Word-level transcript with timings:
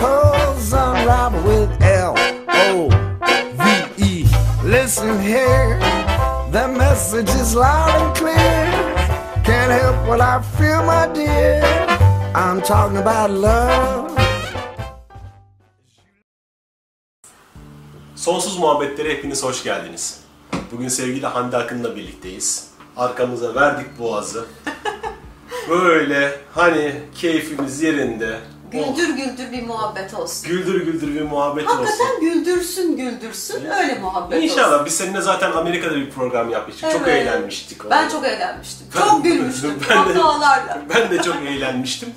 unravel 0.00 1.42
with 1.42 1.82
L 1.82 2.14
O 2.48 2.88
V 3.58 4.02
E. 4.04 4.24
Listen 4.64 5.20
here, 5.20 5.78
the 6.50 6.68
message 6.68 7.28
is 7.40 7.54
loud 7.54 7.90
and 8.00 8.16
clear. 8.16 8.34
Can't 9.44 9.72
help 9.72 10.08
what 10.08 10.20
I 10.20 10.40
feel, 10.58 10.82
my 10.84 11.06
dear. 11.14 11.62
I'm 12.34 12.60
talking 12.62 12.98
about 12.98 13.30
love. 13.30 14.10
Sonsuz 18.16 18.58
muhabbetlere 18.58 19.10
hepiniz 19.10 19.42
hoş 19.42 19.62
geldiniz. 19.64 20.20
Bugün 20.72 20.88
sevgili 20.88 21.26
Hande 21.26 21.56
Akın'la 21.56 21.96
birlikteyiz. 21.96 22.70
Arkamıza 22.96 23.54
verdik 23.54 23.98
boğazı. 23.98 24.46
Böyle 25.68 26.40
hani 26.54 26.92
keyfimiz 27.14 27.82
yerinde. 27.82 28.40
Oh, 28.68 28.96
Güldür 28.96 29.08
güldür 29.16 29.52
bir 29.52 29.62
muhabbet 29.62 30.14
olsun. 30.14 30.48
güldür 30.50 30.84
güldür 30.84 31.14
bir 31.14 31.22
muhabbet 31.22 31.66
olsun. 31.68 31.76
Hakikaten 31.84 32.20
güldürsün 32.20 32.96
güldürsün 32.96 33.64
öyle 33.70 33.98
muhabbet 33.98 34.38
olsun. 34.38 34.48
İnşallah 34.48 34.84
biz 34.86 34.94
seninle 34.96 35.20
zaten 35.20 35.52
Amerika'da 35.52 35.96
bir 35.96 36.10
program 36.10 36.50
yapmıştık. 36.50 36.90
Çok 36.90 37.00
Evet. 37.08 37.22
eğlenmiştik. 37.22 37.84
Ben 37.90 37.96
orada. 37.98 38.08
çok 38.08 38.24
eğlenmiştim. 38.26 38.86
Ben- 38.96 39.00
çok 39.08 39.24
gülmüştüm. 39.24 39.74
ben 39.90 40.08
de-. 40.08 40.20
Ben 40.94 41.10
de 41.10 41.22
çok 41.22 41.36
eğlenmiştim. 41.36 42.08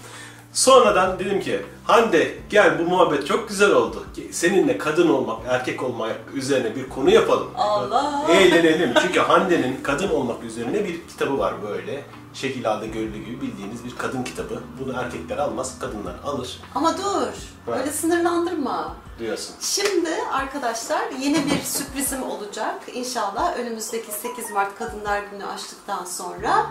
Sonradan 0.58 1.19
dedim 1.19 1.39
ki 1.39 1.66
Hande 1.83 2.38
gel 2.50 2.80
bu 2.80 2.83
muhabbet 2.83 3.27
çok 3.27 3.50
güzel 3.50 3.72
oldu. 3.72 4.05
Seninle 4.31 4.77
kadın 4.77 5.09
olmak, 5.09 5.39
erkek 5.49 5.83
olmak 5.83 6.16
üzerine 6.33 6.75
bir 6.75 6.89
konu 6.89 7.09
yapalım. 7.09 7.47
Allah. 7.58 8.25
Eğlenelim. 8.30 8.94
Çünkü 9.02 9.19
Hande'nin 9.19 9.83
kadın 9.83 10.09
olmak 10.09 10.44
üzerine 10.44 10.86
bir 10.86 11.08
kitabı 11.08 11.38
var 11.38 11.53
böyle. 11.64 12.03
Şekil 12.33 12.72
aldı 12.72 12.86
görüldüğü 12.86 13.17
gibi 13.19 13.41
bildiğiniz 13.41 13.86
bir 13.86 13.95
kadın 13.97 14.23
kitabı. 14.23 14.64
Bunu 14.80 14.99
erkekler 14.99 15.38
almaz, 15.38 15.80
kadınlar 15.80 16.16
alır 16.25 16.59
Ama 16.75 16.97
dur. 16.97 17.33
Ha. 17.66 17.80
Öyle 17.80 17.92
sınırlandırma. 17.92 18.95
diyorsun. 19.19 19.55
Şimdi 19.59 20.09
arkadaşlar 20.31 21.03
yeni 21.19 21.45
bir 21.45 21.61
sürprizim 21.64 22.23
olacak. 22.23 22.81
İnşallah 22.94 23.59
önümüzdeki 23.59 24.11
8 24.11 24.52
Mart 24.52 24.77
Kadınlar 24.80 25.23
Günü 25.31 25.45
açtıktan 25.45 26.05
sonra 26.05 26.66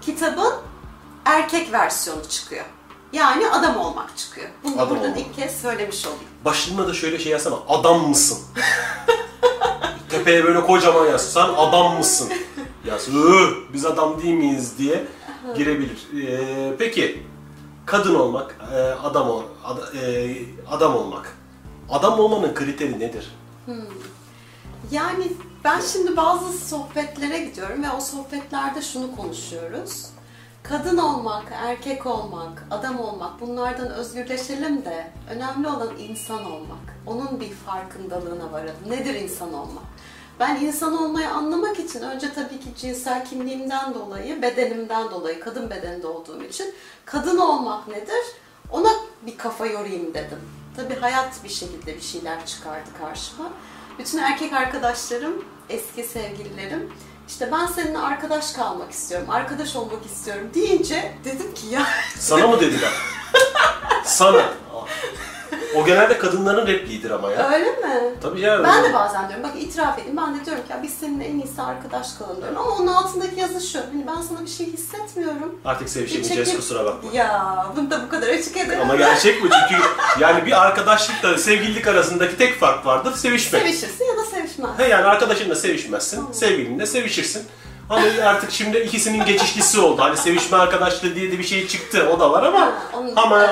kitabın 0.00 0.54
erkek 1.24 1.72
versiyonu 1.72 2.28
çıkıyor. 2.28 2.64
Yani 3.14 3.48
adam 3.50 3.76
olmak 3.76 4.16
çıkıyor. 4.18 4.48
Bunu 4.64 4.74
Adam 4.74 4.90
buradan 4.90 5.04
olmak. 5.10 5.18
ilk 5.20 5.36
kez 5.36 5.60
söylemiş 5.60 6.06
olayım. 6.06 6.24
Başlığına 6.44 6.88
da 6.88 6.94
şöyle 6.94 7.18
şey 7.18 7.32
yazsana. 7.32 7.56
Adam 7.68 8.08
mısın? 8.08 8.38
Tepeye 10.10 10.44
böyle 10.44 10.60
kocaman 10.60 11.06
yaz. 11.06 11.32
Sen 11.32 11.48
adam 11.56 11.98
mısın? 11.98 12.32
Yaz. 12.86 13.08
"Iı, 13.08 13.48
Biz 13.72 13.84
adam 13.86 14.22
değil 14.22 14.34
miyiz 14.34 14.78
diye 14.78 15.04
girebilir. 15.56 16.08
Ee, 16.28 16.74
peki 16.78 17.22
kadın 17.86 18.14
olmak, 18.14 18.56
e, 18.74 18.76
adam 18.78 19.30
ol, 19.30 19.42
ad- 19.64 19.94
e, 20.02 20.36
adam 20.70 20.96
olmak. 20.96 21.36
Adam 21.90 22.18
olmanın 22.20 22.54
kriteri 22.54 23.00
nedir? 23.00 23.34
Yani 24.90 25.32
ben 25.64 25.80
şimdi 25.92 26.16
bazı 26.16 26.58
sohbetlere 26.68 27.38
gidiyorum 27.38 27.82
ve 27.82 27.90
o 27.90 28.00
sohbetlerde 28.00 28.82
şunu 28.82 29.16
konuşuyoruz. 29.16 30.06
Kadın 30.68 30.98
olmak, 30.98 31.44
erkek 31.52 32.06
olmak, 32.06 32.66
adam 32.70 33.00
olmak 33.00 33.40
bunlardan 33.40 33.90
özgürleşelim 33.90 34.84
de 34.84 35.12
önemli 35.30 35.68
olan 35.68 35.96
insan 35.98 36.44
olmak. 36.44 36.96
Onun 37.06 37.40
bir 37.40 37.50
farkındalığına 37.50 38.52
varalım. 38.52 38.90
Nedir 38.90 39.14
insan 39.14 39.52
olmak? 39.54 39.84
Ben 40.40 40.56
insan 40.56 41.02
olmayı 41.02 41.30
anlamak 41.30 41.78
için 41.78 42.00
önce 42.00 42.34
tabii 42.34 42.60
ki 42.60 42.68
cinsel 42.76 43.24
kimliğimden 43.24 43.94
dolayı, 43.94 44.42
bedenimden 44.42 45.10
dolayı, 45.10 45.40
kadın 45.40 45.70
bedeninde 45.70 46.06
olduğum 46.06 46.42
için 46.42 46.74
kadın 47.04 47.38
olmak 47.38 47.88
nedir? 47.88 48.24
Ona 48.70 48.90
bir 49.26 49.38
kafa 49.38 49.66
yorayım 49.66 50.14
dedim. 50.14 50.40
Tabii 50.76 50.96
hayat 50.96 51.44
bir 51.44 51.48
şekilde 51.48 51.96
bir 51.96 52.00
şeyler 52.00 52.46
çıkardı 52.46 52.90
karşıma. 53.00 53.50
Bütün 53.98 54.18
erkek 54.18 54.52
arkadaşlarım, 54.52 55.44
eski 55.68 56.02
sevgililerim, 56.02 56.92
işte 57.28 57.48
ben 57.52 57.66
seninle 57.66 57.98
arkadaş 57.98 58.52
kalmak 58.52 58.90
istiyorum, 58.92 59.30
arkadaş 59.30 59.76
olmak 59.76 60.06
istiyorum 60.06 60.50
deyince 60.54 61.14
dedim 61.24 61.54
ki 61.54 61.66
ya 61.66 61.86
Sana 62.18 62.46
mı 62.46 62.60
dediler? 62.60 62.90
Sana. 64.04 64.44
O 65.76 65.84
genelde 65.86 66.18
kadınların 66.18 66.66
repliğidir 66.66 67.10
ama 67.10 67.30
ya. 67.30 67.50
öyle 67.50 67.70
mi? 67.70 68.14
Tabii 68.22 68.40
ya. 68.40 68.64
Ben 68.64 68.84
de 68.84 68.94
bazen 68.94 69.28
diyorum, 69.28 69.44
bak 69.44 69.62
itiraf 69.62 69.98
edeyim, 69.98 70.16
ben 70.16 70.40
de 70.40 70.44
diyorum 70.44 70.62
ki 70.66 70.72
ya 70.72 70.82
biz 70.82 70.94
seninle 71.00 71.24
en 71.24 71.38
iyisi 71.38 71.62
arkadaş 71.62 72.12
kalalım 72.12 72.36
diyorum. 72.36 72.58
Ama 72.58 72.70
onun 72.70 72.86
altındaki 72.86 73.40
yazı 73.40 73.60
şu, 73.68 73.78
hani 73.78 74.06
ben 74.06 74.22
sana 74.22 74.40
bir 74.42 74.50
şey 74.50 74.66
hissetmiyorum. 74.72 75.58
Artık 75.64 75.88
sevişemeyeceğiz 75.88 76.48
çekim- 76.48 76.56
kusura 76.60 76.84
bakma. 76.84 77.10
Ya 77.12 77.66
bunu 77.76 77.90
da 77.90 78.02
bu 78.04 78.08
kadar 78.08 78.28
açık 78.28 78.56
edemem. 78.56 78.80
Ama 78.80 78.96
gerçek 78.96 79.42
bu 79.42 79.48
çünkü 79.50 79.82
yani 80.20 80.46
bir 80.46 80.62
arkadaşlıkla 80.62 81.38
sevgililik 81.38 81.86
arasındaki 81.86 82.36
tek 82.36 82.60
fark 82.60 82.86
vardır 82.86 83.14
sevişmek. 83.14 83.62
Sevişirsin 83.62 84.04
ya 84.04 84.16
da 84.16 84.24
sevişmezsin. 84.24 84.78
He 84.84 84.88
yani 84.88 85.04
arkadaşınla 85.04 85.54
sevişmezsin, 85.54 86.32
sevgilinle 86.32 86.86
sevişirsin. 86.86 87.42
Ama 87.90 88.02
artık 88.24 88.50
şimdi 88.50 88.78
ikisinin 88.78 89.24
geçişlisi 89.24 89.80
oldu. 89.80 90.02
Hani 90.02 90.16
sevişme 90.16 90.56
arkadaşlığı 90.56 91.14
diye 91.14 91.32
de 91.32 91.38
bir 91.38 91.44
şey 91.44 91.68
çıktı. 91.68 92.08
O 92.16 92.20
da 92.20 92.30
var 92.30 92.42
ama 92.42 92.60
Ha, 92.60 92.72
ama 93.16 93.44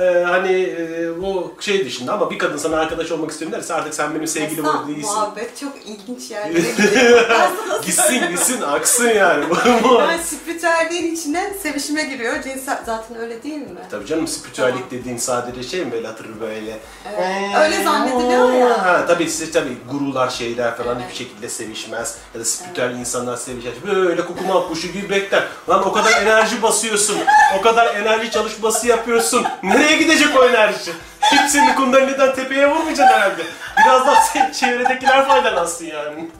evet. 0.00 0.16
e, 0.16 0.24
hani 0.24 0.52
e, 0.62 1.10
o 1.10 1.52
şey 1.60 1.84
dışında 1.84 2.12
ama 2.12 2.30
bir 2.30 2.38
kadın 2.38 2.56
sana 2.56 2.76
arkadaş 2.76 3.10
olmak 3.12 3.30
istiyorum 3.30 3.56
derse 3.58 3.74
artık 3.74 3.94
sen 3.94 4.14
benim 4.14 4.26
sevgilim 4.26 4.64
ol 4.64 4.88
değilsin. 4.88 5.12
muhabbet 5.14 5.58
çok 5.60 5.72
ilginç 5.86 6.30
yerlere 6.30 6.70
gidiyor. 6.76 7.26
Ben 7.30 7.50
sana 7.66 7.76
gitsin 7.78 8.02
söyleyeyim. 8.02 8.30
gitsin 8.30 8.62
aksın 8.62 9.08
yani. 9.08 9.44
Bu- 9.50 9.94
Yani 10.00 10.22
spiritüelliğin 10.24 11.14
içine 11.14 11.54
sevişime 11.62 12.02
giriyor. 12.02 12.42
Cinsel 12.42 12.78
zaten 12.86 13.16
öyle 13.18 13.42
değil 13.42 13.56
mi? 13.58 13.80
Tabii 13.90 14.06
canım 14.06 14.28
spiritüellik 14.28 14.90
dediğin 14.90 15.16
sadece 15.16 15.62
şey 15.62 15.84
mi 15.84 15.92
böyle 15.92 16.06
hatırı 16.06 16.40
böyle. 16.40 16.78
Evet, 17.16 17.56
öyle 17.60 17.84
zannediliyor 17.84 18.52
ya. 18.52 18.84
Ha, 18.86 19.04
tabii 19.06 19.30
size 19.30 19.52
tabii 19.52 19.76
gurular 19.90 20.30
şeyler 20.30 20.76
falan 20.76 20.96
Evet. 20.96 21.04
hiçbir 21.10 21.24
şekilde 21.24 21.48
sevişmez. 21.48 22.16
Ya 22.34 22.40
da 22.40 22.44
spiritüel 22.44 22.90
insanlar 22.94 23.36
sevişmez. 23.36 23.74
Böyle 23.86 24.24
kukuma 24.26 24.68
kuşu 24.68 24.88
gibi 24.88 25.10
bekler. 25.10 25.42
Lan 25.68 25.88
o 25.88 25.92
kadar 25.92 26.22
enerji 26.22 26.62
basıyorsun. 26.62 27.18
O 27.58 27.60
kadar 27.60 27.94
enerji 27.96 28.30
çalışması 28.30 28.86
yapıyorsun. 28.86 29.46
Nereye 29.62 29.96
gidecek 29.96 30.28
o 30.38 30.44
enerji? 30.48 30.92
Hepsini 31.20 31.74
kundalini'den 31.74 32.34
tepeye 32.34 32.66
vurmayacaksın 32.70 33.14
herhalde. 33.14 33.42
Biraz 33.84 34.06
da 34.06 34.14
sen- 34.32 34.52
çevredekiler 34.52 35.28
faydalansın 35.28 35.84
yani. 35.84 36.06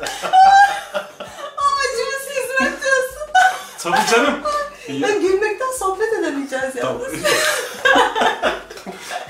Amacımız 1.59 2.27
hizmet 2.31 2.83
diyorsun. 2.83 3.21
Tabii 3.79 4.11
canım. 4.11 4.35
Ya 4.89 5.11
gülmekten 5.11 5.73
sohbet 5.79 6.13
edemeyeceğiz 6.13 6.77
ya. 6.77 6.83
Tamam. 6.83 7.01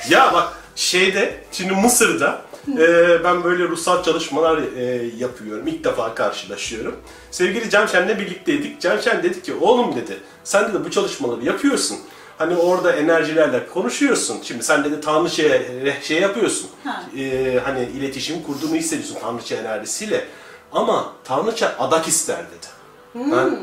ya 0.08 0.32
bak 0.34 0.48
şeyde 0.76 1.44
şimdi 1.52 1.72
Mısır'da 1.72 2.38
e, 2.68 3.24
ben 3.24 3.44
böyle 3.44 3.68
ruhsal 3.68 4.02
çalışmalar 4.02 4.62
e, 4.76 5.10
yapıyorum. 5.18 5.66
İlk 5.66 5.84
defa 5.84 6.14
karşılaşıyorum. 6.14 6.96
Sevgili 7.30 7.70
Cemşen'le 7.70 8.18
birlikteydik. 8.18 8.80
Cemşen 8.80 9.22
dedi 9.22 9.42
ki 9.42 9.54
oğlum 9.60 9.96
dedi 9.96 10.18
sen 10.44 10.74
de 10.74 10.84
bu 10.84 10.90
çalışmaları 10.90 11.44
yapıyorsun. 11.44 11.98
Hani 12.38 12.56
orada 12.56 12.92
enerjilerle 12.92 13.66
konuşuyorsun. 13.66 14.38
Şimdi 14.42 14.62
sen 14.64 14.84
dedi 14.84 15.00
tanrıçaya 15.00 15.62
şey 16.02 16.20
yapıyorsun. 16.20 16.70
Ha. 16.84 17.02
E, 17.18 17.58
hani 17.64 17.84
iletişim 17.84 18.42
kurduğunu 18.42 18.74
hissediyorsun 18.74 19.18
tanrıça 19.20 19.56
enerjisiyle. 19.56 20.24
Ama 20.72 21.12
tanrıça 21.24 21.74
adak 21.78 22.08
ister 22.08 22.38
dedi. 22.38 22.66
Ben 23.14 23.58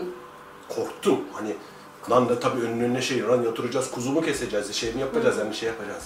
korktum. 0.69 1.19
Hani 1.33 1.55
lan 2.11 2.29
da 2.29 2.39
tabii 2.39 2.61
önüne 2.61 2.83
önüne 2.83 3.01
şey 3.01 3.23
lan 3.23 3.45
oturacağız 3.45 3.91
kuzu 3.91 4.11
mu 4.11 4.21
keseceğiz 4.21 4.73
şey 4.73 4.93
mi 4.93 5.01
yapacağız 5.01 5.37
yani 5.37 5.55
şey 5.55 5.69
yapacağız. 5.69 6.03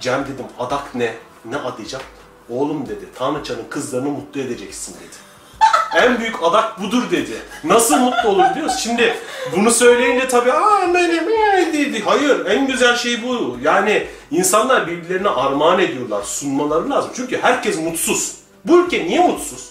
Cem 0.00 0.24
dedim 0.24 0.46
adak 0.58 0.94
ne? 0.94 1.14
Ne 1.50 1.56
adayacağım? 1.56 2.04
Oğlum 2.50 2.88
dedi 2.88 3.08
Tanrıçanın 3.14 3.64
kızlarını 3.70 4.08
mutlu 4.08 4.40
edeceksin 4.40 4.94
dedi. 4.94 5.16
En 6.02 6.20
büyük 6.20 6.42
adak 6.42 6.82
budur 6.82 7.10
dedi. 7.10 7.42
Nasıl 7.64 7.96
mutlu 7.96 8.28
olur 8.28 8.54
diyoruz. 8.54 8.74
Şimdi 8.82 9.16
bunu 9.56 9.70
söyleyince 9.70 10.28
tabii 10.28 10.52
aa 10.52 10.94
benim 10.94 11.28
ee" 11.28 11.72
dedi. 11.72 12.02
Hayır 12.04 12.46
en 12.46 12.66
güzel 12.66 12.96
şey 12.96 13.22
bu. 13.22 13.58
Yani 13.62 14.06
insanlar 14.30 14.86
birbirlerine 14.86 15.28
armağan 15.28 15.78
ediyorlar. 15.78 16.22
Sunmaları 16.22 16.90
lazım. 16.90 17.10
Çünkü 17.16 17.42
herkes 17.42 17.78
mutsuz. 17.78 18.36
Bu 18.64 18.78
ülke 18.78 19.04
niye 19.04 19.20
mutsuz? 19.20 19.70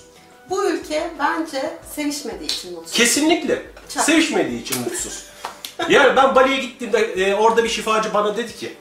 Bu 0.50 0.66
ülke 0.66 1.12
bence 1.20 1.80
sevişmediği 1.96 2.50
için 2.50 2.74
mutsuz. 2.74 2.98
Kesinlikle. 2.98 3.62
Çok. 3.94 4.04
Sevişmediği 4.04 4.62
için 4.62 4.82
mutsuz. 4.82 5.24
Yani 5.90 6.16
ben 6.16 6.36
Bali'ye 6.36 6.58
gittiğimde 6.58 7.00
e, 7.00 7.36
orada 7.36 7.64
bir 7.64 7.70
şifacı 7.70 8.14
bana 8.14 8.38
dedi 8.38 8.56
ki 8.56 8.74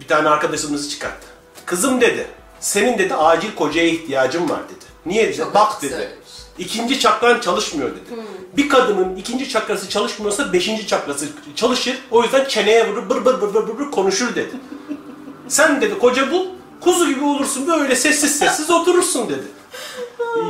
bir 0.00 0.08
tane 0.08 0.28
arkadaşımızı 0.28 0.90
çıkarttı. 0.90 1.26
Kızım 1.68 2.00
dedi, 2.00 2.26
senin 2.60 2.98
dedi 2.98 3.14
acil 3.14 3.54
kocaya 3.54 3.86
ihtiyacın 3.86 4.48
var 4.48 4.60
dedi. 4.68 4.84
Niye 5.06 5.28
dedi? 5.28 5.36
Çok 5.36 5.54
Bak 5.54 5.82
dedi. 5.82 5.90
söylemiş. 5.90 6.28
İkinci 6.58 7.00
çakran 7.00 7.40
çalışmıyor 7.40 7.90
dedi. 7.90 8.10
Hmm. 8.10 8.56
Bir 8.56 8.68
kadının 8.68 9.16
ikinci 9.16 9.48
çakrası 9.48 9.88
çalışmıyorsa 9.88 10.52
beşinci 10.52 10.86
çakrası 10.86 11.26
çalışır. 11.56 11.98
O 12.10 12.22
yüzden 12.22 12.44
çeneye 12.44 12.90
vurur 12.90 13.10
bır 13.10 13.24
bır 13.24 13.40
bır 13.40 13.54
bır 13.54 13.68
bır, 13.68 13.78
bır 13.78 13.90
konuşur 13.90 14.34
dedi. 14.34 14.50
Sen 15.48 15.80
dedi 15.80 15.98
koca 15.98 16.30
bul, 16.30 16.46
kuzu 16.80 17.08
gibi 17.08 17.24
olursun 17.24 17.66
böyle 17.66 17.96
sessiz 17.96 18.38
sessiz 18.38 18.70
oturursun 18.70 19.28
dedi. 19.28 19.46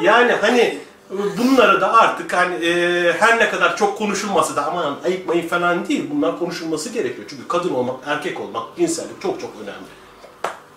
Yani 0.03 0.33
hani 0.33 0.79
bunları 1.39 1.81
da 1.81 1.93
artık 1.93 2.33
hani 2.33 2.55
e, 2.55 3.13
her 3.13 3.39
ne 3.39 3.51
kadar 3.51 3.77
çok 3.77 3.99
konuşulmasa 3.99 4.57
da 4.57 4.67
aman 4.67 4.97
ayıp 5.05 5.29
mayıp 5.29 5.51
falan 5.51 5.89
değil 5.89 6.05
bunlar 6.11 6.39
konuşulması 6.39 6.89
gerekiyor. 6.89 7.27
Çünkü 7.31 7.49
kadın 7.49 7.75
olmak, 7.75 7.97
erkek 8.07 8.41
olmak, 8.41 8.77
cinsellik 8.77 9.23
çok 9.23 9.41
çok 9.41 9.51
önemli. 9.63 9.87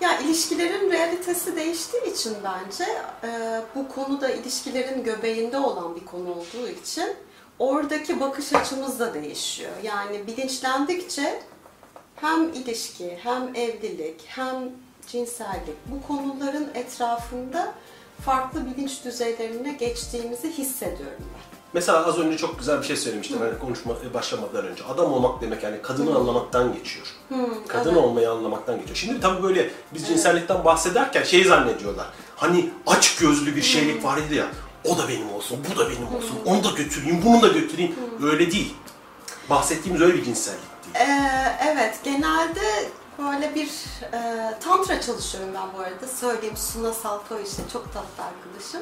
Ya 0.02 0.20
ilişkilerin 0.20 0.92
realitesi 0.92 1.56
değiştiği 1.56 2.14
için 2.14 2.38
bence 2.44 2.86
e, 3.24 3.62
bu 3.76 3.88
konuda 3.88 4.30
ilişkilerin 4.30 5.04
göbeğinde 5.04 5.58
olan 5.58 5.96
bir 5.96 6.06
konu 6.06 6.32
olduğu 6.32 6.68
için 6.68 7.10
oradaki 7.60 8.20
bakış 8.20 8.54
açımız 8.54 9.00
da 9.00 9.14
değişiyor. 9.14 9.72
Yani 9.84 10.28
bilinçlendikçe 10.28 11.44
hem 12.16 12.50
ilişki, 12.50 13.20
hem 13.24 13.56
evlilik, 13.56 14.22
hem 14.28 14.56
cinsellik 15.08 15.78
bu 15.86 16.08
konuların 16.08 16.70
etrafında 16.76 17.74
farklı 18.26 18.66
bilinç 18.66 19.06
düzeylerine 19.06 19.74
geçtiğimizi 19.74 20.52
hissediyorum 20.52 21.24
ben. 21.34 21.51
Mesela 21.74 22.06
az 22.06 22.20
önce 22.20 22.38
çok 22.38 22.60
güzel 22.60 22.82
bir 22.82 22.86
şey 22.88 22.96
söylemiştim 22.96 23.38
hani 23.40 23.60
konuşma 23.60 23.94
başlamadan 24.14 24.66
önce. 24.66 24.84
Adam 24.84 25.14
olmak 25.14 25.42
demek 25.42 25.64
yani 25.64 25.82
kadını 25.82 26.16
anlamaktan 26.16 26.74
geçiyor. 26.74 27.06
Kadın 27.68 27.96
olmayı 27.96 28.32
anlamaktan 28.32 28.76
geçiyor. 28.80 28.96
Şimdi 28.96 29.20
tabii 29.20 29.44
böyle 29.44 29.70
biz 29.94 30.08
cinsellikten 30.08 30.66
bahsederken 30.66 31.24
şey 31.24 31.44
zannediyorlar. 31.44 32.06
Hani 32.36 32.70
aç 32.88 33.16
gözlü 33.16 33.56
bir 33.56 33.62
şeylik 33.62 34.04
vardı 34.04 34.36
ya. 34.36 34.48
O 34.86 34.98
da 34.98 35.08
benim 35.10 35.34
olsun, 35.34 35.60
bu 35.72 35.80
da 35.80 35.90
benim 35.90 36.16
olsun. 36.16 36.36
Onu 36.46 36.64
da 36.64 36.70
götüreyim, 36.78 37.22
bunu 37.26 37.42
da 37.42 37.48
götüreyim. 37.48 37.96
Öyle 38.24 38.52
değil. 38.52 38.74
Bahsettiğimiz 39.50 40.02
öyle 40.02 40.14
bir 40.14 40.24
cinsellik 40.24 40.60
değil. 40.84 41.08
Ee, 41.08 41.58
evet, 41.72 42.00
genelde 42.04 42.90
böyle 43.26 43.56
bir 43.56 43.70
e, 44.14 44.54
tantra 44.60 45.02
çalışıyorum 45.02 45.50
ben 45.56 45.68
bu 45.78 45.84
arada. 45.84 46.08
Söyleyeyim 46.08 46.58
Suna 46.58 46.94
Salko 46.94 47.40
işte 47.46 47.62
çok 47.74 47.94
tatlı 47.94 48.24
arkadaşım. 48.24 48.82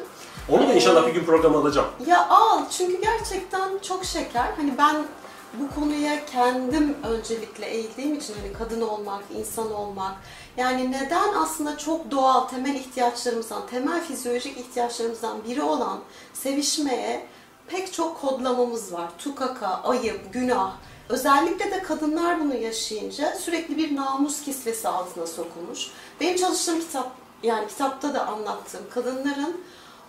Onu 0.50 0.70
da 0.70 0.74
inşallah 0.74 1.08
bir 1.08 1.14
gün 1.14 1.26
programa 1.26 1.60
alacağım. 1.60 1.88
Ya 2.08 2.28
al 2.30 2.64
çünkü 2.72 3.02
gerçekten 3.02 3.80
çok 3.82 4.06
şeker. 4.06 4.48
Hani 4.58 4.78
ben 4.78 5.06
bu 5.54 5.76
konuya 5.76 6.26
kendim 6.26 6.98
öncelikle 7.04 7.66
eğildiğim 7.66 8.16
için 8.16 8.36
hani 8.42 8.54
kadın 8.54 8.82
olmak, 8.82 9.24
insan 9.38 9.74
olmak 9.74 10.14
yani 10.58 10.92
neden 10.92 11.34
aslında 11.34 11.78
çok 11.78 12.12
doğal 12.12 12.48
temel 12.48 12.76
ihtiyaçlarımızdan, 12.76 13.68
temel 13.68 14.04
fizyolojik 14.04 14.58
ihtiyaçlarımızdan 14.58 15.44
biri 15.44 15.62
olan 15.62 16.00
sevişmeye 16.34 17.26
pek 17.68 17.94
çok 17.94 18.22
kodlamamız 18.22 18.94
var. 18.94 19.10
Tukaka, 19.18 19.68
ayıp, 19.68 20.34
günah. 20.34 20.74
Özellikle 21.10 21.72
de 21.72 21.84
kadınlar 21.84 22.40
bunu 22.40 22.56
yaşayınca 22.56 23.36
sürekli 23.36 23.78
bir 23.78 23.96
namus 23.96 24.44
kisvesi 24.44 24.88
altına 24.88 25.28
sokulmuş. 25.28 25.88
Benim 26.22 26.38
çalıştığım 26.38 26.80
kitap, 26.80 27.12
yani 27.44 27.68
kitapta 27.68 28.14
da 28.14 28.28
anlattığım 28.28 28.84
kadınların 28.90 29.62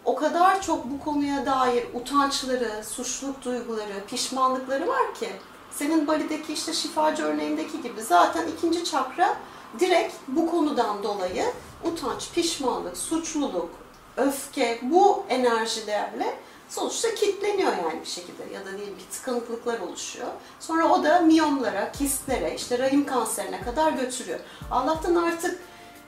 o 0.05 0.15
kadar 0.15 0.63
çok 0.63 0.85
bu 0.85 1.05
konuya 1.05 1.47
dair 1.47 1.85
utançları, 1.95 2.85
suçluluk 2.85 3.45
duyguları, 3.45 4.05
pişmanlıkları 4.07 4.89
var 4.89 5.15
ki 5.15 5.29
senin 5.71 6.07
Bali'deki 6.07 6.53
işte 6.53 6.73
şifacı 6.73 7.23
örneğindeki 7.23 7.83
gibi 7.83 8.03
zaten 8.03 8.49
ikinci 8.49 8.85
çakra 8.85 9.37
direkt 9.79 10.15
bu 10.29 10.51
konudan 10.51 11.03
dolayı 11.03 11.45
utanç, 11.85 12.31
pişmanlık, 12.35 12.97
suçluluk, 12.97 13.71
öfke 14.17 14.79
bu 14.83 15.25
enerjilerle 15.29 16.37
sonuçta 16.71 17.15
kilitleniyor 17.15 17.73
yani 17.73 18.01
bir 18.01 18.09
şekilde 18.09 18.43
ya 18.55 18.67
da 18.67 18.77
diyelim 18.77 18.99
ki 18.99 19.05
tıkanıklıklar 19.13 19.81
oluşuyor. 19.81 20.29
Sonra 20.61 20.89
o 20.89 21.05
da 21.05 21.21
miyomlara, 21.21 21.93
kistlere, 21.93 22.55
işte 22.55 22.79
rahim 22.79 23.07
kanserine 23.07 23.63
kadar 23.63 23.93
götürüyor. 23.93 24.39
Allah'tan 24.71 25.15
artık 25.15 25.61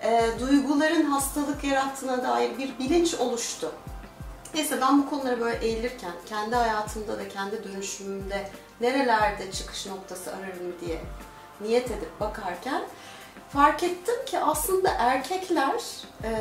e, 0.03 0.31
duyguların 0.41 1.05
hastalık 1.05 1.65
yarattığına 1.65 2.23
dair 2.23 2.59
bir 2.59 2.79
bilinç 2.79 3.15
oluştu. 3.15 3.73
Neyse 4.55 4.81
ben 4.81 5.03
bu 5.03 5.11
konulara 5.11 5.41
böyle 5.41 5.67
eğilirken, 5.67 6.13
kendi 6.27 6.57
hayatımda 6.57 7.19
da 7.19 7.29
kendi 7.29 7.65
dönüşümümde 7.65 8.51
nerelerde 8.81 9.53
çıkış 9.53 9.87
noktası 9.87 10.31
ararım 10.31 10.73
diye 10.81 11.01
niyet 11.61 11.91
edip 11.91 12.21
bakarken 12.21 12.83
fark 13.53 13.83
ettim 13.83 14.25
ki 14.27 14.39
aslında 14.39 14.91
erkekler 14.99 15.83
e, 16.25 16.33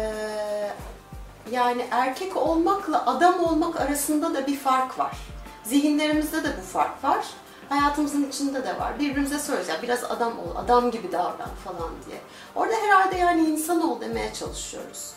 yani 1.51 1.85
erkek 1.91 2.37
olmakla 2.37 3.05
adam 3.05 3.43
olmak 3.43 3.81
arasında 3.81 4.33
da 4.33 4.47
bir 4.47 4.57
fark 4.57 4.99
var. 4.99 5.17
Zihinlerimizde 5.63 6.43
de 6.43 6.49
bu 6.57 6.61
fark 6.61 7.03
var. 7.03 7.25
Hayatımızın 7.69 8.29
içinde 8.29 8.63
de 8.63 8.79
var. 8.79 8.99
Birbirimize 8.99 9.53
ya 9.67 9.81
biraz 9.81 10.03
adam 10.03 10.39
ol, 10.39 10.55
adam 10.55 10.91
gibi 10.91 11.11
davran 11.11 11.49
falan 11.65 11.89
diye. 12.05 12.21
Orada 12.55 12.73
herhalde 12.73 13.17
yani 13.17 13.49
insan 13.49 13.89
ol 13.89 14.01
demeye 14.01 14.33
çalışıyoruz. 14.33 15.13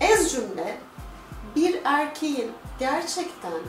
Ez 0.00 0.32
cümle 0.32 0.78
bir 1.56 1.80
erkeğin 1.84 2.52
gerçekten 2.78 3.60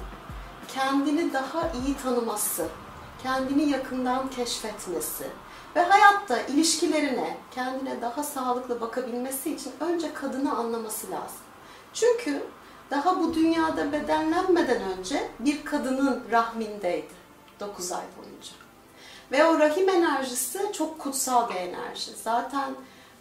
kendini 0.68 1.34
daha 1.34 1.62
iyi 1.62 1.98
tanıması, 2.04 2.68
kendini 3.24 3.70
yakından 3.70 4.30
keşfetmesi 4.30 5.28
ve 5.76 5.82
hayatta 5.82 6.42
ilişkilerine 6.42 7.38
kendine 7.52 8.02
daha 8.02 8.24
sağlıklı 8.24 8.82
bakabilmesi 8.82 9.54
için 9.54 9.74
önce 9.80 10.14
kadını 10.14 10.58
anlaması 10.58 11.12
lazım. 11.12 11.51
Çünkü 11.94 12.44
daha 12.92 13.20
bu 13.20 13.34
dünyada 13.34 13.92
bedenlenmeden 13.92 14.82
önce 14.82 15.30
bir 15.40 15.66
kadının 15.66 16.24
rahmindeydi 16.32 17.14
9 17.60 17.92
ay 17.92 18.04
boyunca. 18.18 18.52
Ve 19.32 19.46
o 19.46 19.60
rahim 19.60 19.90
enerjisi 19.90 20.60
çok 20.74 21.00
kutsal 21.00 21.50
bir 21.50 21.56
enerji. 21.56 22.12
Zaten 22.24 22.76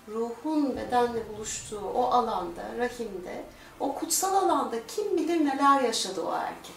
ruhun 0.08 0.76
bedenle 0.76 1.28
buluştuğu 1.28 1.80
o 1.94 2.04
alanda, 2.04 2.62
rahimde, 2.78 3.44
o 3.80 3.94
kutsal 3.94 4.34
alanda 4.34 4.76
kim 4.86 5.16
bilir 5.16 5.46
neler 5.46 5.80
yaşadı 5.80 6.22
o 6.22 6.32
erkek. 6.32 6.74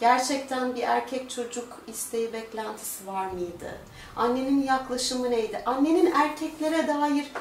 Gerçekten 0.00 0.74
bir 0.74 0.82
erkek 0.82 1.30
çocuk 1.30 1.78
isteği, 1.86 2.32
beklentisi 2.32 3.06
var 3.06 3.26
mıydı? 3.26 3.78
Annenin 4.16 4.62
yaklaşımı 4.62 5.30
neydi? 5.30 5.62
Annenin 5.66 6.12
erkeklere 6.12 6.88
dair 6.88 7.32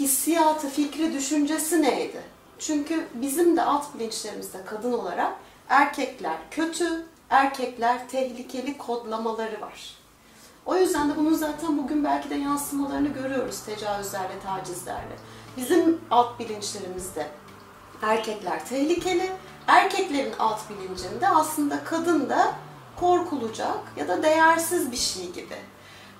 hissiyatı, 0.00 0.68
fikri, 0.68 1.12
düşüncesi 1.12 1.82
neydi? 1.82 2.22
Çünkü 2.66 3.06
bizim 3.14 3.56
de 3.56 3.62
alt 3.62 3.94
bilinçlerimizde 3.94 4.64
kadın 4.64 4.92
olarak 4.92 5.32
erkekler 5.68 6.36
kötü, 6.50 7.06
erkekler 7.30 8.08
tehlikeli 8.08 8.78
kodlamaları 8.78 9.60
var. 9.60 9.94
O 10.66 10.76
yüzden 10.76 11.10
de 11.10 11.16
bunun 11.16 11.34
zaten 11.34 11.78
bugün 11.78 12.04
belki 12.04 12.30
de 12.30 12.34
yansımalarını 12.34 13.08
görüyoruz 13.08 13.60
tecavüzlerle, 13.60 14.40
tacizlerle. 14.44 15.16
Bizim 15.56 16.00
alt 16.10 16.38
bilinçlerimizde 16.38 17.28
erkekler 18.02 18.66
tehlikeli, 18.66 19.32
erkeklerin 19.66 20.34
alt 20.38 20.60
bilincinde 20.70 21.28
aslında 21.28 21.84
kadın 21.84 22.28
da 22.28 22.54
korkulacak 22.96 23.78
ya 23.96 24.08
da 24.08 24.22
değersiz 24.22 24.92
bir 24.92 24.96
şey 24.96 25.32
gibi. 25.32 25.56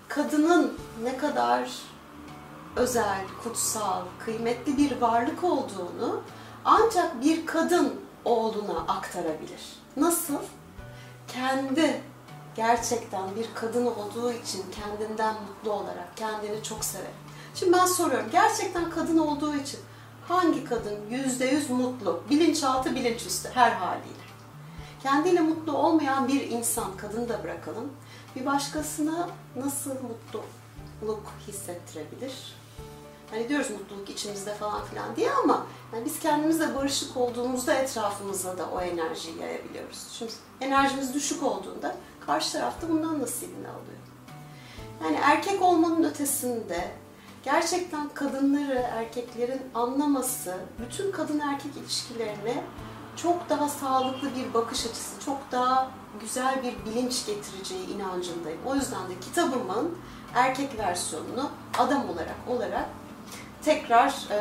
Kadının 0.09 0.79
ne 1.03 1.17
kadar 1.17 1.71
özel, 2.77 3.25
kutsal, 3.45 4.03
kıymetli 4.25 4.77
bir 4.77 5.01
varlık 5.01 5.45
olduğunu 5.45 6.21
ancak 6.65 7.23
bir 7.23 7.47
kadın 7.47 8.01
oğluna 8.25 8.79
aktarabilir. 8.89 9.77
Nasıl? 9.97 10.39
Kendi 11.29 12.01
gerçekten 12.57 13.37
bir 13.37 13.47
kadın 13.55 13.87
olduğu 13.87 14.33
için 14.33 14.65
kendinden 14.71 15.35
mutlu 15.35 15.73
olarak, 15.73 16.17
kendini 16.17 16.63
çok 16.63 16.85
severek. 16.85 17.15
Şimdi 17.55 17.73
ben 17.73 17.87
soruyorum, 17.87 18.27
gerçekten 18.33 18.91
kadın 18.91 19.19
olduğu 19.19 19.55
için 19.55 19.81
hangi 20.29 20.65
kadın 20.65 20.99
yüzde 21.11 21.47
yüz 21.47 21.71
mutlu, 21.71 22.23
bilinçaltı, 22.31 22.95
bilinçüstü 22.95 23.51
her 23.55 23.71
haliyle? 23.71 24.23
Kendiyle 25.03 25.41
mutlu 25.41 25.77
olmayan 25.77 26.29
bir 26.29 26.51
insan, 26.51 26.97
kadını 26.97 27.29
da 27.29 27.45
bırakalım, 27.45 27.93
bir 28.37 28.47
başkasına 28.47 29.29
nasıl 29.57 29.91
mutluluk 29.91 31.23
hissettirebilir? 31.49 32.62
Hani 33.33 33.49
diyoruz 33.49 33.71
mutluluk 33.71 34.11
içimizde 34.11 34.55
falan 34.55 34.85
filan 34.85 35.17
diye 35.17 35.33
ama 35.33 35.67
yani 35.93 36.05
biz 36.05 36.19
kendimizle 36.19 36.75
barışık 36.75 37.17
olduğumuzda 37.17 37.75
etrafımızda 37.75 38.59
da 38.59 38.69
o 38.75 38.81
enerjiyi 38.81 39.39
yayabiliyoruz. 39.39 40.09
Şimdi 40.13 40.33
enerjimiz 40.61 41.15
düşük 41.15 41.43
olduğunda 41.43 41.97
karşı 42.27 42.53
tarafta 42.53 42.89
bundan 42.89 43.21
nasibini 43.21 43.69
alıyor. 43.69 43.99
Yani 45.05 45.19
erkek 45.23 45.63
olmanın 45.63 46.05
ötesinde 46.05 46.91
gerçekten 47.45 48.09
kadınları, 48.09 48.75
erkeklerin 48.75 49.63
anlaması, 49.75 50.57
bütün 50.79 51.13
kadın 51.13 51.41
erkek 51.41 51.77
ilişkilerine 51.77 52.65
çok 53.17 53.49
daha 53.49 53.69
sağlıklı 53.69 54.29
bir 54.37 54.55
bakış 54.55 54.87
açısı, 54.87 55.25
çok 55.25 55.39
daha 55.53 55.91
güzel 56.21 56.63
bir 56.63 56.75
bilinç 56.87 57.27
getireceği 57.27 57.87
inancındayım. 57.87 58.61
O 58.67 58.75
yüzden 58.75 59.11
de 59.11 59.21
kitabımın 59.21 59.99
erkek 60.35 60.79
versiyonunu 60.79 61.51
adam 61.79 62.11
olarak 62.11 62.37
olarak 62.49 62.89
tekrar 63.65 64.09
e, 64.31 64.39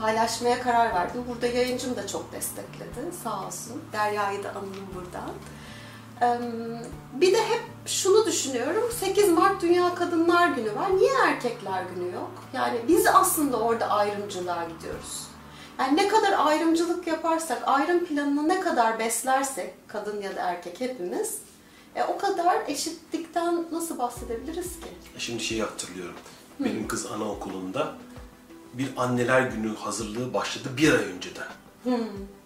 paylaşmaya 0.00 0.62
karar 0.62 0.94
verdim. 0.94 1.24
Burada 1.28 1.46
yayıncım 1.46 1.96
da 1.96 2.06
çok 2.06 2.32
destekledi 2.32 3.16
sağ 3.24 3.46
olsun. 3.46 3.82
Derya'yı 3.92 4.44
da 4.44 4.50
anayım 4.50 4.86
buradan. 4.94 5.30
E, 6.22 6.26
bir 7.20 7.32
de 7.32 7.38
hep 7.38 7.62
şunu 7.86 8.26
düşünüyorum. 8.26 8.84
8 9.00 9.28
Mart 9.28 9.62
Dünya 9.62 9.94
Kadınlar 9.94 10.48
Günü 10.48 10.74
var. 10.74 10.96
Niye 10.96 11.12
Erkekler 11.26 11.82
Günü 11.94 12.14
yok? 12.14 12.30
Yani 12.52 12.78
biz 12.88 13.06
aslında 13.06 13.56
orada 13.56 13.88
ayrımcılığa 13.88 14.64
gidiyoruz. 14.64 15.26
Yani 15.78 15.96
ne 15.96 16.08
kadar 16.08 16.46
ayrımcılık 16.46 17.06
yaparsak, 17.06 17.62
ayrım 17.66 18.04
planını 18.04 18.48
ne 18.48 18.60
kadar 18.60 18.98
beslersek, 18.98 19.74
kadın 19.88 20.22
ya 20.22 20.36
da 20.36 20.40
erkek 20.40 20.80
hepimiz, 20.80 21.38
e, 21.94 22.04
o 22.04 22.18
kadar 22.18 22.56
eşitlikten 22.68 23.64
nasıl 23.72 23.98
bahsedebiliriz 23.98 24.80
ki? 24.80 24.86
Şimdi 25.18 25.44
şeyi 25.44 25.62
hatırlıyorum. 25.62 26.14
Benim 26.60 26.88
kız 26.88 27.06
anaokulunda 27.06 27.94
bir 28.74 28.88
anneler 28.96 29.42
günü 29.42 29.74
hazırlığı 29.76 30.34
başladı 30.34 30.68
bir 30.76 30.92
ay 30.92 31.04
önceden. 31.04 31.46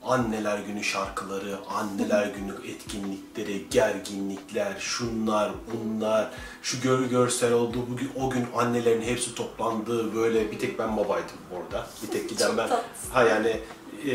Anneler 0.05 0.59
günü 0.59 0.85
şarkıları, 0.85 1.59
anneler 1.69 2.27
günü 2.27 2.73
etkinlikleri, 2.73 3.67
gerginlikler, 3.71 4.77
şunlar, 4.79 5.53
bunlar, 5.73 6.31
şu 6.63 6.81
gör 6.81 7.01
görsel 7.01 7.53
oldu. 7.53 7.79
Bugün 7.91 8.11
o 8.21 8.31
gün 8.31 8.47
annelerin 8.57 9.03
hepsi 9.03 9.35
toplandı. 9.35 10.15
Böyle 10.15 10.53
bir 10.53 10.59
tek 10.59 10.79
ben 10.79 10.97
babaydım 10.97 11.37
orada. 11.53 11.87
Bir 12.03 12.11
tek 12.11 12.29
giden 12.29 12.57
ben. 12.57 12.69
Ha 13.13 13.23
yani 13.23 13.61
e, 14.07 14.13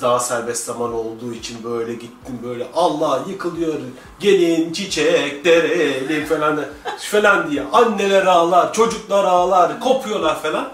daha 0.00 0.20
serbest 0.20 0.64
zaman 0.64 0.94
olduğu 0.94 1.32
için 1.34 1.64
böyle 1.64 1.94
gittim 1.94 2.38
böyle 2.44 2.66
Allah 2.74 3.22
yıkılıyor 3.28 3.74
gelin 4.20 4.72
çiçek 4.72 5.44
dereli 5.44 6.26
falan 6.26 6.64
falan 6.98 7.50
diye 7.50 7.62
anneler 7.72 8.26
ağlar 8.26 8.72
çocuklar 8.72 9.24
ağlar 9.24 9.80
kopuyorlar 9.80 10.42
falan. 10.42 10.68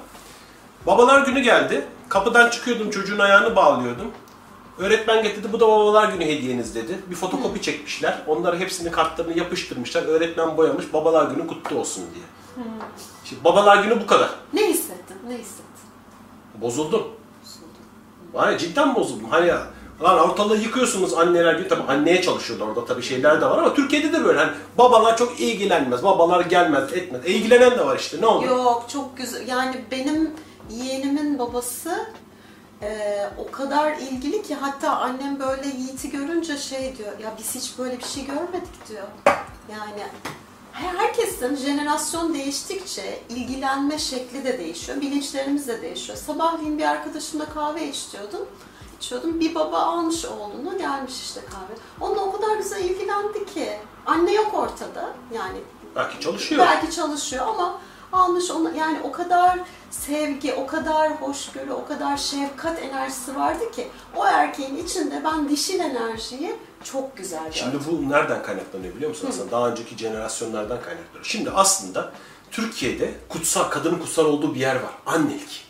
Babalar 0.86 1.26
günü 1.26 1.40
geldi. 1.40 1.84
Kapıdan 2.08 2.50
çıkıyordum 2.50 2.90
çocuğun 2.90 3.18
ayağını 3.18 3.56
bağlıyordum. 3.56 4.06
Öğretmen 4.78 5.22
getirdi 5.22 5.48
bu 5.52 5.60
da 5.60 5.68
babalar 5.68 6.08
günü 6.12 6.24
hediyeniz 6.24 6.74
dedi. 6.74 6.98
Bir 7.10 7.14
fotokopi 7.14 7.62
çekmişler. 7.62 8.22
Onları 8.26 8.58
hepsini 8.58 8.90
kartlarını 8.90 9.38
yapıştırmışlar. 9.38 10.02
Öğretmen 10.02 10.56
boyamış 10.56 10.92
babalar 10.92 11.30
günü 11.30 11.46
kutlu 11.46 11.78
olsun 11.78 12.04
diye. 12.14 12.24
Şimdi 13.24 13.44
babalar 13.44 13.84
günü 13.84 14.00
bu 14.00 14.06
kadar. 14.06 14.30
Ne 14.52 14.68
hissettin? 14.68 15.16
Ne 15.28 15.34
hissettin? 15.34 15.64
Bozuldum. 16.60 17.02
Var 18.34 18.52
ya 18.52 18.58
cidden 18.58 18.94
bozuldum. 18.94 19.30
Hani 19.30 19.48
ya, 19.48 19.66
lan 20.02 20.18
ortalığı 20.18 20.56
yıkıyorsunuz 20.56 21.14
anneler 21.14 21.54
gibi. 21.54 21.68
Tabii 21.68 21.82
anneye 21.92 22.22
çalışıyorlar 22.22 22.66
orada 22.66 22.84
tabii 22.84 23.02
şeyler 23.02 23.40
de 23.40 23.46
var 23.46 23.58
ama 23.58 23.74
Türkiye'de 23.74 24.12
de 24.12 24.24
böyle. 24.24 24.38
Hani 24.38 24.50
babalar 24.78 25.16
çok 25.16 25.40
ilgilenmez. 25.40 26.04
Babalar 26.04 26.40
gelmez 26.40 26.92
etmez. 26.92 27.20
E, 27.24 27.30
ilgilenen 27.30 27.70
de 27.70 27.86
var 27.86 27.98
işte 27.98 28.20
ne 28.20 28.26
olur. 28.26 28.48
Yok 28.48 28.84
çok 28.92 29.16
güzel. 29.16 29.48
Yani 29.48 29.84
benim 29.90 30.30
yeğenimin 30.70 31.38
babası 31.38 32.06
e, 32.82 33.18
o 33.38 33.50
kadar 33.50 33.92
ilgili 33.92 34.42
ki 34.42 34.54
hatta 34.54 34.96
annem 34.96 35.40
böyle 35.40 35.68
Yiğit'i 35.68 36.10
görünce 36.10 36.56
şey 36.56 36.96
diyor. 36.98 37.12
Ya 37.22 37.34
biz 37.38 37.54
hiç 37.54 37.78
böyle 37.78 37.98
bir 37.98 38.04
şey 38.04 38.26
görmedik 38.26 38.88
diyor. 38.88 39.06
Yani 39.72 40.02
herkesin 40.74 41.56
jenerasyon 41.56 42.34
değiştikçe 42.34 43.20
ilgilenme 43.28 43.98
şekli 43.98 44.44
de 44.44 44.58
değişiyor. 44.58 45.00
Bilinçlerimiz 45.00 45.68
de 45.68 45.82
değişiyor. 45.82 46.18
Sabahleyin 46.18 46.78
bir 46.78 46.84
arkadaşımla 46.84 47.44
kahve 47.44 47.88
içiyordum. 47.88 48.46
içiyordum. 49.00 49.40
Bir 49.40 49.54
baba 49.54 49.78
almış 49.78 50.24
oğlunu 50.24 50.78
gelmiş 50.78 51.14
işte 51.22 51.40
kahve. 51.40 51.74
Onunla 52.00 52.20
o 52.20 52.32
kadar 52.32 52.56
güzel 52.56 52.84
ilgilendi 52.84 53.46
ki. 53.54 53.72
Anne 54.06 54.32
yok 54.32 54.54
ortada. 54.54 55.08
Yani 55.34 55.58
Belki 55.96 56.20
çalışıyor. 56.20 56.66
Belki 56.66 56.96
çalışıyor 56.96 57.46
ama 57.46 57.78
almış 58.12 58.50
onu 58.50 58.76
yani 58.76 58.98
o 59.04 59.12
kadar 59.12 59.58
sevgi, 59.90 60.54
o 60.54 60.66
kadar 60.66 61.12
hoşgörü, 61.12 61.72
o 61.72 61.86
kadar 61.86 62.16
şefkat 62.16 62.82
enerjisi 62.82 63.36
vardı 63.36 63.70
ki 63.70 63.88
o 64.16 64.26
erkeğin 64.26 64.76
içinde 64.76 65.22
ben 65.24 65.48
dişil 65.48 65.80
enerjiyi 65.80 66.56
çok 66.84 67.16
güzel. 67.16 67.52
Şimdi 67.52 67.76
bu 67.90 68.10
nereden 68.10 68.42
kaynaklanıyor 68.42 68.94
biliyor 68.94 69.10
musun 69.10 69.28
aslında? 69.30 69.50
Daha 69.50 69.68
önceki 69.68 69.96
jenerasyonlardan 69.96 70.82
kaynaklanıyor. 70.82 71.24
Şimdi 71.24 71.50
aslında 71.50 72.12
Türkiye'de 72.50 73.14
kutsal, 73.28 73.64
kadının 73.64 73.98
kutsal 73.98 74.24
olduğu 74.24 74.54
bir 74.54 74.60
yer 74.60 74.74
var. 74.74 74.92
Annelik. 75.06 75.64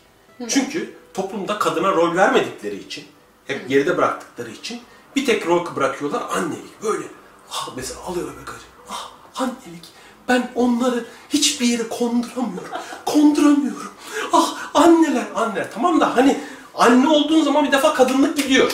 Çünkü 0.47 0.97
toplumda 1.13 1.59
kadına 1.59 1.91
rol 1.91 2.15
vermedikleri 2.15 2.79
için, 2.79 3.05
hep 3.45 3.69
geride 3.69 3.97
bıraktıkları 3.97 4.51
için 4.51 4.81
bir 5.15 5.25
tek 5.25 5.47
rol 5.47 5.75
bırakıyorlar 5.75 6.23
annelik. 6.31 6.83
Böyle 6.83 7.05
ah 7.51 7.69
mesela 7.75 7.99
alıyor 8.01 8.27
bebek. 8.27 8.47
Ah 8.89 9.11
annelik. 9.35 9.85
Ben 10.27 10.51
onları 10.55 11.05
hiçbir 11.29 11.65
yere 11.65 11.89
konduramıyorum. 11.89 12.69
Konduramıyorum. 13.05 13.91
Ah 14.33 14.69
anneler, 14.73 15.25
anneler. 15.35 15.67
Tamam 15.73 15.99
da 15.99 16.15
hani 16.15 16.39
anne 16.75 17.07
olduğun 17.07 17.43
zaman 17.43 17.65
bir 17.65 17.71
defa 17.71 17.93
kadınlık 17.93 18.37
gidiyor. 18.37 18.71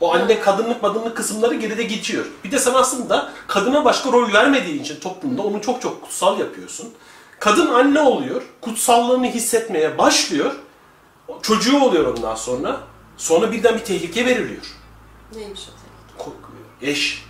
O 0.00 0.14
anne 0.14 0.40
kadınlık 0.40 0.82
madınlık 0.82 1.16
kısımları 1.16 1.54
geride 1.54 1.82
geçiyor. 1.82 2.24
Bir 2.44 2.50
de 2.50 2.58
sen 2.58 2.74
aslında 2.74 3.32
kadına 3.46 3.84
başka 3.84 4.12
rol 4.12 4.32
vermediğin 4.32 4.82
için 4.82 5.00
toplumda 5.00 5.42
onu 5.42 5.62
çok 5.62 5.82
çok 5.82 6.02
kutsal 6.02 6.38
yapıyorsun. 6.38 6.94
Kadın 7.40 7.66
anne 7.66 8.00
oluyor, 8.00 8.42
kutsallığını 8.60 9.26
hissetmeye 9.26 9.98
başlıyor. 9.98 10.52
Çocuğu 11.42 11.80
oluyor 11.80 12.16
ondan 12.16 12.34
sonra. 12.34 12.80
Sonra 13.16 13.52
birden 13.52 13.74
bir 13.74 13.84
tehlike 13.84 14.26
veriliyor. 14.26 14.62
Neymiş 15.34 15.60
o 15.60 15.72
tehlike? 15.72 16.90
Eş, 16.92 17.24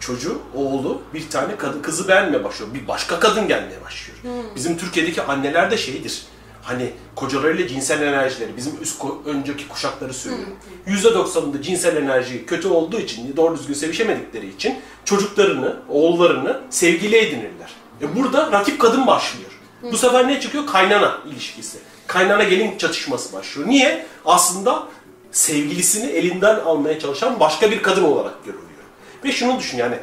çocuğu, 0.00 0.38
oğlu 0.54 1.02
bir 1.14 1.30
tane 1.30 1.56
kadın, 1.56 1.82
kızı 1.82 2.08
beğenmeye 2.08 2.44
başlıyor. 2.44 2.74
Bir 2.74 2.88
başka 2.88 3.20
kadın 3.20 3.48
gelmeye 3.48 3.82
başlıyor. 3.84 4.18
Bizim 4.54 4.78
Türkiye'deki 4.78 5.22
anneler 5.22 5.70
de 5.70 5.76
şeydir. 5.76 6.26
Hani 6.66 6.90
kocalarıyla 7.14 7.68
cinsel 7.68 8.02
enerjileri, 8.02 8.56
bizim 8.56 8.72
üst 8.82 9.02
önceki 9.26 9.68
kuşakları 9.68 10.14
söylüyorum. 10.14 10.56
%90'ında 10.86 11.62
cinsel 11.62 11.96
enerji 11.96 12.46
kötü 12.46 12.68
olduğu 12.68 13.00
için, 13.00 13.36
doğru 13.36 13.58
düzgün 13.58 13.74
sevişemedikleri 13.74 14.48
için 14.48 14.74
çocuklarını, 15.04 15.76
oğullarını 15.88 16.60
sevgili 16.70 17.16
edinirler. 17.16 17.74
E 18.02 18.16
burada 18.16 18.52
rakip 18.52 18.80
kadın 18.80 19.06
başlıyor. 19.06 19.50
Bu 19.82 19.96
sefer 19.96 20.28
ne 20.28 20.40
çıkıyor? 20.40 20.66
Kaynana 20.66 21.18
ilişkisi. 21.30 21.78
Kaynana 22.06 22.44
gelin 22.44 22.78
çatışması 22.78 23.32
başlıyor. 23.32 23.68
Niye? 23.68 24.06
Aslında 24.24 24.88
sevgilisini 25.32 26.10
elinden 26.10 26.60
almaya 26.60 27.00
çalışan 27.00 27.40
başka 27.40 27.70
bir 27.70 27.82
kadın 27.82 28.04
olarak 28.04 28.44
görülüyor. 28.44 28.66
Ve 29.24 29.32
şunu 29.32 29.58
düşün 29.58 29.78
yani 29.78 29.98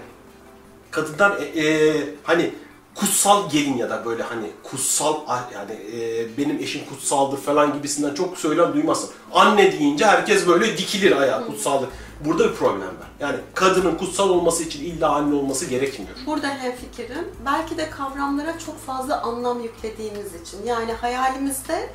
kadınlar 0.92 1.38
e, 1.56 1.68
e, 1.68 1.94
hani 2.24 2.52
kutsal 2.96 3.50
gelin 3.50 3.78
ya 3.78 3.90
da 3.90 4.06
böyle 4.06 4.24
hani 4.24 4.52
kutsal 4.64 5.16
ah, 5.28 5.52
yani 5.54 5.72
e, 5.72 6.38
benim 6.38 6.60
eşim 6.60 6.86
kutsaldır 6.90 7.38
falan 7.38 7.74
gibisinden 7.74 8.14
çok 8.14 8.38
söylem 8.38 8.74
duymazsın. 8.74 9.10
Anne 9.32 9.72
deyince 9.72 10.06
herkes 10.06 10.48
böyle 10.48 10.78
dikilir 10.78 11.22
ayağa 11.22 11.46
kutsaldır. 11.46 11.90
Burada 12.26 12.50
bir 12.50 12.56
problem 12.56 12.82
var. 12.82 13.08
Yani 13.20 13.38
kadının 13.54 13.96
kutsal 13.96 14.30
olması 14.30 14.64
için 14.64 14.84
illa 14.84 15.10
anne 15.10 15.36
olması 15.36 15.66
gerekmiyor. 15.66 16.16
Burada 16.26 16.48
hemfikirim. 16.48 17.28
Belki 17.46 17.78
de 17.78 17.90
kavramlara 17.90 18.60
çok 18.60 18.86
fazla 18.86 19.22
anlam 19.22 19.60
yüklediğimiz 19.64 20.42
için. 20.42 20.66
Yani 20.66 20.94
hayalimizde 20.94 21.90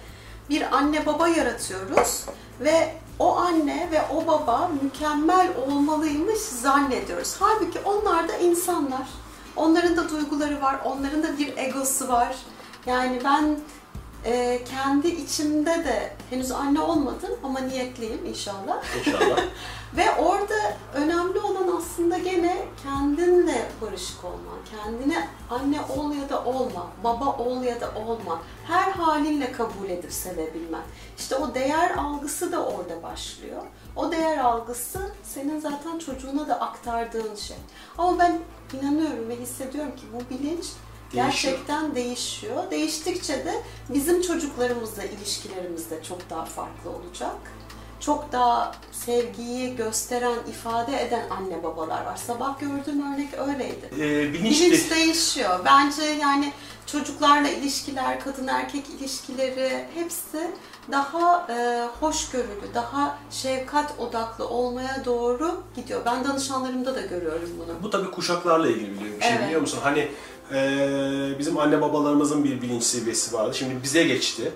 bir 0.50 0.76
anne 0.76 1.06
baba 1.06 1.28
yaratıyoruz 1.28 2.24
ve 2.60 2.94
o 3.18 3.36
anne 3.36 3.88
ve 3.92 4.02
o 4.14 4.26
baba 4.26 4.70
mükemmel 4.82 5.48
olmalıymış 5.68 6.38
zannediyoruz. 6.38 7.34
Halbuki 7.38 7.78
onlar 7.84 8.28
da 8.28 8.36
insanlar. 8.36 9.08
Onların 9.56 9.96
da 9.96 10.08
duyguları 10.08 10.62
var, 10.62 10.80
onların 10.84 11.22
da 11.22 11.38
bir 11.38 11.56
egosu 11.56 12.08
var. 12.08 12.36
Yani 12.86 13.20
ben 13.24 13.56
e, 14.24 14.64
kendi 14.64 15.08
içimde 15.08 15.70
de 15.84 16.12
henüz 16.30 16.50
anne 16.50 16.80
olmadım 16.80 17.30
ama 17.44 17.60
niyetliyim 17.60 18.26
inşallah. 18.26 18.84
İnşallah. 18.98 19.38
Ve 19.96 20.10
orada 20.18 20.54
önemli 20.94 21.38
olan 21.38 21.76
aslında 21.78 22.18
gene 22.18 22.56
kendinle 22.82 23.68
barışık 23.82 24.24
olman. 24.24 24.58
Kendine 24.70 25.28
anne 25.50 25.80
ol 25.80 26.14
ya 26.14 26.28
da 26.28 26.44
olma, 26.44 26.86
baba 27.04 27.36
ol 27.36 27.62
ya 27.62 27.80
da 27.80 27.90
olma. 28.06 28.42
Her 28.66 28.92
halinle 28.92 29.52
kabul 29.52 29.90
edip 29.90 30.12
sevebilmen. 30.12 30.82
İşte 31.18 31.36
o 31.36 31.54
değer 31.54 31.90
algısı 31.90 32.52
da 32.52 32.64
orada 32.64 33.02
başlıyor. 33.02 33.62
O 33.98 34.12
değer 34.12 34.38
algısı 34.38 35.00
senin 35.22 35.60
zaten 35.60 35.98
çocuğuna 35.98 36.48
da 36.48 36.60
aktardığın 36.60 37.34
şey. 37.34 37.56
Ama 37.98 38.18
ben 38.18 38.38
inanıyorum 38.72 39.28
ve 39.28 39.36
hissediyorum 39.36 39.96
ki 39.96 40.02
bu 40.14 40.34
bilinç 40.34 40.66
gerçekten 41.12 41.94
değişiyor. 41.94 42.70
Değiştikçe 42.70 43.44
de 43.44 43.62
bizim 43.94 44.22
çocuklarımızla 44.22 45.04
ilişkilerimiz 45.04 45.90
de 45.90 46.02
çok 46.02 46.30
daha 46.30 46.44
farklı 46.44 46.90
olacak 46.90 47.36
çok 48.00 48.32
daha 48.32 48.72
sevgiyi 48.92 49.76
gösteren, 49.76 50.34
ifade 50.50 51.02
eden 51.02 51.26
anne 51.30 51.62
babalar 51.62 52.04
var. 52.04 52.16
Sabah 52.16 52.60
gördüğüm 52.60 53.12
örnek 53.14 53.28
öyleydi. 53.48 53.90
e, 53.92 54.32
bilinç, 54.32 54.60
Bilinç 54.60 54.90
de- 54.90 54.94
değişiyor. 54.94 55.60
Bence 55.64 56.02
yani 56.02 56.52
çocuklarla 56.86 57.48
ilişkiler, 57.48 58.20
kadın 58.20 58.46
erkek 58.46 58.84
ilişkileri 59.00 59.86
hepsi 59.94 60.50
daha 60.92 61.46
e, 61.52 61.86
hoşgörülü, 62.00 62.74
daha 62.74 63.18
şefkat 63.30 63.94
odaklı 63.98 64.48
olmaya 64.48 65.02
doğru 65.04 65.62
gidiyor. 65.76 66.00
Ben 66.06 66.24
danışanlarımda 66.24 66.94
da 66.94 67.00
görüyorum 67.00 67.50
bunu. 67.58 67.82
Bu 67.82 67.90
tabii 67.90 68.10
kuşaklarla 68.10 68.68
ilgili 68.68 68.90
biliyor 69.00 69.16
bir 69.16 69.22
şey 69.22 69.32
Evet. 69.32 69.44
biliyor 69.46 69.60
musun? 69.60 69.78
Hani 69.82 70.08
Ee, 70.52 71.38
bizim 71.38 71.58
anne 71.58 71.80
babalarımızın 71.80 72.44
bir 72.44 72.62
bilinç 72.62 72.82
seviyesi 72.82 73.32
vardı. 73.36 73.54
Şimdi 73.54 73.82
bize 73.82 74.04
geçti. 74.04 74.52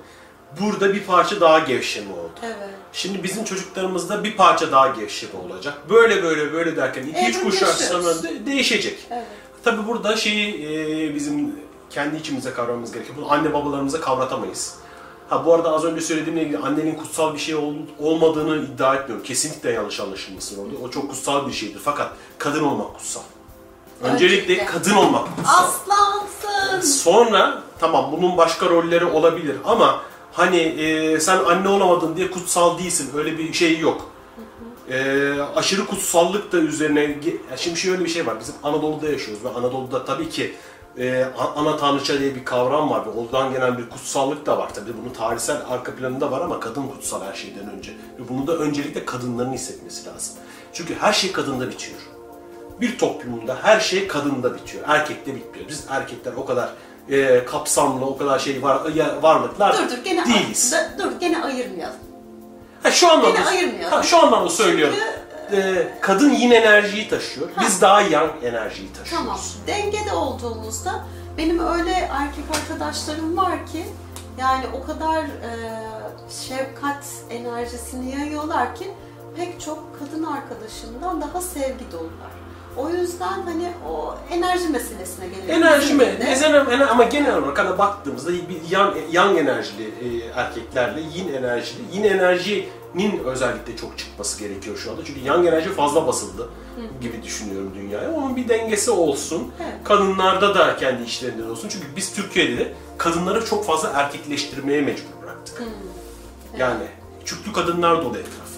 Burada 0.60 0.94
bir 0.94 1.02
parça 1.04 1.40
daha 1.40 1.58
gevşeme 1.58 2.12
oldu. 2.12 2.32
Evet. 2.42 2.56
Şimdi 2.92 3.22
bizim 3.22 3.44
çocuklarımızda 3.44 4.24
bir 4.24 4.36
parça 4.36 4.72
daha 4.72 4.88
gevşeme 4.88 5.32
olacak. 5.48 5.74
Böyle 5.90 6.22
böyle 6.22 6.52
böyle 6.52 6.76
derken 6.76 7.02
2-3 7.04 7.42
kuşak 7.44 7.68
sonra 7.74 8.22
de- 8.22 8.46
değişecek. 8.46 8.98
Evet. 9.10 9.24
Tabii 9.64 9.86
burada 9.88 10.16
şeyi 10.16 10.54
e, 11.10 11.14
bizim 11.14 11.56
kendi 11.90 12.16
içimize 12.16 12.52
kavramamız 12.52 12.92
gerekiyor. 12.92 13.16
Bunu 13.18 13.32
anne 13.32 13.52
babalarımıza 13.54 14.00
kavratamayız. 14.00 14.74
Ha 15.28 15.46
bu 15.46 15.54
arada 15.54 15.70
az 15.72 15.84
önce 15.84 16.00
söylediğimle 16.00 16.42
ilgili 16.42 16.58
annenin 16.58 16.94
kutsal 16.94 17.34
bir 17.34 17.38
şey 17.38 17.54
ol- 17.54 17.74
olmadığını 17.98 18.56
iddia 18.56 18.94
etmiyorum. 18.94 19.24
Kesinlikle 19.26 19.70
yanlış 19.72 20.00
anlaşılmasın 20.00 20.64
orada. 20.64 20.84
O 20.84 20.90
çok 20.90 21.10
kutsal 21.10 21.46
bir 21.48 21.52
şeydir. 21.52 21.80
Fakat 21.84 22.12
kadın 22.38 22.62
olmak 22.64 22.94
kutsal. 22.94 23.20
Öncelikle 24.02 24.42
Öncelikle. 24.52 24.64
kadın 24.66 24.94
olmak 24.96 25.36
kutsal. 25.36 25.64
Aslansın. 25.64 26.80
Sonra 26.88 27.62
tamam 27.80 28.12
bunun 28.12 28.36
başka 28.36 28.66
rolleri 28.66 29.04
olabilir 29.04 29.56
ama 29.64 30.02
hani 30.32 30.58
e, 30.58 31.20
sen 31.20 31.38
anne 31.44 31.68
olamadın 31.68 32.16
diye 32.16 32.30
kutsal 32.30 32.78
değilsin. 32.78 33.10
Öyle 33.16 33.38
bir 33.38 33.52
şey 33.52 33.78
yok. 33.78 34.10
E, 34.90 35.32
aşırı 35.56 35.86
kutsallık 35.86 36.52
da 36.52 36.58
üzerine 36.58 37.18
şimdi 37.56 37.80
şöyle 37.80 38.04
bir 38.04 38.10
şey 38.10 38.26
var. 38.26 38.40
Bizim 38.40 38.54
Anadolu'da 38.62 39.08
yaşıyoruz 39.08 39.44
ve 39.44 39.48
Anadolu'da 39.48 40.04
tabii 40.04 40.28
ki 40.28 40.54
e, 40.98 41.24
ana 41.56 41.76
tanrıça 41.76 42.20
diye 42.20 42.34
bir 42.34 42.44
kavram 42.44 42.90
var 42.90 43.06
ve 43.06 43.10
oradan 43.10 43.52
gelen 43.52 43.78
bir 43.78 43.88
kutsallık 43.88 44.46
da 44.46 44.58
var. 44.58 44.74
Tabii 44.74 44.90
bunun 45.02 45.14
tarihsel 45.14 45.56
arka 45.68 45.94
planında 45.94 46.30
var 46.30 46.40
ama 46.40 46.60
kadın 46.60 46.88
kutsal 46.88 47.22
her 47.22 47.34
şeyden 47.34 47.70
önce. 47.70 47.90
Ve 47.90 48.28
bunu 48.28 48.46
da 48.46 48.56
öncelikle 48.56 49.04
kadınların 49.04 49.52
hissetmesi 49.52 50.06
lazım. 50.06 50.34
Çünkü 50.72 50.94
her 50.94 51.12
şey 51.12 51.32
kadında 51.32 51.70
bitiyor 51.70 51.98
bir 52.82 52.98
toplumda 52.98 53.58
her 53.62 53.80
şey 53.80 54.08
kadında 54.08 54.54
bitiyor. 54.54 54.84
Erkekte 54.86 55.34
bitmiyor. 55.34 55.68
Biz 55.68 55.86
erkekler 55.90 56.32
o 56.32 56.44
kadar 56.44 56.72
e, 57.10 57.44
kapsamlı, 57.44 58.06
o 58.06 58.18
kadar 58.18 58.38
şey 58.38 58.62
var 58.62 58.80
ya- 58.94 59.22
varlıklar 59.22 59.76
Dur 59.78 59.90
dur 59.90 60.04
gene 60.04 60.24
değiliz. 60.26 60.72
da- 60.72 60.90
dur 60.98 61.12
gene 61.20 61.42
ayırmayalım. 61.44 61.96
Ha, 62.82 62.90
şu 62.90 63.10
anlamda, 63.12 63.30
Gene 63.38 63.48
ayırmayalım. 63.48 63.96
ha, 63.96 64.02
şu 64.02 64.18
anlamda 64.18 64.48
söylüyorum. 64.50 64.96
E, 65.52 65.88
kadın 66.00 66.30
yin 66.30 66.50
enerjiyi 66.50 67.08
taşıyor. 67.08 67.48
Biz 67.60 67.80
daha 67.82 68.00
yang 68.00 68.30
enerjiyi 68.44 68.92
taşıyoruz. 68.92 69.26
Tamam. 69.26 69.38
Dengede 69.66 70.12
olduğumuzda 70.12 71.04
benim 71.38 71.58
öyle 71.66 71.90
erkek 71.92 72.44
arkadaşlarım 72.62 73.36
var 73.36 73.66
ki 73.66 73.84
yani 74.38 74.64
o 74.82 74.86
kadar 74.86 75.22
e, 75.22 75.50
şefkat 76.48 77.04
enerjisini 77.30 78.10
yayıyorlar 78.20 78.74
ki 78.76 78.90
pek 79.36 79.60
çok 79.60 79.98
kadın 79.98 80.22
arkadaşımdan 80.24 81.20
daha 81.20 81.40
sevgi 81.40 81.92
dolular. 81.92 82.32
O 82.76 82.88
yüzden 82.88 83.42
hani 83.42 83.72
o 83.90 84.14
enerji 84.30 84.68
meselesine 84.68 85.26
geliyor. 85.28 85.48
Enerji 85.48 85.94
mi? 85.94 86.00
Bizim 86.06 86.20
de. 86.26 86.30
Ezen- 86.32 86.52
ener- 86.66 86.86
ama 86.88 87.04
genel 87.04 87.36
olarak 87.36 87.58
hani 87.58 87.78
baktığımızda 87.78 88.32
bir 88.32 88.70
yan, 88.70 88.94
yang 89.12 89.38
enerjili 89.38 89.82
e, 89.84 90.26
erkeklerle 90.36 91.00
yin 91.00 91.32
enerjili, 91.34 91.80
yin 91.92 92.04
enerjinin 92.04 93.24
özellikle 93.24 93.76
çok 93.76 93.98
çıkması 93.98 94.38
gerekiyor 94.40 94.76
şu 94.76 94.90
anda. 94.90 95.04
Çünkü 95.04 95.20
yang 95.20 95.46
enerji 95.46 95.68
fazla 95.72 96.06
basıldı 96.06 96.50
gibi 97.00 97.22
düşünüyorum 97.22 97.72
dünyaya. 97.74 98.12
Onun 98.12 98.36
bir 98.36 98.48
dengesi 98.48 98.90
olsun. 98.90 99.52
Evet. 99.62 99.72
Kadınlarda 99.84 100.54
da 100.54 100.76
kendi 100.76 101.02
işlerinde 101.02 101.44
olsun. 101.50 101.68
Çünkü 101.68 101.86
biz 101.96 102.12
Türkiye'de 102.14 102.58
de 102.58 102.72
kadınları 102.98 103.44
çok 103.44 103.66
fazla 103.66 103.90
erkekleştirmeye 103.94 104.80
mecbur 104.82 105.22
bıraktık. 105.22 105.62
Yani 106.58 106.84
çüklü 107.24 107.52
kadınlar 107.52 108.04
dolu 108.04 108.16
etraf. 108.18 108.52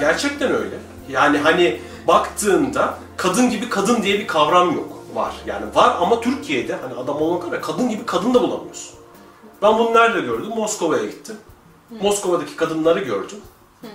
Gerçekten 0.00 0.52
öyle. 0.54 0.76
Yani 1.08 1.38
hani 1.38 1.80
baktığında 2.06 2.98
kadın 3.16 3.50
gibi 3.50 3.68
kadın 3.68 4.02
diye 4.02 4.18
bir 4.18 4.26
kavram 4.26 4.74
yok. 4.74 4.88
Var. 5.14 5.34
Yani 5.46 5.74
var 5.74 5.96
ama 6.00 6.20
Türkiye'de 6.20 6.74
hani 6.74 6.94
adam 6.94 7.16
olmak 7.16 7.42
kadar 7.42 7.62
kadın 7.62 7.88
gibi 7.88 8.06
kadın 8.06 8.34
da 8.34 8.42
bulamıyorsun. 8.42 8.94
Ben 9.62 9.78
bunu 9.78 9.94
nerede 9.94 10.20
gördüm? 10.20 10.48
Moskova'ya 10.56 11.04
gittim. 11.04 11.36
Moskova'daki 12.02 12.56
kadınları 12.56 13.00
gördüm. 13.00 13.38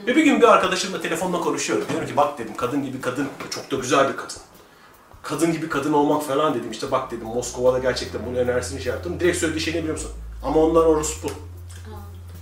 Ve 0.07 0.15
bir 0.15 0.23
gün 0.23 0.41
bir 0.41 0.47
arkadaşımla 0.47 1.01
telefonla 1.01 1.39
konuşuyorum. 1.39 1.85
Diyorum 1.89 2.07
ki 2.07 2.17
bak 2.17 2.37
dedim 2.37 2.53
kadın 2.57 2.83
gibi 2.83 3.01
kadın 3.01 3.27
çok 3.49 3.71
da 3.71 3.75
güzel 3.75 4.09
bir 4.09 4.17
kadın. 4.17 4.37
Kadın 5.23 5.51
gibi 5.51 5.69
kadın 5.69 5.93
olmak 5.93 6.23
falan 6.23 6.53
dedim. 6.53 6.71
İşte 6.71 6.91
bak 6.91 7.11
dedim 7.11 7.27
Moskova'da 7.27 7.79
gerçekten 7.79 8.21
bunun 8.25 8.35
enerjisini 8.35 8.81
şey 8.81 8.93
yaptım. 8.93 9.19
Direkt 9.19 9.37
söylediği 9.37 9.61
şey 9.61 9.73
ne 9.73 9.77
biliyor 9.77 9.95
musun? 9.95 10.11
Ama 10.43 10.59
onlar 10.59 10.85
orospu. 10.85 11.27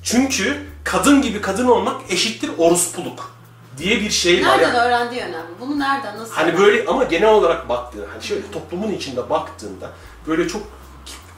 Çünkü 0.03 0.57
kadın 0.83 1.21
gibi 1.21 1.41
kadın 1.41 1.67
olmak 1.67 2.01
eşittir 2.09 2.51
orospuluk 2.57 3.36
diye 3.77 4.01
bir 4.01 4.09
şey 4.09 4.45
var. 4.45 4.57
Nereden 4.57 4.67
Yani. 4.67 4.77
öğrendiği 4.77 5.21
önemli. 5.21 5.47
Bunu 5.61 5.79
nereden, 5.79 6.17
nasıl 6.17 6.33
Hani 6.33 6.57
böyle 6.57 6.85
ama 6.87 7.03
genel 7.03 7.29
olarak 7.29 7.69
baktığında 7.69 8.05
hani 8.13 8.23
şöyle 8.23 8.51
toplumun 8.51 8.91
içinde 8.91 9.29
baktığında 9.29 9.91
böyle 10.27 10.47
çok 10.47 10.61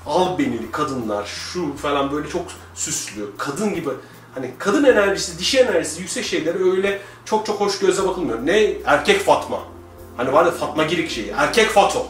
albenili 0.05 0.71
kadınlar 0.71 1.25
şu 1.25 1.75
falan 1.75 2.11
böyle 2.11 2.29
çok 2.29 2.41
süslü 2.75 3.25
kadın 3.37 3.73
gibi 3.73 3.89
hani 4.35 4.51
kadın 4.57 4.83
enerjisi 4.83 5.39
dişi 5.39 5.59
enerjisi 5.59 6.01
yüksek 6.01 6.25
şeylere 6.25 6.57
öyle 6.71 7.01
çok 7.25 7.45
çok 7.45 7.59
hoş 7.59 7.79
göze 7.79 8.07
bakılmıyor. 8.07 8.45
Ne 8.45 8.73
erkek 8.85 9.25
Fatma. 9.25 9.59
Hani 10.17 10.33
var 10.33 10.45
ya 10.45 10.51
Fatma 10.51 10.83
Girik 10.83 11.11
şeyi. 11.11 11.33
Erkek 11.37 11.69
Fato. 11.69 12.07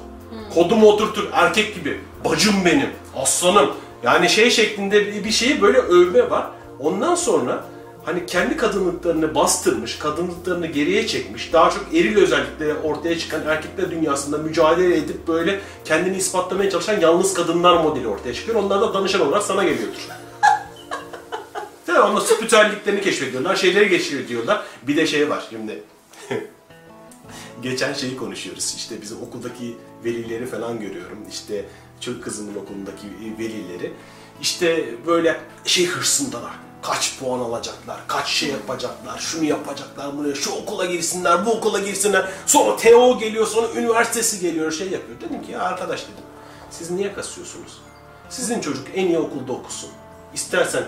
Kodumu 0.53 0.87
oturtur 0.87 1.29
erkek 1.33 1.75
gibi. 1.75 2.01
Bacım 2.25 2.55
benim. 2.65 2.89
Aslanım. 3.15 3.71
Yani 4.03 4.29
şey 4.29 4.51
şeklinde 4.51 5.23
bir 5.23 5.31
şeyi 5.31 5.61
böyle 5.61 5.77
övme 5.77 6.29
var. 6.29 6.47
Ondan 6.79 7.15
sonra 7.15 7.65
hani 8.09 8.25
kendi 8.25 8.57
kadınlıklarını 8.57 9.35
bastırmış, 9.35 9.97
kadınlıklarını 9.97 10.67
geriye 10.67 11.07
çekmiş, 11.07 11.53
daha 11.53 11.69
çok 11.69 11.85
eril 11.93 12.17
özellikle 12.17 12.73
ortaya 12.73 13.19
çıkan 13.19 13.41
erkekler 13.47 13.91
dünyasında 13.91 14.37
mücadele 14.37 14.97
edip 14.97 15.27
böyle 15.27 15.59
kendini 15.85 16.17
ispatlamaya 16.17 16.69
çalışan 16.69 16.99
yalnız 16.99 17.33
kadınlar 17.33 17.83
modeli 17.83 18.07
ortaya 18.07 18.33
çıkıyor. 18.33 18.63
Onlar 18.63 18.81
da 18.81 18.93
danışan 18.93 19.21
olarak 19.21 19.43
sana 19.43 19.63
geliyordur. 19.63 20.07
Onlar 21.89 22.21
spiritüelliklerini 22.21 23.01
keşfediyorlar, 23.01 23.55
şeyleri 23.55 23.89
keşfediyorlar. 23.89 24.63
Bir 24.83 24.97
de 24.97 25.07
şey 25.07 25.29
var 25.29 25.47
şimdi. 25.49 25.83
Geçen 27.61 27.93
şeyi 27.93 28.17
konuşuyoruz. 28.17 28.73
İşte 28.77 29.01
bizim 29.01 29.21
okuldaki 29.21 29.77
velileri 30.05 30.45
falan 30.45 30.79
görüyorum. 30.79 31.17
İşte 31.29 31.65
çocuk 31.99 32.23
kızımın 32.23 32.55
okulundaki 32.55 33.07
velileri. 33.39 33.93
İşte 34.41 34.85
böyle 35.07 35.39
şey 35.65 35.85
hırsındalar. 35.85 36.68
Kaç 36.81 37.19
puan 37.19 37.39
alacaklar, 37.39 37.99
kaç 38.07 38.27
şey 38.27 38.49
yapacaklar, 38.49 39.19
şunu 39.19 39.43
yapacaklar, 39.43 40.17
bunu 40.17 40.35
şu 40.35 40.51
okula 40.51 40.85
girsinler, 40.85 41.45
bu 41.45 41.51
okula 41.51 41.79
girsinler. 41.79 42.29
Sonra 42.45 42.77
TO 42.77 43.19
geliyor, 43.19 43.47
sonra 43.47 43.67
üniversitesi 43.75 44.39
geliyor, 44.39 44.71
şey 44.71 44.89
yapıyor. 44.89 45.21
Dedim 45.21 45.41
ki 45.41 45.51
ya 45.51 45.61
arkadaş 45.61 46.03
dedim, 46.03 46.23
siz 46.71 46.91
niye 46.91 47.13
kasıyorsunuz? 47.13 47.81
Sizin 48.29 48.61
çocuk 48.61 48.87
en 48.95 49.05
iyi 49.05 49.19
okulda 49.19 49.53
okusun. 49.53 49.89
İstersen 50.33 50.83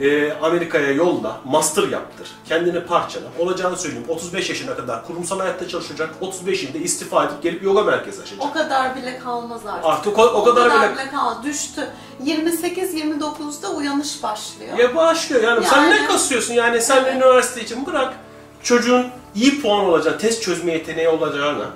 e, 0.00 0.32
Amerika'ya 0.32 0.92
yolla, 0.92 1.40
master 1.44 1.88
yaptır, 1.88 2.28
kendini 2.48 2.84
parçala. 2.84 3.24
Olacağını 3.38 3.76
söyleyeyim, 3.76 4.04
35 4.08 4.48
yaşına 4.48 4.74
kadar 4.76 5.06
kurumsal 5.06 5.40
hayatta 5.40 5.68
çalışacak, 5.68 6.10
35'inde 6.22 6.78
istifa 6.78 7.24
edip 7.24 7.42
gelip 7.42 7.62
yoga 7.62 7.84
merkezi 7.84 8.22
açacak. 8.22 8.44
O 8.44 8.52
kadar 8.52 8.96
bile 8.96 9.18
kalmaz 9.18 9.66
artık. 9.66 9.90
Artık 9.90 10.18
o, 10.18 10.22
o 10.22 10.44
kadar 10.44 10.70
bile... 10.70 10.92
bile 10.94 11.10
kalmaz. 11.10 11.44
Düştü. 11.44 11.88
28-29'da 12.24 13.70
uyanış 13.70 14.22
başlıyor. 14.22 14.78
Ya 14.78 14.96
başlıyor 14.96 15.42
yani, 15.42 15.66
sen 15.66 15.82
Yani- 15.82 16.02
ne 16.02 16.06
kasıyorsun 16.06 16.54
yani 16.54 16.80
sen 16.82 17.04
Evet. 17.04 17.14
üniversite 17.14 17.62
için 17.62 17.86
bırak 17.86 18.14
çocuğun 18.62 19.06
iyi 19.34 19.62
puan 19.62 19.84
olacak, 19.84 20.20
test 20.20 20.42
çözme 20.42 20.72
yeteneği 20.72 21.08
olacağına 21.08 21.66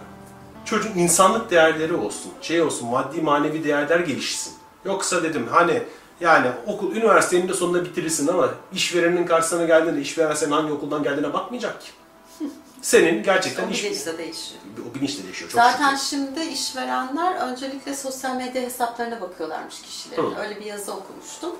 çocuğun 0.64 0.98
insanlık 0.98 1.50
değerleri 1.50 1.94
olsun, 1.94 2.32
şey 2.42 2.62
olsun, 2.62 2.88
maddi 2.88 3.20
manevi 3.20 3.64
değerler 3.64 4.00
gelişsin. 4.00 4.52
Yoksa 4.84 5.22
dedim 5.22 5.48
hani 5.50 5.82
yani 6.20 6.46
okul, 6.66 6.96
üniversitenin 6.96 7.48
de 7.48 7.54
sonunda 7.54 7.84
bitirirsin 7.84 8.28
ama 8.28 8.48
işverenin 8.72 9.26
karşısına 9.26 9.64
geldiğinde 9.64 10.00
işveren 10.00 10.34
senin 10.34 10.52
hangi 10.52 10.72
okuldan 10.72 11.02
geldiğine 11.02 11.32
bakmayacak 11.32 11.80
ki. 11.82 11.88
Senin 12.82 13.22
gerçekten 13.22 13.68
O 13.68 13.70
iş... 13.70 13.84
bilinç 13.84 14.06
de 14.06 14.18
değişiyor. 14.18 14.60
O 14.90 14.94
bilinç 14.94 15.18
de 15.18 15.22
değişiyor 15.24 15.50
çok 15.50 15.60
Zaten 15.60 15.96
şükür. 15.96 16.06
şimdi 16.08 16.40
işverenler 16.40 17.34
öncelikle 17.50 17.94
sosyal 17.94 18.36
medya 18.36 18.62
hesaplarına 18.62 19.20
bakıyorlarmış 19.20 19.82
kişilerin. 19.82 20.22
Hı. 20.22 20.40
Öyle 20.40 20.60
bir 20.60 20.64
yazı 20.64 20.92
okumuştum. 20.92 21.50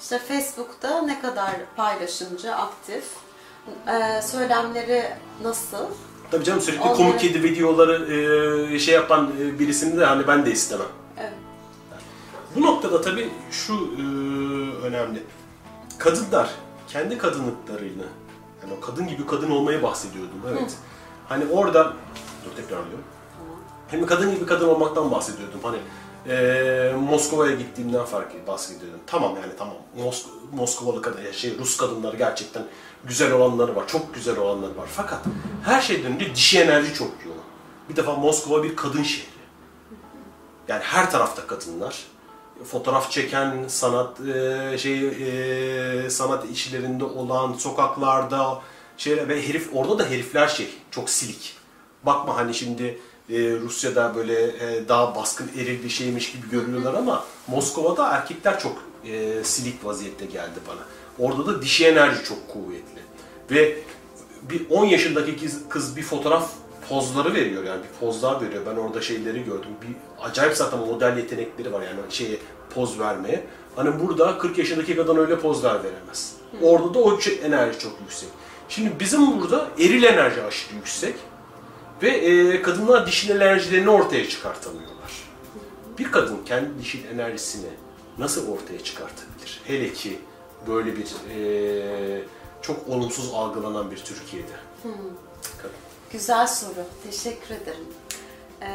İşte 0.00 0.18
Facebook'ta 0.18 1.02
ne 1.02 1.20
kadar 1.20 1.50
paylaşımcı, 1.76 2.54
aktif, 2.54 3.04
e, 3.88 4.22
söylemleri 4.22 5.04
nasıl? 5.42 5.86
Tabii 6.30 6.44
canım 6.44 6.60
sürekli 6.60 6.82
Onları- 6.82 6.96
komik 6.96 7.20
kedi 7.20 7.42
videoları 7.42 8.14
e, 8.74 8.78
şey 8.78 8.94
yapan 8.94 9.30
e, 9.40 9.58
birisini 9.58 10.00
de 10.00 10.04
hani 10.04 10.26
ben 10.26 10.46
de 10.46 10.50
istemem. 10.52 10.86
Bu 12.58 12.62
noktada 12.62 13.00
tabii 13.00 13.30
şu 13.50 13.74
e, 13.74 14.02
önemli. 14.86 15.22
Kadınlar 15.98 16.50
kendi 16.88 17.18
kadınlıklarıyla, 17.18 18.04
yani 18.62 18.72
o 18.78 18.80
kadın 18.80 19.08
gibi 19.08 19.26
kadın 19.26 19.50
olmayı 19.50 19.82
bahsediyordum 19.82 20.42
evet. 20.52 20.76
Hani 21.28 21.44
orada, 21.52 21.92
dur 22.44 22.56
tekrarlıyorum. 22.56 23.04
Hem 23.88 24.06
kadın 24.06 24.34
gibi 24.34 24.46
kadın 24.46 24.68
olmaktan 24.68 25.10
bahsediyordum. 25.10 25.60
Hani 25.62 25.78
e, 26.28 26.92
Moskova'ya 26.92 27.54
gittiğimden 27.54 28.04
fark 28.04 28.46
bahsediyordum. 28.46 29.00
Tamam 29.06 29.36
yani 29.42 29.52
tamam. 29.58 29.76
Mosk 29.96 30.26
Moskovalı 30.52 31.02
kadın, 31.02 31.22
ya 31.22 31.32
şey 31.32 31.58
Rus 31.58 31.76
kadınlar 31.76 32.14
gerçekten 32.14 32.64
güzel 33.04 33.32
olanları 33.32 33.76
var. 33.76 33.88
Çok 33.88 34.14
güzel 34.14 34.38
olanları 34.38 34.76
var. 34.76 34.88
Fakat 34.92 35.20
her 35.64 35.80
şeyden 35.80 36.12
önce 36.12 36.34
dişi 36.34 36.60
enerji 36.60 36.94
çok 36.94 37.10
yoğun. 37.26 37.38
Bir 37.88 37.96
defa 37.96 38.14
Moskova 38.14 38.62
bir 38.62 38.76
kadın 38.76 39.02
şehri. 39.02 39.28
Yani 40.68 40.82
her 40.82 41.10
tarafta 41.10 41.46
kadınlar. 41.46 42.06
Fotoğraf 42.64 43.10
çeken, 43.10 43.64
sanat 43.68 44.20
e, 44.20 44.78
şey 44.78 45.08
e, 45.08 46.10
sanat 46.10 46.50
işlerinde 46.50 47.04
olan, 47.04 47.52
sokaklarda 47.52 48.62
şey 48.96 49.28
ve 49.28 49.48
herif 49.48 49.70
orada 49.72 49.98
da 49.98 50.06
herifler 50.06 50.48
şey 50.48 50.68
çok 50.90 51.10
silik. 51.10 51.56
Bakma 52.02 52.36
hani 52.36 52.54
şimdi 52.54 52.98
e, 53.30 53.38
Rusya'da 53.60 54.14
böyle 54.14 54.42
e, 54.42 54.88
daha 54.88 55.14
baskın 55.14 55.50
eril 55.58 55.84
bir 55.84 55.88
şeymiş 55.88 56.32
gibi 56.32 56.50
görünüyorlar 56.50 56.94
ama 56.94 57.24
Moskova'da 57.46 58.08
erkekler 58.08 58.60
çok 58.60 58.82
e, 59.04 59.44
silik 59.44 59.84
vaziyette 59.84 60.26
geldi 60.26 60.60
bana. 60.68 60.80
Orada 61.18 61.46
da 61.46 61.62
dişi 61.62 61.86
enerji 61.86 62.24
çok 62.24 62.48
kuvvetli. 62.48 63.00
Ve 63.50 63.78
bir 64.42 64.70
10 64.70 64.84
yaşındaki 64.84 65.38
kız, 65.38 65.68
kız 65.68 65.96
bir 65.96 66.02
fotoğraf 66.02 66.50
pozları 66.88 67.34
veriyor 67.34 67.64
yani 67.64 67.82
bir 67.82 68.06
pozlar 68.06 68.42
veriyor. 68.42 68.62
Ben 68.66 68.76
orada 68.76 69.00
şeyleri 69.00 69.44
gördüm. 69.44 69.70
Bir 69.82 70.24
acayip 70.24 70.56
zaten 70.56 70.78
model 70.78 71.16
yetenekleri 71.16 71.72
var 71.72 71.82
yani 71.82 72.00
şeye 72.10 72.38
poz 72.74 73.00
vermeye. 73.00 73.46
Hani 73.76 74.00
burada 74.00 74.38
40 74.38 74.58
yaşındaki 74.58 74.96
kadın 74.96 75.16
öyle 75.16 75.38
pozlar 75.38 75.84
veremez. 75.84 76.36
Orada 76.62 76.94
da 76.94 76.98
o 76.98 77.18
enerji 77.44 77.78
çok 77.78 77.92
yüksek. 78.00 78.28
Şimdi 78.68 79.00
bizim 79.00 79.40
burada 79.40 79.68
eril 79.78 80.02
enerji 80.02 80.42
aşırı 80.42 80.74
yüksek 80.74 81.14
ve 82.02 82.08
e, 82.08 82.62
kadınlar 82.62 83.06
dişil 83.06 83.30
enerjilerini 83.30 83.90
ortaya 83.90 84.28
çıkartamıyorlar. 84.28 85.12
Bir 85.98 86.12
kadın 86.12 86.44
kendi 86.44 86.78
dişil 86.78 87.04
enerjisini 87.14 87.70
nasıl 88.18 88.52
ortaya 88.52 88.84
çıkartabilir? 88.84 89.60
Hele 89.64 89.92
ki 89.92 90.18
böyle 90.68 90.96
bir 90.96 91.06
e, 91.36 92.22
çok 92.62 92.88
olumsuz 92.88 93.30
algılanan 93.34 93.90
bir 93.90 93.96
Türkiye'de. 93.96 94.52
Kadın. 95.62 95.87
Güzel 96.12 96.46
soru. 96.46 96.84
Teşekkür 97.04 97.54
ederim. 97.54 97.86
Ee, 98.62 98.66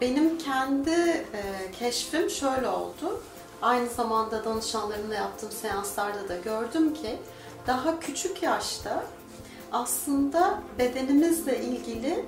benim 0.00 0.38
kendi 0.38 0.90
e, 0.90 1.70
keşfim 1.78 2.30
şöyle 2.30 2.68
oldu. 2.68 3.22
Aynı 3.62 3.88
zamanda 3.88 4.44
danışanlarımla 4.44 5.14
yaptığım 5.14 5.50
seanslarda 5.50 6.28
da 6.28 6.36
gördüm 6.36 6.94
ki 6.94 7.18
daha 7.66 8.00
küçük 8.00 8.42
yaşta 8.42 9.04
aslında 9.72 10.60
bedenimizle 10.78 11.60
ilgili 11.64 12.24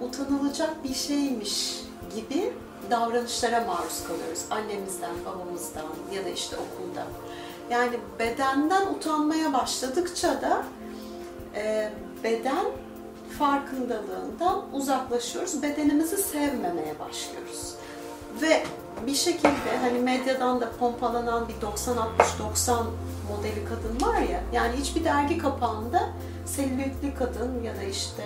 utanılacak 0.00 0.84
bir 0.84 0.94
şeymiş 0.94 1.80
gibi 2.14 2.52
davranışlara 2.90 3.60
maruz 3.60 4.06
kalıyoruz. 4.06 4.44
Annemizden, 4.50 5.14
babamızdan 5.24 5.86
ya 6.12 6.24
da 6.24 6.28
işte 6.28 6.56
okulda. 6.56 7.06
Yani 7.70 7.98
bedenden 8.18 8.86
utanmaya 8.86 9.52
başladıkça 9.52 10.42
da 10.42 10.64
e, 11.54 11.92
beden 12.24 12.66
farkındalığından 13.38 14.64
uzaklaşıyoruz. 14.72 15.62
Bedenimizi 15.62 16.16
sevmemeye 16.16 16.94
başlıyoruz. 16.98 17.74
Ve 18.42 18.62
bir 19.06 19.14
şekilde 19.14 19.78
hani 19.82 19.98
medyadan 19.98 20.60
da 20.60 20.70
pompalanan 20.70 21.48
bir 21.48 21.54
90-60-90 21.54 22.84
modeli 23.30 23.64
kadın 23.64 24.06
var 24.06 24.20
ya, 24.20 24.42
yani 24.52 24.76
hiçbir 24.76 25.04
dergi 25.04 25.38
kapağında 25.38 26.08
selülitli 26.46 27.14
kadın 27.18 27.62
ya 27.62 27.76
da 27.76 27.82
işte 27.82 28.22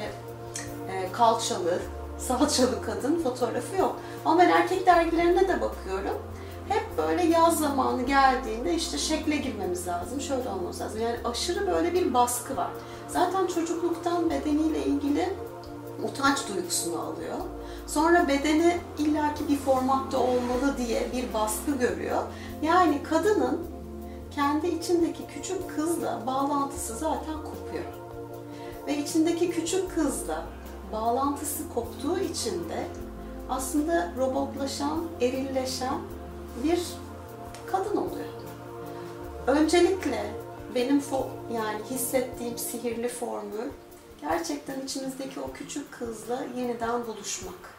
e, 0.90 1.12
kalçalı, 1.12 1.78
salçalı 2.18 2.82
kadın 2.82 3.22
fotoğrafı 3.22 3.76
yok. 3.76 3.96
Ama 4.24 4.40
ben 4.40 4.48
erkek 4.48 4.86
dergilerine 4.86 5.48
de 5.48 5.60
bakıyorum. 5.60 6.22
Hep 6.68 6.84
böyle 6.98 7.22
yaz 7.22 7.58
zamanı 7.58 8.02
geldiğinde 8.02 8.74
işte 8.74 8.98
şekle 8.98 9.36
girmemiz 9.36 9.88
lazım, 9.88 10.20
şöyle 10.20 10.48
olmamız 10.48 10.80
lazım. 10.80 11.00
Yani 11.00 11.16
aşırı 11.24 11.66
böyle 11.66 11.94
bir 11.94 12.14
baskı 12.14 12.56
var. 12.56 12.70
Zaten 13.12 13.46
çocukluktan 13.46 14.30
bedeniyle 14.30 14.84
ilgili 14.84 15.28
utanç 16.02 16.38
duygusunu 16.48 17.00
alıyor. 17.00 17.36
Sonra 17.86 18.28
bedeni 18.28 18.76
illaki 18.98 19.48
bir 19.48 19.56
formatta 19.56 20.18
olmalı 20.18 20.76
diye 20.78 21.12
bir 21.12 21.34
baskı 21.34 21.70
görüyor. 21.70 22.22
Yani 22.62 23.02
kadının 23.02 23.66
kendi 24.34 24.68
içindeki 24.68 25.26
küçük 25.26 25.76
kızla 25.76 26.22
bağlantısı 26.26 26.96
zaten 26.96 27.34
kopuyor. 27.34 27.84
Ve 28.86 28.98
içindeki 28.98 29.50
küçük 29.50 29.94
kızla 29.94 30.44
bağlantısı 30.92 31.62
koptuğu 31.74 32.18
için 32.18 32.68
de 32.68 32.86
aslında 33.48 34.12
robotlaşan, 34.18 35.00
erilleşen 35.20 35.98
bir 36.64 36.80
kadın 37.66 37.96
oluyor. 37.96 38.26
Öncelikle 39.46 40.30
benim 40.74 41.02
yani 41.54 41.80
hissettiğim 41.90 42.58
sihirli 42.58 43.08
formül 43.08 43.70
gerçekten 44.20 44.80
içimizdeki 44.80 45.40
o 45.40 45.52
küçük 45.52 45.92
kızla 45.92 46.42
yeniden 46.56 47.06
buluşmak. 47.06 47.78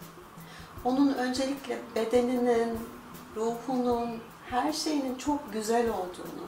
Onun 0.86 1.14
öncelikle 1.14 1.78
bedeninin, 1.96 2.80
ruhunun, 3.36 4.10
her 4.50 4.74
şeyinin 4.74 5.16
çok 5.16 5.54
güzel 5.54 5.90
olduğunu, 5.90 6.46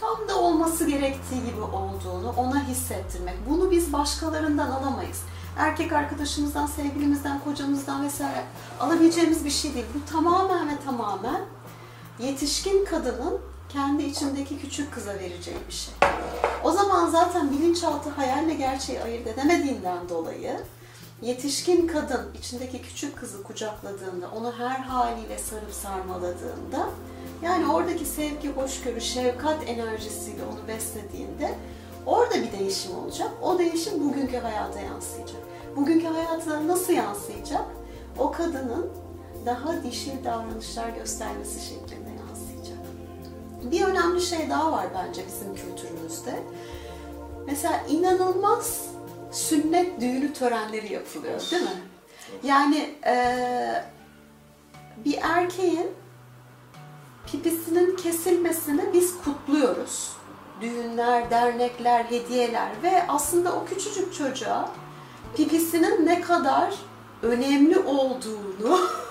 tam 0.00 0.28
da 0.28 0.40
olması 0.40 0.86
gerektiği 0.86 1.44
gibi 1.44 1.60
olduğunu 1.60 2.34
ona 2.36 2.68
hissettirmek. 2.68 3.34
Bunu 3.50 3.70
biz 3.70 3.92
başkalarından 3.92 4.70
alamayız. 4.70 5.22
Erkek 5.58 5.92
arkadaşımızdan, 5.92 6.66
sevgilimizden, 6.66 7.40
kocamızdan 7.44 8.04
vesaire 8.04 8.44
alabileceğimiz 8.80 9.44
bir 9.44 9.50
şey 9.50 9.74
değil. 9.74 9.86
Bu 9.94 10.12
tamamen 10.12 10.68
ve 10.68 10.72
tamamen 10.84 11.40
yetişkin 12.18 12.84
kadının 12.84 13.40
kendi 13.68 14.02
içindeki 14.02 14.58
küçük 14.58 14.94
kıza 14.94 15.14
vereceği 15.14 15.56
bir 15.68 15.72
şey. 15.72 15.94
O 16.64 16.72
zaman 16.72 17.08
zaten 17.08 17.50
bilinçaltı 17.50 18.10
hayalle 18.10 18.54
gerçeği 18.54 19.02
ayırt 19.02 19.26
edemediğinden 19.26 20.08
dolayı 20.08 20.60
yetişkin 21.22 21.86
kadın 21.86 22.34
içindeki 22.38 22.82
küçük 22.82 23.16
kızı 23.16 23.42
kucakladığında, 23.42 24.30
onu 24.36 24.52
her 24.58 24.78
haliyle 24.78 25.38
sarıp 25.38 25.72
sarmaladığında 25.72 26.88
yani 27.42 27.72
oradaki 27.72 28.04
sevgi, 28.04 28.52
hoşgörü, 28.52 29.00
şefkat 29.00 29.68
enerjisiyle 29.68 30.42
onu 30.52 30.68
beslediğinde 30.68 31.54
orada 32.06 32.34
bir 32.34 32.52
değişim 32.52 32.98
olacak. 32.98 33.30
O 33.42 33.58
değişim 33.58 34.08
bugünkü 34.08 34.36
hayata 34.36 34.80
yansıyacak. 34.80 35.40
Bugünkü 35.76 36.06
hayata 36.06 36.68
nasıl 36.68 36.92
yansıyacak? 36.92 37.64
O 38.18 38.32
kadının 38.32 38.88
daha 39.46 39.82
dişil 39.82 40.24
davranışlar 40.24 40.88
göstermesi 40.88 41.66
şeklinde. 41.68 42.05
Bir 43.70 43.82
önemli 43.84 44.20
şey 44.20 44.50
daha 44.50 44.72
var 44.72 44.86
bence 44.94 45.22
bizim 45.26 45.54
kültürümüzde. 45.54 46.42
Mesela 47.46 47.80
inanılmaz 47.88 48.80
sünnet 49.32 50.00
düğünü 50.00 50.32
törenleri 50.32 50.92
yapılıyor 50.92 51.40
değil 51.50 51.62
mi? 51.62 51.68
Yani 52.42 52.94
eee, 53.06 53.84
bir 55.04 55.18
erkeğin 55.22 55.90
pipisinin 57.26 57.96
kesilmesini 57.96 58.82
biz 58.92 59.14
kutluyoruz. 59.24 60.12
Düğünler, 60.60 61.30
dernekler, 61.30 62.04
hediyeler 62.04 62.68
ve 62.82 63.04
aslında 63.08 63.52
o 63.52 63.64
küçücük 63.64 64.14
çocuğa 64.14 64.70
pipisinin 65.36 66.06
ne 66.06 66.20
kadar 66.20 66.74
önemli 67.22 67.78
olduğunu 67.78 68.80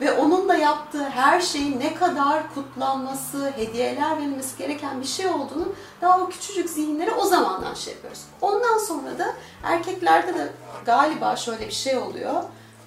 ve 0.00 0.12
onunla 0.12 0.54
yaptığı 0.54 1.04
her 1.04 1.40
şeyin 1.40 1.80
ne 1.80 1.94
kadar 1.94 2.54
kutlanması, 2.54 3.52
hediyeler 3.56 4.18
verilmesi 4.18 4.58
gereken 4.58 5.00
bir 5.00 5.06
şey 5.06 5.26
olduğunu 5.26 5.72
daha 6.00 6.20
o 6.20 6.28
küçücük 6.28 6.70
zihinleri 6.70 7.10
o 7.10 7.24
zamandan 7.24 7.74
şey 7.74 7.94
yapıyoruz. 7.94 8.22
Ondan 8.40 8.78
sonra 8.78 9.18
da 9.18 9.34
erkeklerde 9.62 10.34
de 10.34 10.52
galiba 10.84 11.36
şöyle 11.36 11.66
bir 11.66 11.72
şey 11.72 11.96
oluyor. 11.96 12.42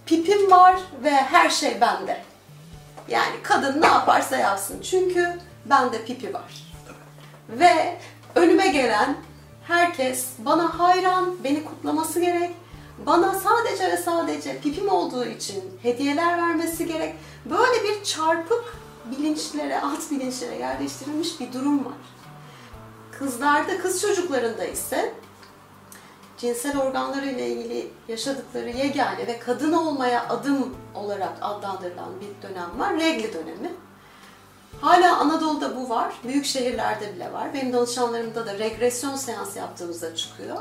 Pipim 0.06 0.52
var 0.52 0.80
ve 1.04 1.12
her 1.12 1.50
şey 1.50 1.82
bende. 1.82 2.22
Yani 3.08 3.36
kadın 3.44 3.82
ne 3.82 3.88
yaparsa 3.88 4.38
yapsın. 4.38 4.82
Çünkü 4.82 5.40
bende 5.66 6.06
pipi 6.06 6.34
var. 6.34 6.66
Ve 7.50 7.98
önüme 8.36 8.68
gelen 8.68 9.16
herkes 9.64 10.28
bana 10.38 10.80
hayran, 10.80 11.36
beni 11.44 11.66
kutlaması 11.66 12.20
gerek. 12.20 12.52
Bana 12.98 13.34
sadece 13.34 13.92
ve 13.92 13.98
sadece 13.98 14.60
pipim 14.60 14.90
olduğu 14.90 15.26
için 15.26 15.64
hediyeler 15.82 16.38
vermesi 16.38 16.86
gerek. 16.86 17.16
Böyle 17.46 17.84
bir 17.84 18.04
çarpık 18.04 18.64
bilinçlere, 19.12 19.82
alt 19.82 20.12
bilinçlere 20.12 20.56
yerleştirilmiş 20.56 21.40
bir 21.40 21.54
durum 21.54 21.86
var. 21.86 21.94
Kızlarda, 23.20 23.78
kız 23.78 24.02
çocuklarında 24.02 24.66
ise 24.66 25.14
cinsel 26.38 26.78
organları 26.82 27.26
ile 27.26 27.48
ilgili 27.48 27.92
yaşadıkları 28.08 28.70
yegane 28.70 29.28
ve 29.28 29.40
kadın 29.40 29.74
olmaya 29.74 30.30
adım 30.30 30.76
olarak 30.96 31.34
adlandırılan 31.42 32.10
bir 32.22 32.50
dönem 32.50 32.80
var. 32.80 33.00
Regli 33.00 33.34
dönemi. 33.34 33.74
Hala 34.82 35.18
Anadolu'da 35.18 35.76
bu 35.76 35.90
var. 35.90 36.14
Büyük 36.24 36.46
şehirlerde 36.46 37.16
bile 37.16 37.34
var. 37.34 37.54
Benim 37.54 37.74
danışanlarımda 37.74 38.46
da 38.46 38.60
regresyon 38.60 39.16
seansı 39.16 39.60
yaptığımızda 39.60 40.16
çıkıyor. 40.16 40.58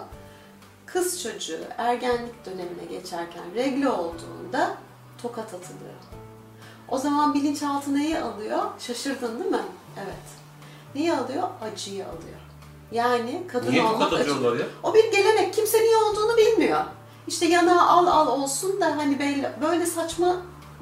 Kız 0.95 1.23
çocuğu 1.23 1.61
ergenlik 1.79 2.47
dönemine 2.47 2.85
geçerken 2.91 3.43
regli 3.55 3.89
olduğunda 3.89 4.77
tokat 5.23 5.55
atılıyor. 5.55 5.95
O 6.89 6.99
zaman 6.99 7.35
bilinçaltı 7.35 7.95
neyi 7.95 8.19
alıyor? 8.19 8.63
Şaşırdın 8.79 9.41
değil 9.41 9.51
mi? 9.51 9.63
Evet. 9.97 10.25
Neyi 10.95 11.13
alıyor? 11.13 11.43
Acıyı 11.63 12.05
alıyor. 12.05 12.41
Yani 12.93 13.43
kadın 13.49 13.73
Niye 13.73 13.85
olmak 13.85 14.13
acı. 14.13 14.31
ya? 14.31 14.67
O 14.83 14.95
bir 14.95 15.13
gelenek. 15.13 15.55
Kimse 15.55 15.81
niye 15.83 15.97
olduğunu 15.97 16.37
bilmiyor. 16.37 16.85
İşte 17.27 17.47
yanağı 17.47 17.89
al 17.89 18.07
al 18.07 18.27
olsun 18.27 18.81
da 18.81 18.97
hani 18.97 19.19
belli, 19.19 19.51
böyle 19.63 19.87
saçma 19.87 20.37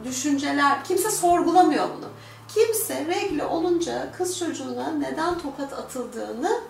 düşünceler, 0.05 0.85
kimse 0.85 1.11
sorgulamıyor 1.11 1.85
bunu. 1.97 2.09
Kimse 2.49 3.07
regle 3.07 3.45
olunca 3.45 4.13
kız 4.19 4.39
çocuğuna 4.39 4.91
neden 4.91 5.39
tokat 5.39 5.73
atıldığını 5.73 6.61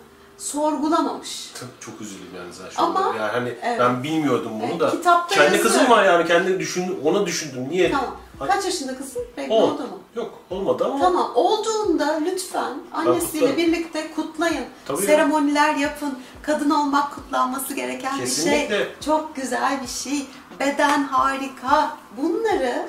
sorgulamamış. 0.43 1.51
Çok 1.81 2.01
üzüldüm 2.01 2.29
yani 2.37 2.53
zaten 2.53 2.71
şu 2.71 2.83
anda. 2.83 2.99
Ama- 2.99 3.17
yani 3.17 3.33
hani 3.33 3.49
Evet. 3.63 3.81
ben 3.81 4.03
bilmiyordum 4.03 4.53
bunu 4.55 4.71
Evet, 4.71 4.81
da. 4.81 4.91
kitapta 4.91 5.35
Kendi 5.35 5.57
yazıyor. 5.57 5.65
kızım 5.65 5.91
var 5.91 6.05
yani 6.05 6.27
kendi 6.27 6.61
düşün 6.61 6.99
ona 7.05 7.27
düşündüm. 7.27 7.69
Niye? 7.71 7.91
Tamam. 7.91 8.17
Kaç 8.39 8.65
yaşında 8.65 8.97
kızın? 8.97 9.23
On. 9.51 9.63
oldu 9.63 9.83
mu? 9.83 9.99
Yok 10.17 10.39
olmadı 10.51 10.85
ama 10.85 10.99
Tamam. 11.05 11.33
Olduğunda 11.35 12.21
lütfen 12.27 12.73
annesiyle 12.93 13.57
birlikte 13.57 14.11
kutlayın. 14.15 14.65
Tabii. 14.87 15.03
Seremoniler 15.03 15.75
yapın. 15.75 16.19
Kadın 16.43 16.71
olmak 16.71 17.15
kutlanması 17.15 17.75
gereken 17.75 18.15
bir 18.15 18.21
Kesinlikle. 18.21 18.69
şey. 18.79 18.87
Çok 19.05 19.37
güzel 19.37 19.83
bir 19.83 19.89
şey. 19.89 20.27
Beden 20.61 21.05
harika. 21.05 21.97
Bunları 22.17 22.89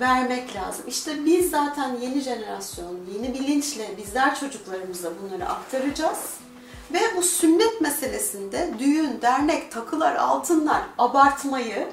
vermek 0.00 0.56
lazım. 0.56 0.84
İşte 0.88 1.24
biz 1.24 1.50
zaten 1.50 1.96
yeni 2.00 2.20
jenerasyon, 2.20 2.98
yeni 3.14 3.34
bilinçle 3.34 3.94
bizler 3.98 4.40
çocuklarımıza 4.40 5.08
bunları 5.22 5.48
aktaracağız. 5.48 6.18
Ve 6.92 6.98
bu 7.16 7.22
sünnet 7.22 7.80
meselesinde 7.80 8.70
düğün, 8.78 9.18
dernek, 9.22 9.72
takılar, 9.72 10.14
altınlar 10.16 10.82
abartmayı 10.98 11.88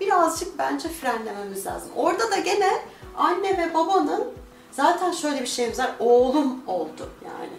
birazcık 0.00 0.58
bence 0.58 0.88
frenlememiz 0.88 1.66
lazım. 1.66 1.90
Orada 1.96 2.30
da 2.30 2.36
gene 2.38 2.70
anne 3.16 3.58
ve 3.58 3.74
babanın 3.74 4.24
zaten 4.72 5.12
şöyle 5.12 5.40
bir 5.40 5.46
şeyimiz 5.46 5.78
var. 5.78 5.90
Oğlum 5.98 6.62
oldu 6.66 7.10
yani. 7.24 7.52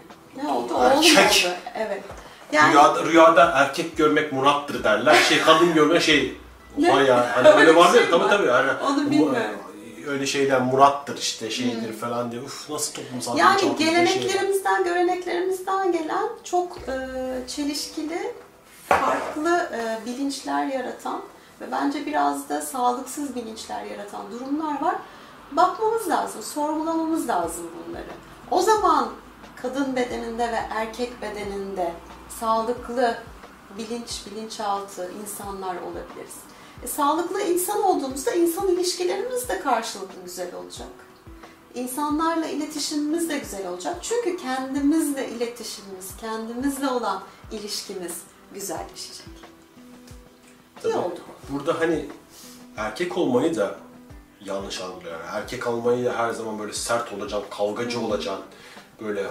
Ne 0.46 0.54
oldu? 0.54 0.74
Oğlum 0.74 0.86
Erkek. 1.18 1.46
oldu. 1.46 1.54
Evet. 1.76 2.04
Yani 2.52 2.74
rüyada, 2.74 3.06
rüyada 3.06 3.52
erkek 3.56 3.98
görmek 3.98 4.34
murattır 4.34 4.84
derler. 4.84 5.16
Şey 5.16 5.42
kadın 5.42 5.74
görmek 5.74 6.02
şey 6.02 6.38
Ne? 6.78 6.88
Ya. 7.04 7.28
Hani 7.36 7.48
Öyle 7.48 7.60
öyle 7.60 7.76
var 7.76 7.92
şey 7.92 8.02
ya 8.02 8.08
tabii 8.12 8.24
var. 8.24 8.30
tabii. 8.30 8.48
Hani, 8.48 8.72
Onu 8.88 9.06
bu- 9.06 9.12
bilmiyorum. 9.12 9.60
Öyle 10.08 10.26
şeyler 10.26 10.62
murattır 10.62 11.18
işte 11.18 11.50
şeydir 11.50 11.94
falan 11.94 12.32
diye. 12.32 12.42
Uf 12.42 12.70
nasıl 12.70 12.94
toplumsal 12.94 13.38
Yani 13.38 13.60
şey 13.60 13.76
geleneklerimizden, 13.76 14.84
göreneklerimizden 14.84 15.92
gelen 15.92 16.30
çok 16.44 16.78
e, 16.78 17.08
çelişkili, 17.48 18.34
farklı 18.88 19.70
e, 19.74 20.06
bilinçler 20.06 20.66
yaratan 20.66 21.22
ve 21.62 21.72
bence 21.72 22.06
biraz 22.06 22.50
da 22.50 22.62
sağlıksız 22.62 23.36
bilinçler 23.36 23.86
yaratan 23.86 24.32
durumlar 24.32 24.82
var. 24.82 24.96
Bakmamız 25.52 26.10
lazım, 26.10 26.42
sorgulamamız 26.44 27.28
lazım 27.28 27.66
bunları. 27.88 28.12
O 28.52 28.62
zaman 28.62 29.10
kadın 29.62 29.96
bedeninde 29.96 30.52
ve 30.52 30.60
erkek 30.70 31.22
bedeninde 31.22 31.92
sağlıklı 32.40 33.18
bilinç, 33.78 34.22
bilinçaltı 34.26 35.12
insanlar 35.22 35.76
olabiliriz. 35.76 36.36
E, 36.84 36.88
sağlıklı 36.88 37.41
insan 37.41 37.84
olduğumuzda 37.84 38.32
insan 38.32 38.67
ilişkilerimiz 38.67 39.50
de 39.50 39.60
karşılıklı 39.60 40.22
güzel 40.26 40.56
olacak. 40.56 40.88
İnsanlarla 41.76 42.46
iletişimimiz 42.46 43.30
de 43.30 43.38
güzel 43.39 43.67
olacak. 43.67 43.98
Çünkü 44.02 44.38
kendimizle 44.38 45.30
iletişimimiz, 45.30 46.17
kendimizle 46.22 46.88
olan 46.88 47.24
ilişkimiz 47.52 48.13
güzelleşecek. 48.54 49.28
İyi 50.78 50.82
Tabii. 50.82 50.98
oldu. 50.98 51.20
Burada 51.50 51.80
hani 51.80 52.06
erkek 52.78 53.17
olmayı 53.17 53.56
da 53.56 53.76
yanlış 54.46 54.82
algılıyor. 54.82 55.20
Yani 55.20 55.30
erkek 55.34 55.67
olmayı 55.67 56.06
da 56.06 56.13
her 56.17 56.32
zaman 56.32 56.60
böyle 56.60 56.74
sert 56.74 57.13
olacaksın, 57.13 57.50
kavgacı 57.58 58.00
olacaksın. 58.00 58.46
Böyle 59.02 59.28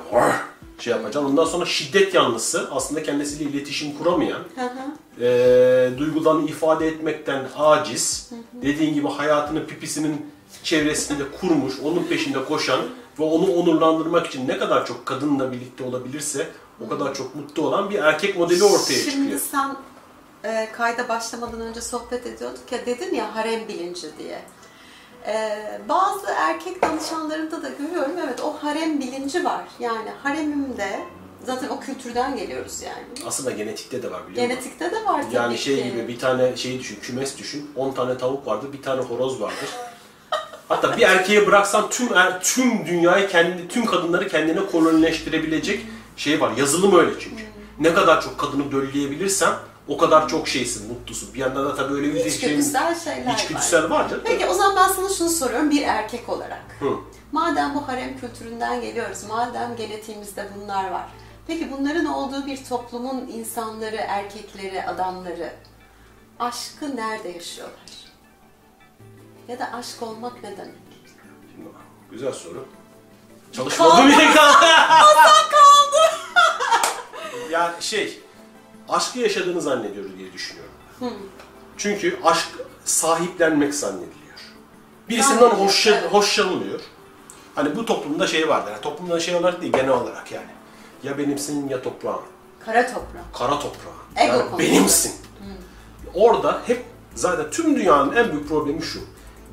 şey 0.78 0.90
yapacaksın. 0.92 1.30
Ondan 1.30 1.44
sonra 1.44 1.66
şiddet 1.66 2.14
yanlısı 2.14 2.68
aslında 2.70 3.02
kendisiyle 3.02 3.50
iletişim 3.50 3.98
kuramayan, 3.98 4.40
Hı 4.54 4.60
hı. 4.60 4.94
E, 5.20 5.98
duygularını 5.98 6.48
ifade 6.48 6.88
etmekten 6.88 7.44
aciz, 7.56 8.30
dediğin 8.62 8.94
gibi 8.94 9.08
hayatını 9.08 9.66
pipisinin 9.66 10.26
çevresinde 10.62 11.22
kurmuş, 11.40 11.74
onun 11.84 12.04
peşinde 12.04 12.44
koşan 12.44 12.80
ve 13.18 13.24
onu 13.24 13.52
onurlandırmak 13.52 14.26
için 14.26 14.48
ne 14.48 14.58
kadar 14.58 14.86
çok 14.86 15.06
kadınla 15.06 15.52
birlikte 15.52 15.84
olabilirse 15.84 16.48
o 16.86 16.88
kadar 16.88 17.14
çok 17.14 17.34
mutlu 17.34 17.66
olan 17.66 17.90
bir 17.90 17.98
erkek 17.98 18.38
modeli 18.38 18.64
ortaya 18.64 18.98
Şimdi 18.98 19.10
çıkıyor. 19.10 19.40
sen 19.50 19.76
e, 20.44 20.68
kayda 20.72 21.08
başlamadan 21.08 21.60
önce 21.60 21.80
sohbet 21.80 22.26
ediyorduk 22.26 22.72
ya 22.72 22.86
dedin 22.86 23.14
ya 23.14 23.36
harem 23.36 23.68
bilinci 23.68 24.06
diye. 24.18 24.42
E, 25.26 25.58
bazı 25.88 26.26
erkek 26.36 26.82
danışanlarında 26.82 27.62
da 27.62 27.68
görüyorum 27.68 28.12
evet 28.24 28.40
o 28.40 28.52
harem 28.52 29.00
bilinci 29.00 29.44
var. 29.44 29.64
Yani 29.80 30.10
haremimde 30.22 31.00
zaten 31.44 31.68
o 31.68 31.80
kültürden 31.80 32.36
geliyoruz 32.36 32.82
yani. 32.82 33.26
Aslında 33.26 33.50
genetikte 33.50 34.02
de 34.02 34.10
var 34.10 34.28
biliyor 34.28 34.46
musun? 34.48 34.60
Genetikte 34.62 34.90
de 34.90 35.04
var 35.04 35.22
tabii 35.22 35.34
Yani 35.34 35.58
şey 35.58 35.76
ki. 35.76 35.84
gibi 35.84 36.08
bir 36.08 36.18
tane 36.18 36.56
şey 36.56 36.78
düşün, 36.80 36.98
kümes 37.02 37.38
düşün. 37.38 37.70
10 37.76 37.92
tane 37.92 38.18
tavuk 38.18 38.46
vardır, 38.46 38.72
bir 38.72 38.82
tane 38.82 39.02
horoz 39.02 39.40
vardır. 39.40 39.68
Hatta 40.68 40.96
bir 40.96 41.02
erkeğe 41.02 41.46
bıraksan 41.46 41.90
tüm 41.90 42.14
er, 42.14 42.40
tüm 42.42 42.86
dünyayı 42.86 43.28
kendi 43.28 43.68
tüm 43.68 43.86
kadınları 43.86 44.28
kendine 44.28 44.66
kolonileştirebilecek 44.66 45.86
şey 46.16 46.40
var. 46.40 46.52
Yazılım 46.56 46.98
öyle 46.98 47.10
çünkü. 47.20 47.42
Ne 47.80 47.94
kadar 47.94 48.22
çok 48.22 48.38
kadını 48.38 48.72
dölleyebilirsen 48.72 49.52
o 49.88 49.96
kadar 49.98 50.28
çok 50.28 50.48
şeysin, 50.48 50.88
mutlusun. 50.92 51.34
Bir 51.34 51.38
yandan 51.38 51.64
da 51.66 51.74
tabii 51.74 51.94
öyle 51.94 52.14
bir 52.14 52.18
şey 52.20 52.28
İçgüdüsel 52.28 53.00
şeyler 53.00 53.26
var. 53.26 53.34
içgüdüsel 53.34 53.90
var 53.90 54.08
canım. 54.08 54.22
Peki 54.26 54.46
o 54.46 54.54
zaman 54.54 54.76
ben 54.76 54.88
sana 54.88 55.08
şunu 55.08 55.28
soruyorum 55.30 55.70
bir 55.70 55.82
erkek 55.82 56.28
olarak. 56.28 56.62
Hı. 56.80 56.90
Madem 57.32 57.74
bu 57.74 57.88
harem 57.88 58.18
kültüründen 58.20 58.80
geliyoruz, 58.80 59.18
madem 59.28 59.76
genetiğimizde 59.76 60.48
bunlar 60.56 60.90
var. 60.90 61.06
Peki 61.50 61.70
bunların 61.70 62.06
olduğu 62.06 62.46
bir 62.46 62.64
toplumun 62.64 63.26
insanları, 63.26 63.96
erkekleri, 63.96 64.86
adamları 64.86 65.52
aşkı 66.38 66.96
nerede 66.96 67.28
yaşıyorlar? 67.28 67.76
Ya 69.48 69.58
da 69.58 69.72
aşk 69.72 70.02
olmak 70.02 70.42
ne 70.42 70.56
demek? 70.56 70.74
Şimdi, 71.54 71.68
güzel 72.10 72.32
soru. 72.32 72.66
Çalışmadığım 73.52 74.10
yere 74.10 74.34
kaldı. 74.34 74.66
yani 77.50 77.72
şey, 77.80 78.20
aşkı 78.88 79.18
yaşadığını 79.18 79.60
zannediyoruz 79.60 80.18
diye 80.18 80.32
düşünüyorum. 80.32 80.72
Çünkü 81.76 82.20
aşk 82.24 82.48
sahiplenmek 82.84 83.74
zannediliyor. 83.74 84.40
Birisinden 85.08 85.50
hoşça, 85.50 86.02
hoşlanılıyor. 86.02 86.80
Hani 87.54 87.76
bu 87.76 87.86
toplumda 87.86 88.26
şey 88.26 88.48
vardır. 88.48 88.70
Yani 88.70 88.82
toplumda 88.82 89.20
şey 89.20 89.34
olarak 89.34 89.60
değil, 89.60 89.72
genel 89.72 89.90
olarak 89.90 90.32
yani. 90.32 90.59
Ya 91.02 91.18
benimsin 91.18 91.68
ya 91.68 91.82
toprağın. 91.82 92.20
Kara 92.60 92.86
toprak. 92.86 93.34
Kara 93.34 93.58
toprağın. 93.58 93.96
Ego 94.16 94.36
yani 94.36 94.58
benimsin. 94.58 95.12
Orada 96.14 96.62
hep 96.66 96.84
zaten 97.14 97.50
tüm 97.50 97.76
dünyanın 97.76 98.16
en 98.16 98.32
büyük 98.32 98.48
problemi 98.48 98.82
şu. 98.82 99.00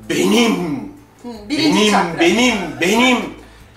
Benim. 0.08 0.92
Birinci 1.48 1.80
Benim, 1.80 1.90
çakra. 1.92 2.20
benim, 2.20 2.56
benim. 2.80 3.18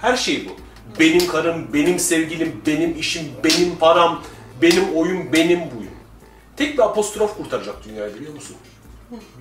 Her 0.01 0.17
şey 0.17 0.49
bu. 0.49 0.51
Benim 0.99 1.27
karım, 1.27 1.73
benim 1.73 1.99
sevgilim, 1.99 2.62
benim 2.67 2.99
işim, 2.99 3.25
benim 3.43 3.75
param, 3.75 4.23
benim 4.62 4.95
oyun, 4.95 5.34
benim 5.34 5.60
buyum. 5.60 5.91
Tek 6.57 6.73
bir 6.77 6.84
apostrof 6.84 7.38
kurtaracak 7.38 7.84
dünyayı 7.86 8.15
biliyor 8.15 8.34
musun? 8.34 8.55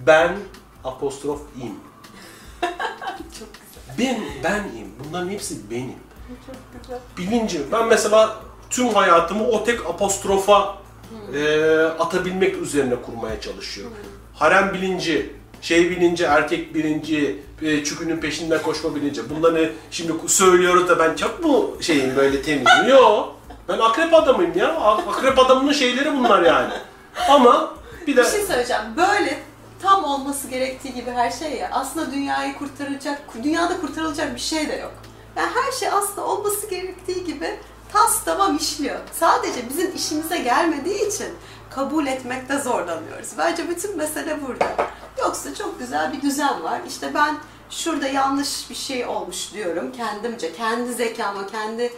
Ben 0.07 0.37
apostrof 0.85 1.41
im. 1.63 1.75
Çok 3.39 3.49
güzel. 3.55 4.15
Ben, 4.45 4.65
benim. 4.75 4.89
Bunların 5.05 5.31
hepsi 5.31 5.71
benim. 5.71 5.95
Bilinci. 7.19 7.61
Ben 7.73 7.87
mesela 7.87 8.37
tüm 8.71 8.89
hayatımı 8.89 9.49
o 9.49 9.65
tek 9.65 9.87
apostrofa 9.87 10.77
e, 11.35 11.75
atabilmek 11.99 12.57
üzerine 12.57 12.95
kurmaya 12.97 13.41
çalışıyorum. 13.41 13.97
Harem 14.35 14.75
bilinci, 14.75 15.33
şey 15.63 15.91
bilinci, 15.91 16.25
erkek 16.25 16.75
bilinci, 16.75 17.43
e, 17.63 17.85
çükünün 17.85 18.17
peşinden 18.17 18.63
koşma 18.63 18.95
bilinci. 18.95 19.31
Bunları 19.31 19.73
şimdi 19.91 20.13
söylüyoruz 20.27 20.89
da 20.89 20.99
ben 20.99 21.17
çok 21.17 21.45
mu 21.45 21.71
şeyim 21.81 22.17
böyle 22.17 22.43
temizim? 22.43 22.89
Yok. 22.89 23.37
Ben 23.69 23.79
akrep 23.79 24.15
adamıyım 24.15 24.59
ya. 24.59 24.69
Akrep 24.77 25.39
adamının 25.39 25.73
şeyleri 25.73 26.19
bunlar 26.19 26.43
yani. 26.43 26.75
Ama 27.29 27.75
bir 28.07 28.17
de 28.17 28.21
Bir 28.21 28.29
şey 28.29 28.43
söyleyeceğim. 28.43 28.83
Böyle 28.97 29.39
tam 29.83 30.05
olması 30.05 30.49
gerektiği 30.49 30.95
gibi 30.95 31.11
her 31.11 31.31
şey 31.31 31.53
ya. 31.53 31.69
Aslında 31.73 32.13
dünyayı 32.13 32.55
kurtaracak, 32.59 33.23
dünyada 33.43 33.81
kurtarılacak 33.81 34.35
bir 34.35 34.41
şey 34.41 34.69
de 34.69 34.77
yok. 34.77 34.93
Yani 35.37 35.51
her 35.55 35.73
şey 35.73 35.89
aslında 35.89 36.27
olması 36.27 36.67
gerektiği 36.67 37.25
gibi 37.25 37.59
tas 37.93 38.25
tamam 38.25 38.57
işliyor. 38.57 38.99
Sadece 39.13 39.69
bizim 39.69 39.97
işimize 39.97 40.39
gelmediği 40.39 41.09
için 41.09 41.29
kabul 41.71 42.07
etmekte 42.07 42.59
zorlanıyoruz. 42.59 43.29
Bence 43.39 43.69
bütün 43.69 43.97
mesele 43.97 44.39
burada. 44.47 44.91
Yoksa 45.19 45.55
çok 45.55 45.79
güzel 45.79 46.13
bir 46.13 46.23
düzen 46.23 46.63
var. 46.63 46.81
İşte 46.89 47.15
ben 47.15 47.37
şurada 47.71 48.09
yanlış 48.09 48.71
bir 48.71 48.75
şey 48.75 49.07
olmuş 49.07 49.53
diyorum 49.55 49.93
kendimce, 49.93 50.53
kendi 50.53 50.93
zekama, 50.93 51.47
kendi 51.47 51.93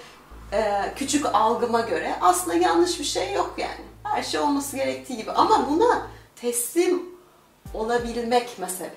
e, 0.52 0.92
küçük 0.96 1.26
algıma 1.32 1.80
göre 1.80 2.16
aslında 2.20 2.56
yanlış 2.56 3.00
bir 3.00 3.04
şey 3.04 3.32
yok 3.32 3.54
yani. 3.58 3.84
Her 4.04 4.22
şey 4.22 4.40
olması 4.40 4.76
gerektiği 4.76 5.16
gibi. 5.16 5.30
Ama 5.32 5.70
buna 5.70 6.06
teslim 6.36 7.02
olabilmek 7.74 8.58
mesele. 8.58 8.94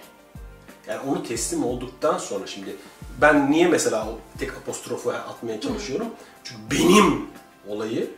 Yani 0.88 1.10
onu 1.10 1.24
teslim 1.24 1.66
olduktan 1.66 2.18
sonra 2.18 2.48
şimdi 2.48 2.76
ben 3.22 3.52
niye 3.52 3.68
mesela 3.68 4.08
tek 4.40 4.54
apostrofu 4.54 5.12
atmaya 5.12 5.62
çalışıyorum? 5.62 6.08
Çünkü 6.44 6.62
benim 6.72 7.28
olayı 7.68 8.10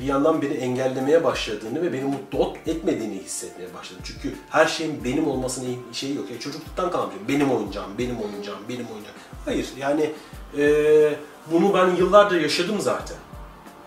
bir 0.00 0.04
yandan 0.04 0.42
beni 0.42 0.54
engellemeye 0.54 1.24
başladığını 1.24 1.82
ve 1.82 1.92
beni 1.92 2.04
mutlu 2.04 2.54
etmediğini 2.66 3.14
hissetmeye 3.14 3.74
başladım. 3.74 4.02
Çünkü 4.04 4.34
her 4.50 4.66
şeyin 4.66 5.04
benim 5.04 5.28
olmasının 5.28 5.76
şeyi 5.92 6.16
yok. 6.16 6.30
Ya 6.30 6.40
çocukluktan 6.40 6.90
kalan 6.90 7.10
bir 7.10 7.16
şey. 7.16 7.28
Benim 7.28 7.50
oyuncağım, 7.50 7.90
benim 7.98 8.16
oyuncağım, 8.16 8.58
benim 8.68 8.86
oyuncağım. 8.86 9.16
Hayır 9.44 9.68
yani 9.78 10.12
bunu 11.52 11.74
ben 11.74 11.96
yıllardır 11.96 12.40
yaşadım 12.40 12.80
zaten. 12.80 13.16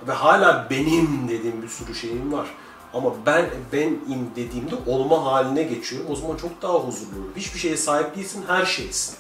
Ve 0.08 0.12
hala 0.12 0.68
benim 0.70 1.28
dediğim 1.30 1.62
bir 1.62 1.68
sürü 1.68 1.96
şeyim 1.96 2.34
var. 2.34 2.48
Ama 2.94 3.14
ben 3.26 3.50
benim 3.74 4.30
dediğimde 4.36 4.76
olma 4.88 5.26
haline 5.26 5.64
geçiyorum. 5.64 6.08
O 6.12 6.16
zaman 6.16 6.38
çok 6.38 6.62
daha 6.62 6.74
huzurlu 6.74 7.20
olurum. 7.20 7.34
Hiçbir 7.36 7.60
şeye 7.60 7.78
sahip 7.78 8.16
değilsin, 8.16 8.44
her 8.48 8.66
şeysin. 8.66 9.16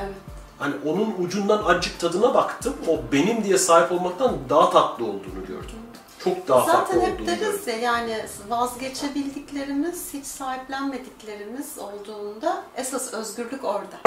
Evet. 0.00 0.14
Hani 0.58 0.74
onun 0.86 1.14
ucundan 1.18 1.64
acık 1.64 2.00
tadına 2.00 2.34
baktım. 2.34 2.74
O 2.88 3.12
benim 3.12 3.44
diye 3.44 3.58
sahip 3.58 3.92
olmaktan 3.92 4.36
daha 4.48 4.70
tatlı 4.70 5.04
olduğunu 5.04 5.46
gördüm. 5.48 5.76
Çok 6.24 6.48
daha 6.48 6.66
farklı 6.66 6.94
Zaten 6.94 7.06
hep 7.06 7.20
olduğunu 7.20 7.26
deriz 7.26 7.66
ya 7.66 7.76
yani 7.76 8.24
vazgeçebildiklerimiz, 8.48 10.14
hiç 10.14 10.26
sahiplenmediklerimiz 10.26 11.78
olduğunda 11.78 12.64
esas 12.76 13.14
özgürlük 13.14 13.64
orada. 13.64 14.00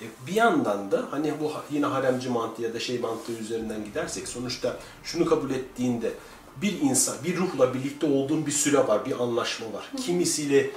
E, 0.00 0.04
bir 0.26 0.34
yandan 0.34 0.90
da 0.90 1.02
hani 1.10 1.32
bu 1.40 1.52
yine 1.70 1.86
haremci 1.86 2.28
mantığı 2.28 2.62
ya 2.62 2.74
da 2.74 2.80
şey 2.80 2.98
mantığı 2.98 3.32
üzerinden 3.32 3.84
gidersek 3.84 4.28
sonuçta 4.28 4.76
şunu 5.04 5.26
kabul 5.26 5.50
ettiğinde 5.50 6.12
bir 6.56 6.80
insan, 6.80 7.16
bir 7.24 7.36
ruhla 7.36 7.74
birlikte 7.74 8.06
olduğun 8.06 8.46
bir 8.46 8.52
süre 8.52 8.88
var, 8.88 9.06
bir 9.06 9.20
anlaşma 9.20 9.66
var. 9.72 9.90
Kimisiyle 9.96 10.70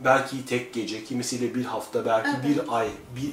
belki 0.00 0.46
tek 0.46 0.74
gece, 0.74 1.04
kimisiyle 1.04 1.54
bir 1.54 1.64
hafta, 1.64 2.06
belki 2.06 2.28
Evet. 2.34 2.44
bir 2.58 2.74
ay, 2.76 2.88
bir, 3.16 3.28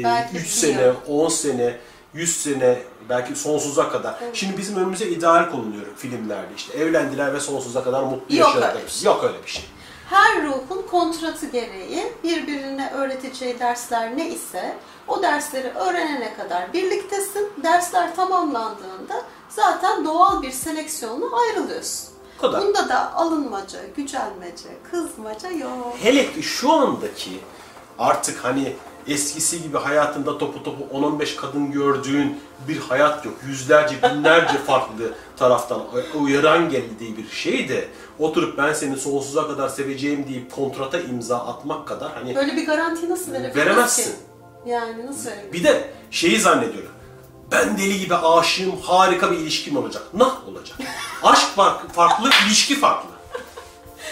e, 0.00 0.04
Belki 0.04 0.36
üç 0.36 0.48
sene, 0.48 0.82
yıl. 0.82 0.94
on 1.08 1.28
sene, 1.28 1.76
yüz 2.14 2.36
sene, 2.36 2.78
belki 3.08 3.36
sonsuza 3.36 3.88
kadar. 3.88 4.14
Şimdi 4.32 4.56
bizim 4.58 4.76
önümüze 4.76 5.06
ideal 5.08 5.50
konuluyor 5.50 5.86
filmlerde 5.96 6.54
işte. 6.56 6.78
Evlendiler 6.78 7.34
ve 7.34 7.40
sonsuza 7.40 7.84
kadar 7.84 8.02
mutlu 8.02 8.36
Yok 8.36 8.48
yaşadılar. 8.48 8.74
öyle 8.76 8.88
şey. 8.88 9.06
Yok 9.12 9.24
öyle 9.24 9.42
bir 9.44 9.50
şey. 9.50 9.64
Her 10.10 10.42
ruhun 10.46 10.82
kontratı 10.90 11.46
gereği 11.46 12.12
birbirine 12.24 12.90
öğreteceği 12.94 13.58
dersler 13.58 14.16
ne 14.16 14.28
ise 14.30 14.76
o 15.08 15.22
dersleri 15.22 15.68
öğrenene 15.68 16.34
kadar 16.34 16.72
birliktesin. 16.72 17.48
Dersler 17.62 18.16
tamamlandığında 18.16 19.22
zaten 19.48 20.04
doğal 20.04 20.42
bir 20.42 20.50
seleksiyonla 20.50 21.26
ayrılıyorsun. 21.40 22.08
Kadar. 22.42 22.62
Bunda 22.62 22.88
da 22.88 23.14
alınmaca, 23.14 23.78
gücenmece, 23.96 24.68
kızmaca 24.90 25.50
yok. 25.50 25.94
Hele 26.02 26.32
ki 26.32 26.42
şu 26.42 26.72
andaki 26.72 27.30
artık 27.98 28.44
hani 28.44 28.72
eskisi 29.08 29.62
gibi 29.62 29.78
hayatında 29.78 30.38
topu 30.38 30.62
topu 30.64 30.96
10-15 30.96 31.36
kadın 31.36 31.72
gördüğün 31.72 32.40
bir 32.68 32.78
hayat 32.78 33.24
yok. 33.24 33.34
Yüzlerce, 33.46 33.94
binlerce 34.02 34.58
farklı 34.66 35.14
taraftan 35.36 35.82
uyaran 36.20 36.70
geldiği 36.70 37.16
bir 37.16 37.28
şey 37.30 37.68
de 37.68 37.88
oturup 38.18 38.58
ben 38.58 38.72
seni 38.72 38.96
sonsuza 38.96 39.46
kadar 39.46 39.68
seveceğim 39.68 40.28
deyip 40.28 40.52
kontrata 40.52 41.00
imza 41.00 41.38
atmak 41.38 41.88
kadar 41.88 42.12
hani 42.12 42.34
Böyle 42.34 42.56
bir 42.56 42.66
garanti 42.66 43.10
nasıl 43.10 43.32
verebiliriz 43.32 43.56
Veremezsin. 43.56 44.02
ki? 44.12 44.18
Yani 44.66 45.06
nasıl 45.06 45.30
verebiliriz? 45.30 45.52
bir 45.52 45.64
de 45.64 45.90
şeyi 46.10 46.40
zannediyorum. 46.40 46.90
Ben 47.52 47.78
deli 47.78 47.98
gibi 47.98 48.14
aşığım, 48.14 48.80
harika 48.82 49.32
bir 49.32 49.36
ilişkim 49.36 49.76
olacak. 49.76 50.02
Nah 50.14 50.48
olacak. 50.48 50.78
Aşk 51.22 51.46
farklı, 51.94 52.30
ilişki 52.46 52.80
farklı. 52.80 53.08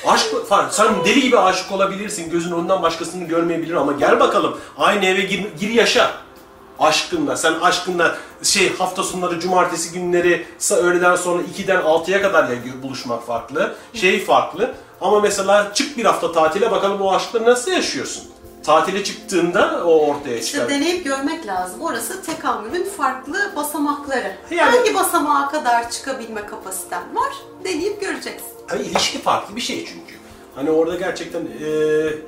Aşk 0.06 0.46
farklı. 0.48 0.76
Sen 0.76 1.04
deli 1.04 1.20
gibi 1.20 1.38
aşık 1.38 1.72
olabilirsin, 1.72 2.30
gözün 2.30 2.52
ondan 2.52 2.82
başkasını 2.82 3.24
görmeyebilir 3.24 3.74
ama 3.74 3.92
gel 3.92 4.20
bakalım 4.20 4.60
aynı 4.78 5.04
eve 5.04 5.20
gir, 5.20 5.46
gir 5.60 5.68
yaşa. 5.70 6.10
Aşkınla, 6.78 7.36
sen 7.36 7.54
aşkınla 7.54 8.16
şey 8.42 8.76
hafta 8.76 9.02
sonları, 9.02 9.40
cumartesi 9.40 9.92
günleri 9.92 10.46
öğleden 10.70 11.16
sonra 11.16 11.42
2'den 11.42 11.80
6'ya 11.80 12.22
kadar 12.22 12.48
ya 12.48 12.56
buluşmak 12.82 13.26
farklı, 13.26 13.76
şey 13.94 14.24
farklı. 14.24 14.74
Ama 15.00 15.20
mesela 15.20 15.74
çık 15.74 15.98
bir 15.98 16.04
hafta 16.04 16.32
tatile 16.32 16.70
bakalım 16.70 17.00
o 17.00 17.14
aşkları 17.14 17.44
nasıl 17.44 17.70
yaşıyorsun? 17.70 18.22
Tatile 18.64 19.04
çıktığında 19.04 19.84
o 19.86 20.06
ortaya 20.06 20.42
çıkar. 20.42 20.60
İşte 20.62 20.68
deneyip 20.74 21.04
görmek 21.04 21.46
lazım. 21.46 21.80
Orası 21.80 22.22
tekamülün 22.22 22.84
farklı 22.84 23.52
basamakları. 23.56 24.32
Yani- 24.50 24.76
Hangi 24.76 24.94
basamağa 24.94 25.48
kadar 25.48 25.90
çıkabilme 25.90 26.46
kapasiten 26.46 27.14
var? 27.16 27.32
Deneyip 27.64 28.00
göreceksin. 28.00 28.48
Hani 28.66 28.82
ilişki 28.82 29.18
farklı 29.18 29.56
bir 29.56 29.60
şey 29.60 29.78
çünkü. 29.86 30.14
Hani 30.54 30.70
orada 30.70 30.96
gerçekten 30.96 31.40
e, 31.40 31.68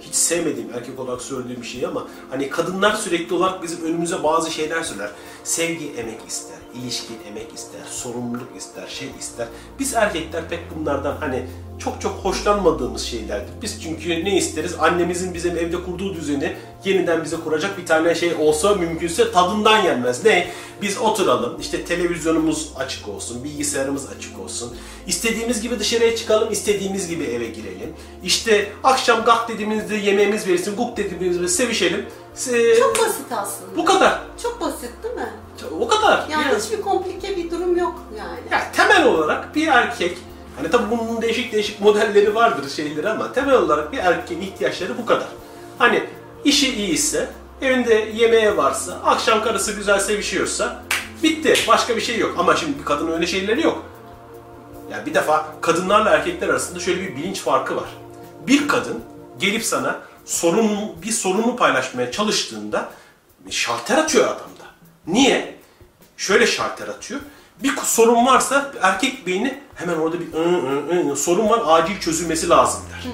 hiç 0.00 0.14
sevmediğim 0.14 0.70
erkek 0.74 0.98
olarak 1.00 1.22
söylediğim 1.22 1.62
bir 1.62 1.66
şey 1.66 1.86
ama 1.86 2.06
hani 2.30 2.50
kadınlar 2.50 2.94
sürekli 2.94 3.34
olarak 3.34 3.62
bizim 3.62 3.84
önümüze 3.84 4.22
bazı 4.22 4.50
şeyler 4.50 4.82
söyler. 4.82 5.10
Sevgi 5.44 5.92
emek 5.96 6.20
ister, 6.28 6.56
ilişki 6.74 7.12
emek 7.28 7.46
ister, 7.54 7.80
sorumluluk 7.90 8.48
ister, 8.58 8.86
şey 8.88 9.08
ister. 9.20 9.46
Biz 9.78 9.94
erkekler 9.94 10.48
pek 10.48 10.60
bunlardan 10.76 11.16
hani 11.20 11.46
çok 11.78 12.00
çok 12.00 12.12
hoşlanmadığımız 12.12 13.02
şeylerdir. 13.02 13.52
Biz 13.62 13.82
çünkü 13.82 14.24
ne 14.24 14.36
isteriz? 14.36 14.74
Annemizin 14.80 15.34
bizim 15.34 15.58
evde 15.58 15.84
kurduğu 15.84 16.14
düzeni 16.14 16.56
yeniden 16.84 17.24
bize 17.24 17.36
kuracak 17.36 17.78
bir 17.78 17.86
tane 17.86 18.14
şey 18.14 18.34
olsa 18.34 18.74
mümkünse 18.74 19.32
tadından 19.32 19.78
yenmez. 19.84 20.24
Ne? 20.24 20.48
Biz 20.82 20.98
oturalım, 20.98 21.60
işte 21.60 21.84
televizyonumuz 21.84 22.72
açık 22.76 23.08
olsun, 23.08 23.44
bilgisayarımız 23.44 24.06
açık 24.16 24.38
olsun. 24.40 24.76
İstediğimiz 25.06 25.60
gibi 25.60 25.78
dışarıya 25.78 26.16
çıkalım, 26.16 26.52
istediğimiz 26.52 27.08
gibi 27.08 27.24
eve 27.24 27.46
girelim. 27.46 27.94
İşte 28.24 28.72
akşam 28.84 29.24
gak 29.24 29.48
dediğimizde 29.48 29.96
yemeğimiz 29.96 30.46
verilsin, 30.46 30.76
guk 30.76 30.96
dediğimizde 30.96 31.48
sevişelim. 31.48 32.06
Se- 32.36 32.78
Çok 32.78 32.98
basit 33.00 33.32
aslında. 33.32 33.76
Bu 33.76 33.84
kadar. 33.84 34.22
Çok 34.42 34.60
basit 34.60 34.90
değil 35.02 35.14
mi? 35.14 35.30
O 35.80 35.88
kadar. 35.88 36.26
Yani 36.30 36.42
Yani- 36.48 36.58
hiçbir 36.62 36.80
komplike 36.80 37.36
bir 37.36 37.50
durum 37.50 37.76
yok 37.76 37.94
yani. 38.18 38.38
ya 38.50 38.72
temel 38.72 39.04
olarak 39.06 39.54
bir 39.54 39.66
erkek, 39.68 40.18
hani 40.56 40.70
tabii 40.70 40.90
bunun 40.90 41.22
değişik 41.22 41.52
değişik 41.52 41.80
modelleri 41.80 42.34
vardır 42.34 42.68
şeyleri 42.70 43.08
ama 43.08 43.32
temel 43.32 43.54
olarak 43.54 43.92
bir 43.92 43.98
erkeğin 43.98 44.40
ihtiyaçları 44.40 44.98
bu 44.98 45.06
kadar. 45.06 45.26
Hani 45.78 46.04
işi 46.44 46.74
iyiyse, 46.74 47.28
evinde 47.62 47.94
yemeğe 47.94 48.56
varsa, 48.56 48.92
akşam 49.04 49.42
karısı 49.42 49.72
güzel 49.72 49.98
sevişiyorsa 50.00 50.82
bitti. 51.22 51.54
Başka 51.68 51.96
bir 51.96 52.00
şey 52.00 52.18
yok. 52.18 52.34
Ama 52.38 52.56
şimdi 52.56 52.78
bir 52.78 52.84
kadın 52.84 53.12
öyle 53.12 53.26
şeyleri 53.26 53.62
yok. 53.62 53.82
Yani 54.92 55.06
bir 55.06 55.14
defa 55.14 55.46
kadınlarla 55.60 56.10
erkekler 56.10 56.48
arasında 56.48 56.80
şöyle 56.80 57.00
bir 57.02 57.16
bilinç 57.16 57.40
farkı 57.40 57.76
var. 57.76 57.88
Bir 58.46 58.68
kadın 58.68 59.00
gelip 59.38 59.64
sana 59.64 59.98
sorun 60.24 60.68
bir 61.02 61.10
sorunu 61.12 61.56
paylaşmaya 61.56 62.10
çalıştığında 62.12 62.88
şalter 63.50 63.98
atıyor 63.98 64.24
adamda. 64.24 64.61
Niye? 65.06 65.54
Şöyle 66.16 66.46
şalter 66.46 66.88
atıyor. 66.88 67.20
Bir 67.62 67.72
sorun 67.76 68.26
varsa 68.26 68.72
erkek 68.82 69.26
beyni 69.26 69.58
hemen 69.74 69.94
orada 69.94 70.16
bir 70.20 70.32
ı, 70.32 71.08
ı, 71.08 71.12
ı, 71.12 71.16
sorun 71.16 71.48
var 71.48 71.62
acil 71.66 72.00
çözülmesi 72.00 72.48
lazım 72.48 72.82
der. 72.92 73.12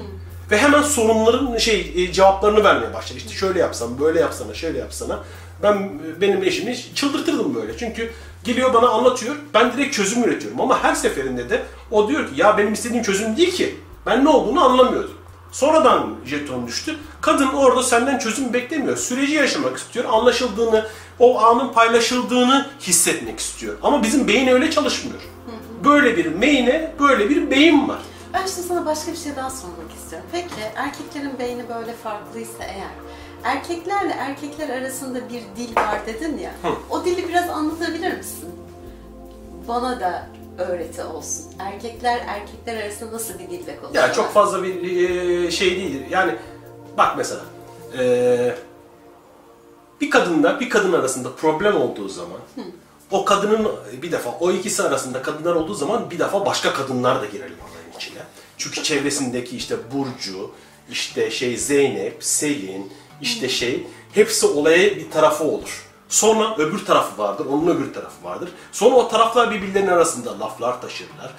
Ve 0.50 0.58
hemen 0.58 0.82
sorunların 0.82 1.58
şey 1.58 1.92
e, 1.96 2.12
cevaplarını 2.12 2.64
vermeye 2.64 2.94
başlar. 2.94 3.16
İşte 3.16 3.34
şöyle 3.34 3.58
yapsam, 3.58 4.00
böyle 4.00 4.20
yapsana, 4.20 4.54
şöyle 4.54 4.78
yapsana. 4.78 5.24
Ben 5.62 5.90
benim 6.20 6.42
eşimi 6.42 6.76
çıldırtırdım 6.94 7.54
böyle. 7.54 7.78
Çünkü 7.78 8.12
geliyor 8.44 8.74
bana 8.74 8.88
anlatıyor. 8.88 9.36
Ben 9.54 9.72
direkt 9.72 9.94
çözüm 9.94 10.24
üretiyorum 10.24 10.60
ama 10.60 10.82
her 10.82 10.94
seferinde 10.94 11.50
de 11.50 11.62
o 11.90 12.08
diyor 12.08 12.28
ki 12.28 12.32
ya 12.36 12.58
benim 12.58 12.72
istediğim 12.72 13.02
çözüm 13.02 13.36
değil 13.36 13.52
ki. 13.52 13.76
Ben 14.06 14.24
ne 14.24 14.28
olduğunu 14.28 14.64
anlamıyordum. 14.64 15.14
Sonradan 15.52 16.14
jeton 16.26 16.66
düştü. 16.66 16.96
Kadın 17.20 17.48
orada 17.48 17.82
senden 17.82 18.18
çözüm 18.18 18.52
beklemiyor. 18.52 18.96
Süreci 18.96 19.32
yaşamak 19.32 19.76
istiyor. 19.76 20.04
Anlaşıldığını, 20.08 20.86
o 21.20 21.40
anın 21.40 21.72
paylaşıldığını 21.72 22.66
hissetmek 22.80 23.38
istiyor. 23.40 23.78
Ama 23.82 24.02
bizim 24.02 24.28
beyin 24.28 24.46
öyle 24.46 24.70
çalışmıyor. 24.70 25.20
Böyle 25.84 26.16
bir 26.16 26.26
meyne, 26.26 26.92
böyle 27.00 27.30
bir 27.30 27.50
beyin 27.50 27.88
var. 27.88 27.98
Ben 28.34 28.46
şimdi 28.46 28.68
sana 28.68 28.86
başka 28.86 29.12
bir 29.12 29.16
şey 29.16 29.36
daha 29.36 29.50
sormak 29.50 29.92
istiyorum. 30.02 30.28
Peki 30.32 30.48
erkeklerin 30.76 31.38
beyni 31.38 31.62
böyle 31.68 31.92
farklıysa 31.92 32.64
eğer, 32.64 32.90
erkeklerle 33.44 34.12
erkekler 34.12 34.68
arasında 34.68 35.18
bir 35.28 35.42
dil 35.56 35.76
var 35.76 36.06
dedin 36.06 36.38
ya, 36.38 36.50
o 36.90 37.04
dili 37.04 37.28
biraz 37.28 37.50
anlatabilir 37.50 38.16
misin? 38.16 38.48
Bana 39.68 40.00
da 40.00 40.26
öğreti 40.58 41.02
olsun. 41.04 41.44
Erkekler 41.58 42.18
erkekler 42.26 42.82
arasında 42.82 43.12
nasıl 43.12 43.34
bir 43.34 43.50
dille 43.50 43.76
konuşuyorlar? 43.76 44.08
Ya 44.08 44.12
çok 44.12 44.32
fazla 44.32 44.62
bir 44.62 45.08
e, 45.46 45.50
şey 45.50 45.70
değildir. 45.70 46.06
Yani 46.10 46.34
bak 46.96 47.14
mesela 47.16 47.40
e, 47.98 48.54
bir 50.00 50.10
kadınla 50.10 50.60
bir 50.60 50.70
kadın 50.70 50.92
arasında 50.92 51.32
problem 51.32 51.76
olduğu 51.76 52.08
zaman 52.08 52.40
o 53.10 53.24
kadının 53.24 53.68
bir 54.02 54.12
defa 54.12 54.30
o 54.40 54.52
ikisi 54.52 54.82
arasında 54.82 55.22
kadınlar 55.22 55.54
olduğu 55.54 55.74
zaman 55.74 56.10
bir 56.10 56.18
defa 56.18 56.46
başka 56.46 56.72
kadınlar 56.72 57.22
da 57.22 57.26
girelim 57.26 57.56
olayın 57.70 57.96
içine. 57.96 58.22
Çünkü 58.58 58.82
çevresindeki 58.82 59.56
işte 59.56 59.76
Burcu, 59.92 60.50
işte 60.90 61.30
şey 61.30 61.56
Zeynep, 61.56 62.24
Selin, 62.24 62.92
işte 63.20 63.48
şey 63.48 63.86
hepsi 64.12 64.46
olaya 64.46 64.96
bir 64.96 65.10
tarafı 65.10 65.44
olur. 65.44 65.84
Sonra 66.08 66.56
öbür 66.56 66.84
tarafı 66.84 67.18
vardır, 67.18 67.46
onun 67.46 67.66
öbür 67.66 67.94
tarafı 67.94 68.24
vardır. 68.24 68.48
Sonra 68.72 68.94
o 68.94 69.08
taraflar 69.08 69.50
birbirlerinin 69.50 69.90
arasında 69.90 70.40
laflar 70.40 70.80
taşırlar. 70.80 71.34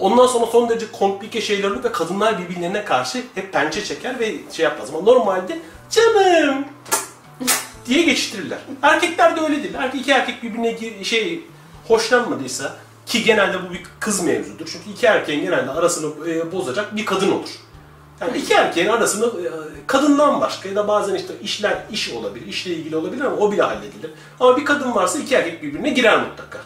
Ondan 0.00 0.26
sonra 0.26 0.46
son 0.46 0.68
derece 0.68 0.92
komplike 0.92 1.40
şeyler 1.40 1.70
olur 1.70 1.84
ve 1.84 1.92
kadınlar 1.92 2.38
birbirlerine 2.38 2.84
karşı 2.84 3.24
hep 3.34 3.52
pençe 3.52 3.84
çeker 3.84 4.20
ve 4.20 4.34
şey 4.52 4.64
yapmaz. 4.64 4.88
Ama 4.94 5.00
normalde 5.00 5.58
canım 5.90 6.64
diye 7.86 8.02
geçiştirirler. 8.02 8.58
Erkekler 8.82 9.36
de 9.36 9.40
öyle 9.40 9.62
değil. 9.62 9.74
Erkek 9.74 10.00
iki 10.00 10.10
erkek 10.10 10.42
birbirine 10.42 11.04
şey 11.04 11.44
hoşlanmadıysa 11.88 12.76
Ki 13.06 13.24
genelde 13.24 13.68
bu 13.68 13.72
bir 13.72 13.82
kız 14.00 14.24
mevzudur. 14.24 14.66
Çünkü 14.72 14.90
iki 14.90 15.06
erkeğin 15.06 15.42
genelde 15.42 15.70
arasını 15.70 16.30
e, 16.30 16.52
bozacak 16.52 16.96
bir 16.96 17.06
kadın 17.06 17.32
olur. 17.32 17.48
Yani 18.20 18.38
iki 18.38 18.54
erkeğin 18.54 18.88
arasını 18.88 19.26
e, 19.26 19.50
kadından 19.86 20.40
başka 20.40 20.68
ya 20.68 20.76
da 20.76 20.88
bazen 20.88 21.14
işte 21.14 21.34
işler 21.42 21.84
iş 21.92 22.12
olabilir, 22.12 22.46
işle 22.46 22.70
ilgili 22.70 22.96
olabilir 22.96 23.24
ama 23.24 23.36
o 23.36 23.52
bile 23.52 23.62
halledilir. 23.62 24.10
Ama 24.40 24.56
bir 24.56 24.64
kadın 24.64 24.94
varsa 24.94 25.18
iki 25.18 25.34
erkek 25.34 25.62
birbirine 25.62 25.90
girer 25.90 26.18
mutlaka. 26.20 26.58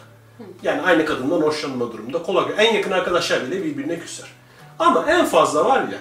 Yani 0.63 0.81
aynı 0.81 1.05
kadından 1.05 1.41
hoşlanma 1.41 1.91
durumunda 1.91 2.23
kolay. 2.23 2.45
En 2.57 2.73
yakın 2.73 2.91
arkadaşlar 2.91 3.45
bile 3.45 3.63
birbirine 3.63 3.99
küser. 3.99 4.27
Ama 4.79 5.05
en 5.07 5.25
fazla 5.25 5.65
var 5.65 5.83
ya, 5.87 5.99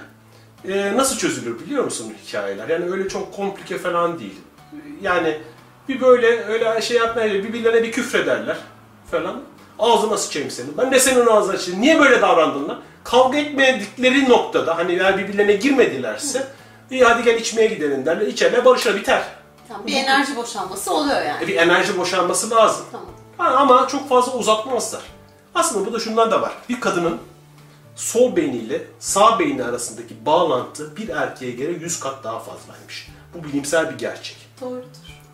e, 0.74 0.96
nasıl 0.96 1.16
çözülür 1.16 1.60
biliyor 1.60 1.84
musun 1.84 2.14
hikayeler? 2.26 2.68
Yani 2.68 2.90
öyle 2.90 3.08
çok 3.08 3.36
komplike 3.36 3.78
falan 3.78 4.18
değil. 4.18 4.40
Yani 5.02 5.38
bir 5.88 6.00
böyle 6.00 6.44
öyle 6.44 6.82
şey 6.82 6.96
yapmaya 6.96 7.34
birbirlerine 7.34 7.82
bir 7.82 7.92
küfrederler 7.92 8.56
falan. 9.10 9.42
Ağzına 9.78 10.16
sıçayım 10.18 10.50
senin. 10.50 10.78
Ben 10.78 10.92
de 10.92 11.00
senin 11.00 11.26
ağzına 11.26 11.56
sıçayım. 11.58 11.80
Niye 11.80 12.00
böyle 12.00 12.22
davrandın 12.22 12.68
lan? 12.68 12.80
Kavga 13.04 13.38
etmedikleri 13.38 14.28
noktada 14.28 14.76
hani 14.78 14.92
eğer 14.92 15.18
birbirlerine 15.18 15.52
girmedilerse 15.52 16.46
iyi 16.90 17.04
hadi 17.04 17.22
gel 17.22 17.34
içmeye 17.40 17.66
gidelim 17.68 18.06
derler. 18.06 18.26
İçerler 18.26 18.64
barışlar 18.64 18.96
biter. 18.96 19.22
Tamam, 19.68 19.86
bir 19.86 19.92
enerji 19.92 20.36
boşalması 20.36 20.94
oluyor 20.94 21.22
yani. 21.22 21.44
E, 21.44 21.46
Bir 21.46 21.56
enerji 21.56 21.98
boşanması 21.98 22.50
lazım. 22.50 22.86
Tamam. 22.92 23.06
Ha, 23.38 23.48
ama 23.56 23.88
çok 23.88 24.08
fazla 24.08 24.32
uzatmazlar. 24.32 25.00
Aslında 25.54 25.86
bu 25.86 25.92
da 25.92 25.98
şundan 25.98 26.30
da 26.30 26.42
var. 26.42 26.52
Bir 26.68 26.80
kadının 26.80 27.18
sol 27.96 28.36
beyniyle 28.36 28.82
sağ 28.98 29.38
beyni 29.38 29.64
arasındaki 29.64 30.26
bağlantı 30.26 30.96
bir 30.96 31.08
erkeğe 31.08 31.50
göre 31.52 31.72
100 31.72 32.00
kat 32.00 32.24
daha 32.24 32.38
fazlaymış. 32.38 33.08
Bu 33.34 33.44
bilimsel 33.44 33.90
bir 33.90 33.98
gerçek. 33.98 34.45
Doğrudur. 34.60 34.86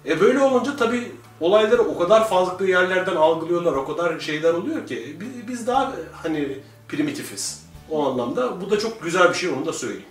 E 0.06 0.20
böyle 0.20 0.40
olunca 0.40 0.76
tabii 0.76 1.12
olayları 1.40 1.82
o 1.82 1.98
kadar 1.98 2.28
farklı 2.28 2.66
yerlerden 2.66 3.16
algılıyorlar, 3.16 3.72
o 3.72 3.86
kadar 3.86 4.20
şeyler 4.20 4.54
oluyor 4.54 4.86
ki 4.86 5.16
bi- 5.20 5.48
biz 5.48 5.66
daha 5.66 5.92
hani 6.12 6.58
primitifiz 6.88 7.62
o 7.90 8.06
anlamda. 8.06 8.60
Bu 8.60 8.70
da 8.70 8.78
çok 8.78 9.02
güzel 9.02 9.28
bir 9.28 9.34
şey 9.34 9.48
onu 9.50 9.66
da 9.66 9.72
söyleyeyim. 9.72 10.04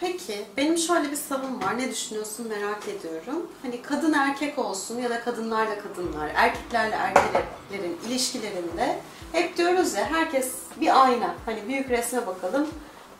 Peki, 0.00 0.44
benim 0.56 0.78
şöyle 0.78 1.10
bir 1.10 1.16
savım 1.16 1.62
var. 1.62 1.78
Ne 1.78 1.90
düşünüyorsun 1.90 2.48
merak 2.48 2.82
ediyorum. 2.88 3.46
Hani 3.62 3.82
kadın 3.82 4.12
erkek 4.12 4.58
olsun 4.58 4.98
ya 4.98 5.10
da 5.10 5.20
kadınlarla 5.20 5.74
kadınlar, 5.78 6.30
erkeklerle 6.34 6.94
erkeklerin 6.94 7.96
ilişkilerinde 8.08 8.98
hep 9.32 9.56
diyoruz 9.56 9.94
ya 9.94 10.04
herkes 10.10 10.52
bir 10.80 11.04
ayna. 11.04 11.34
Hani 11.46 11.68
büyük 11.68 11.90
resme 11.90 12.26
bakalım. 12.26 12.66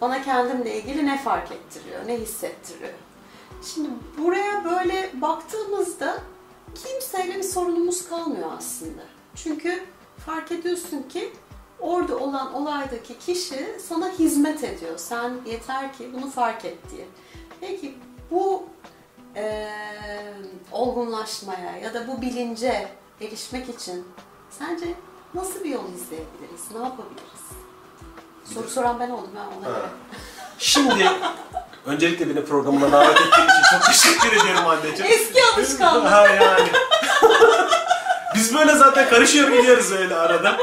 Bana 0.01 0.23
kendimle 0.23 0.77
ilgili 0.83 1.07
ne 1.07 1.23
fark 1.23 1.49
ettiriyor, 1.53 2.01
ne 2.07 2.17
hissettiriyor. 2.21 2.91
Şimdi 3.63 3.89
buraya 4.19 4.65
böyle 4.65 5.11
baktığımızda 5.15 6.19
kimseyle 6.75 7.37
bir 7.39 7.43
sorunumuz 7.43 8.09
kalmıyor 8.09 8.51
aslında. 8.59 9.03
Çünkü 9.37 9.85
fark 10.27 10.53
ediyorsun 10.53 11.03
ki 11.09 11.33
orada 11.81 12.17
olan 12.19 12.55
olaydaki 12.55 13.19
kişi 13.19 13.79
sana 13.89 14.09
hizmet 14.11 14.65
ediyor. 14.65 14.99
Sen 14.99 15.33
yeter 15.47 15.93
ki 15.93 16.11
bunu 16.13 16.31
fark 16.31 16.65
et 16.65 16.79
diye. 16.91 17.07
Peki 17.61 17.95
bu 18.31 18.65
eee, 19.37 20.35
olgunlaşmaya 20.73 21.77
ya 21.77 21.95
da 21.95 22.09
bu 22.09 22.21
bilince 22.23 22.89
erişmek 23.21 23.69
için 23.69 24.05
sence 24.51 24.87
nasıl 25.35 25.65
bir 25.65 25.71
yol 25.71 25.85
izleyebiliriz? 25.95 26.71
Ne 26.75 26.79
yapabiliriz? 26.79 27.45
Soru 28.45 28.69
soran 28.69 29.01
ben 29.01 29.11
oldum 29.11 29.31
ben 29.35 29.59
ona 29.59 29.77
göre. 29.79 29.89
Şimdi 30.59 31.07
öncelikle 31.89 32.28
beni 32.30 32.45
programına 32.45 32.93
davet 32.93 33.20
ettiğin 33.20 33.49
için 33.49 33.78
çok 33.78 33.86
teşekkür 33.86 34.32
ederim 34.32 34.66
anneciğim. 34.66 35.12
Eski 35.12 35.41
alışkanlık. 35.45 36.11
ha 36.12 36.28
yani. 36.28 36.68
Biz 38.34 38.55
böyle 38.55 38.74
zaten 38.74 39.11
karışıyor 39.11 39.49
gidiyoruz 39.49 39.93
öyle 39.93 40.14
arada. 40.14 40.57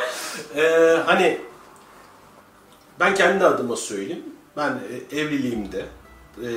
Ee, 0.55 0.97
hani 1.05 1.41
ben 2.99 3.15
kendi 3.15 3.45
adıma 3.45 3.76
söyleyeyim. 3.76 4.23
Ben 4.57 4.80
e, 5.11 5.19
evliliğimde 5.19 5.86
e, 6.43 6.49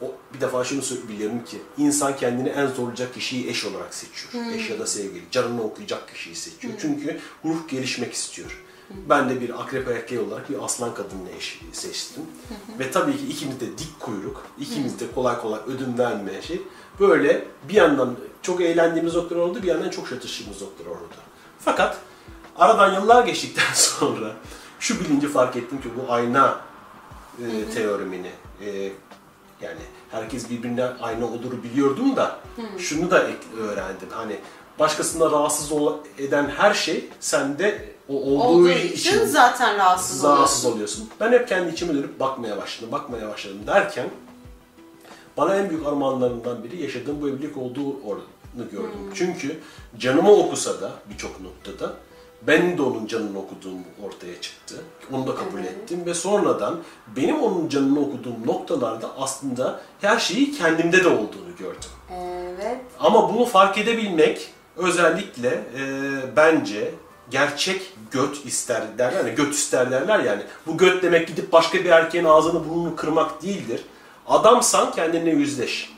o, 0.00 0.14
bir 0.34 0.40
defa 0.40 0.64
şunu 0.64 0.82
biliyorum 1.08 1.44
ki 1.44 1.58
insan 1.78 2.16
kendini 2.16 2.48
en 2.48 2.66
zorlayacak 2.66 3.14
kişiyi 3.14 3.48
eş 3.50 3.64
olarak 3.64 3.94
seçiyor. 3.94 4.44
Eş 4.54 4.70
ya 4.70 4.78
da 4.78 4.86
sevgili. 4.86 5.30
Canını 5.30 5.62
okuyacak 5.62 6.08
kişiyi 6.14 6.36
seçiyor. 6.36 6.74
Çünkü 6.80 7.20
ruh 7.44 7.68
gelişmek 7.68 8.12
istiyor. 8.14 8.62
Ben 8.90 9.30
de 9.30 9.40
bir 9.40 9.60
akrep 9.60 9.88
erkeği 9.88 10.20
olarak 10.20 10.50
bir 10.50 10.64
aslan 10.64 10.94
kadınla 10.94 11.30
eş 11.38 11.60
seçtim. 11.72 12.22
Ve 12.78 12.90
tabii 12.90 13.16
ki 13.16 13.26
ikimiz 13.26 13.60
de 13.60 13.78
dik 13.78 14.00
kuyruk, 14.00 14.46
ikimiz 14.58 15.00
de 15.00 15.04
kolay 15.14 15.40
kolay 15.40 15.60
ödün 15.66 15.98
vermeyen 15.98 16.40
şey. 16.40 16.62
Böyle 17.00 17.44
bir 17.68 17.74
yandan 17.74 18.16
çok 18.42 18.60
eğlendiğimiz 18.60 19.14
noktalar 19.14 19.40
oldu, 19.40 19.62
bir 19.62 19.68
yandan 19.68 19.90
çok 19.90 20.08
çatıştığımız 20.08 20.62
noktalar 20.62 20.90
oldu. 20.90 21.14
Fakat 21.58 21.98
aradan 22.56 22.94
yıllar 22.94 23.26
geçtikten 23.26 23.64
sonra 23.74 24.32
şu 24.80 25.00
bilinci 25.00 25.28
fark 25.28 25.56
ettim 25.56 25.80
ki 25.80 25.88
bu 25.96 26.12
ayna 26.12 26.60
e, 27.38 27.70
teoremini 27.74 28.30
e, 28.64 28.92
yani 29.60 29.80
herkes 30.10 30.50
birbirine 30.50 30.84
ayna 30.84 31.24
olduğunu 31.24 31.62
biliyordum 31.62 32.16
da 32.16 32.38
şunu 32.78 33.10
da 33.10 33.26
öğrendim. 33.58 34.08
Hani 34.10 34.36
başkasına 34.78 35.30
rahatsız 35.30 35.72
eden 36.18 36.50
her 36.56 36.74
şey 36.74 37.08
sende 37.20 37.97
o 38.08 38.14
olduğu, 38.14 38.42
Olduğu 38.42 38.68
için 38.70 39.24
zaten 39.24 39.76
rahatsız 39.76 40.24
rahatsız 40.24 40.64
oluyorsun. 40.64 40.72
oluyorsun. 40.72 41.08
Ben 41.20 41.32
hep 41.32 41.48
kendi 41.48 41.72
içime 41.72 41.94
dönüp 41.94 42.20
bakmaya 42.20 42.56
başladım, 42.56 42.92
bakmaya 42.92 43.28
başladım 43.28 43.58
derken 43.66 44.06
bana 45.36 45.56
en 45.56 45.70
büyük 45.70 45.86
armağanlarından 45.86 46.64
biri 46.64 46.82
yaşadığım 46.82 47.22
bu 47.22 47.28
evlilik 47.28 47.56
olduğu 47.56 48.02
oranı 48.06 48.70
gördüm. 48.72 49.10
Çünkü 49.14 49.58
canımı 49.98 50.32
okusa 50.32 50.80
da 50.80 50.92
birçok 51.10 51.40
noktada 51.40 51.92
ben 52.42 52.78
de 52.78 52.82
onun 52.82 53.06
canını 53.06 53.38
okuduğum 53.38 53.78
ortaya 54.06 54.40
çıktı. 54.40 54.74
Onu 55.12 55.26
da 55.26 55.34
kabul 55.34 55.58
ettim 55.64 56.06
ve 56.06 56.14
sonradan 56.14 56.78
benim 57.16 57.42
onun 57.42 57.68
canını 57.68 58.00
okuduğum 58.00 58.46
noktalarda 58.46 59.10
aslında 59.18 59.80
her 60.00 60.18
şeyi 60.18 60.52
kendimde 60.52 61.04
de 61.04 61.08
olduğunu 61.08 61.56
gördüm. 61.58 61.90
Evet. 62.20 62.80
Ama 63.00 63.34
bunu 63.34 63.44
fark 63.44 63.78
edebilmek 63.78 64.48
özellikle 64.76 65.48
e, 65.48 65.82
bence 66.36 66.94
gerçek 67.30 67.92
göt 68.10 68.46
ister 68.46 68.98
derler 68.98 69.24
ya, 69.24 69.32
göt 69.32 69.54
ister 69.54 69.90
derler 69.90 70.18
yani. 70.18 70.42
Bu 70.66 70.76
göt 70.76 71.02
demek 71.02 71.28
gidip 71.28 71.52
başka 71.52 71.78
bir 71.78 71.90
erkeğin 71.90 72.24
ağzını 72.24 72.68
burnunu 72.68 72.96
kırmak 72.96 73.42
değildir. 73.42 73.84
Adamsan 74.26 74.92
kendine 74.92 75.30
yüzleş. 75.30 75.92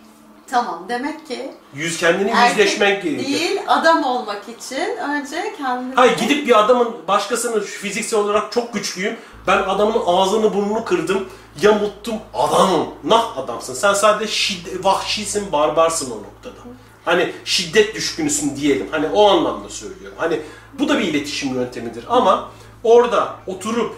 Tamam. 0.50 0.86
Demek 0.88 1.26
ki 1.26 1.50
Yüz 1.74 1.98
kendini 1.98 2.30
erkek 2.30 2.58
yüzleşmek 2.58 3.02
gerekir. 3.02 3.26
değil 3.26 3.60
adam 3.66 4.04
olmak 4.04 4.42
için 4.58 4.96
önce 4.96 5.54
kendini... 5.58 5.94
Hayır 5.94 6.16
gidip 6.16 6.46
bir 6.46 6.58
adamın 6.64 6.96
başkasının 7.08 7.60
fiziksel 7.60 8.20
olarak 8.20 8.52
çok 8.52 8.74
güçlüyüm. 8.74 9.16
Ben 9.46 9.58
adamın 9.58 10.02
ağzını 10.06 10.54
burnunu 10.54 10.84
kırdım, 10.84 11.28
yamulttum. 11.62 12.14
Adamım. 12.34 12.88
Nah 13.04 13.38
adamsın. 13.38 13.74
Sen 13.74 13.94
sadece 13.94 14.32
şiddet, 14.32 14.84
vahşisin, 14.84 15.52
barbarsın 15.52 16.10
o 16.10 16.14
noktada. 16.14 16.60
Hani 17.04 17.32
şiddet 17.44 17.94
düşkünüsün 17.94 18.56
diyelim. 18.56 18.88
Hani 18.90 19.06
o 19.06 19.28
anlamda 19.30 19.68
söylüyorum. 19.68 20.18
Hani 20.20 20.40
bu 20.80 20.88
da 20.88 20.98
bir 20.98 21.04
iletişim 21.04 21.54
yöntemidir 21.54 22.04
ama 22.08 22.50
orada 22.84 23.34
oturup 23.46 23.94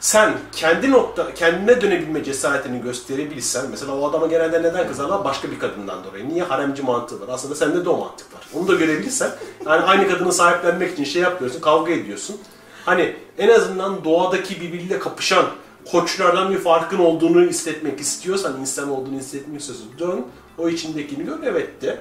sen 0.00 0.34
kendi 0.52 0.90
nokta 0.90 1.34
kendine 1.34 1.80
dönebilme 1.80 2.24
cesaretini 2.24 2.82
gösterebilirsen 2.82 3.64
mesela 3.70 3.94
o 3.94 4.08
adama 4.08 4.26
genelde 4.26 4.62
neden 4.62 4.88
kızarlar 4.88 5.24
başka 5.24 5.50
bir 5.50 5.58
kadından 5.58 6.04
dolayı. 6.04 6.28
Niye 6.28 6.42
haremci 6.42 6.82
mantığı 6.82 7.20
var? 7.20 7.28
Aslında 7.30 7.54
sende 7.54 7.84
de 7.84 7.88
o 7.88 7.98
mantık 7.98 8.34
var. 8.34 8.42
Onu 8.54 8.68
da 8.68 8.74
görebilirsen 8.74 9.30
yani 9.66 9.82
aynı 9.82 10.08
kadını 10.08 10.32
sahiplenmek 10.32 10.92
için 10.92 11.04
şey 11.04 11.22
yapıyorsun, 11.22 11.60
kavga 11.60 11.92
ediyorsun. 11.92 12.36
Hani 12.84 13.16
en 13.38 13.48
azından 13.48 14.04
doğadaki 14.04 14.60
birbiriyle 14.60 14.98
kapışan 14.98 15.46
koçlardan 15.90 16.50
bir 16.50 16.58
farkın 16.58 16.98
olduğunu 16.98 17.40
hissetmek 17.40 18.00
istiyorsan, 18.00 18.60
insan 18.60 18.90
olduğunu 18.90 19.16
hissetmek 19.16 19.60
istiyorsan 19.60 19.98
dön, 19.98 20.26
o 20.58 20.68
içindekini 20.68 21.24
gör, 21.24 21.38
evet 21.44 21.82
de. 21.82 22.00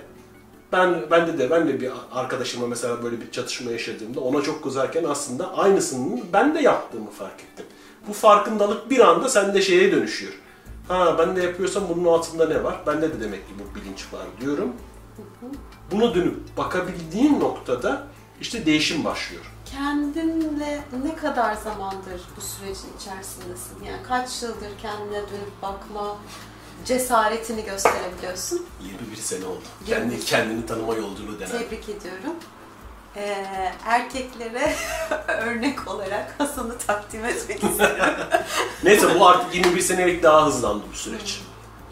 Ben 0.74 1.12
bende 1.12 1.38
de 1.38 1.52
ben 1.52 1.68
de 1.68 1.82
bir 1.82 1.92
arkadaşıma 2.12 2.68
mesela 2.68 3.04
böyle 3.04 3.22
bir 3.22 3.32
çatışma 3.32 3.72
yaşadığımda 3.72 4.20
ona 4.20 4.42
çok 4.42 4.64
kızarken 4.64 5.04
aslında 5.04 5.58
aynısını 5.58 6.22
ben 6.34 6.56
de 6.56 6.62
yaptığımı 6.62 7.10
fark 7.12 7.42
ettim. 7.42 7.66
Bu 8.08 8.14
farkındalık 8.14 8.90
bir 8.90 9.00
anda 9.00 9.30
sende 9.30 9.62
şeye 9.62 9.92
dönüşüyor. 9.92 10.34
Ha 10.88 11.16
ben 11.20 11.36
de 11.36 11.42
yapıyorsam 11.44 11.84
bunun 11.90 12.14
altında 12.14 12.48
ne 12.48 12.64
var? 12.64 12.80
Bende 12.88 13.14
de 13.14 13.22
demek 13.22 13.48
ki 13.48 13.54
bu 13.60 13.76
bilinç 13.76 14.14
var 14.14 14.26
diyorum. 14.42 14.74
Bunu 15.92 16.16
dönüp 16.16 16.58
bakabildiğin 16.58 17.40
noktada 17.40 18.04
işte 18.42 18.66
değişim 18.66 19.06
başlıyor. 19.06 19.52
Kendinle 19.66 20.82
ne 21.04 21.16
kadar 21.16 21.56
zamandır 21.56 22.22
bu 22.38 22.42
sürecin 22.42 22.98
içerisindesin? 23.00 23.84
Yani 23.86 24.04
kaç 24.08 24.44
yıldır 24.44 24.78
kendine 24.82 25.18
dönüp 25.18 25.62
bakma 25.62 26.18
cesaretini 26.86 27.66
gösterebiliyorsun? 27.66 28.66
21 29.02 29.16
sene 29.16 29.46
oldu. 29.46 29.62
21. 29.88 30.10
Kendi 30.10 30.26
kendini 30.26 30.66
tanıma 30.66 30.96
yolculuğu 30.96 31.40
denen. 31.40 31.52
Tebrik 31.52 31.90
ediyorum. 31.90 32.34
Ee, 33.16 33.72
erkeklere 33.86 34.74
örnek 35.28 35.88
olarak 35.88 36.36
Hasan'ı 36.38 36.78
takdim 36.78 37.26
etmek 37.26 37.64
istiyorum. 37.64 38.06
Neyse 38.84 39.20
bu 39.20 39.28
artık 39.28 39.56
21 39.56 39.82
senelik 39.82 40.24
daha 40.24 40.46
hızlandı 40.48 40.84
bu 40.94 40.96
süreç. 40.96 41.42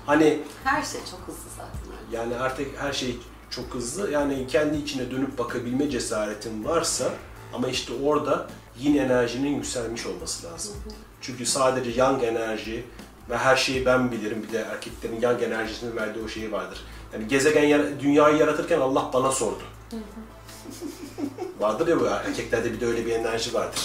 Hani 0.05 0.39
Her 0.63 0.84
şey 0.84 1.01
çok 1.11 1.19
hızlı 1.27 1.49
zaten. 1.57 1.82
Yani 2.11 2.36
artık 2.36 2.67
her 2.82 2.93
şey 2.93 3.17
çok 3.49 3.73
hızlı. 3.73 4.11
Yani 4.11 4.47
kendi 4.47 4.77
içine 4.77 5.11
dönüp 5.11 5.38
bakabilme 5.38 5.89
cesaretin 5.89 6.65
varsa 6.65 7.05
Ama 7.53 7.67
işte 7.67 7.93
orada 8.03 8.47
yin 8.79 8.97
enerjinin 8.97 9.55
yükselmiş 9.55 10.05
olması 10.05 10.47
lazım. 10.47 10.73
Çünkü 11.21 11.45
sadece 11.45 11.91
yang 11.91 12.23
enerji 12.23 12.86
ve 13.32 13.38
her 13.38 13.55
şeyi 13.55 13.86
ben 13.86 14.11
bilirim. 14.11 14.45
Bir 14.47 14.53
de 14.53 14.65
erkeklerin 14.71 15.21
yang 15.21 15.43
enerjisinin 15.43 15.95
verdiği 15.95 16.23
o 16.25 16.27
şeyi 16.27 16.51
vardır. 16.51 16.82
Yani 17.13 17.27
gezegen, 17.27 17.99
dünyayı 17.99 18.38
yaratırken 18.38 18.79
Allah 18.79 19.09
bana 19.13 19.32
sordu. 19.32 19.61
vardır 21.59 21.88
ya 21.88 21.99
bu 21.99 22.05
erkeklerde 22.05 22.73
bir 22.73 22.82
de 22.82 22.86
öyle 22.86 23.05
bir 23.05 23.11
enerji 23.11 23.53
vardır. 23.53 23.79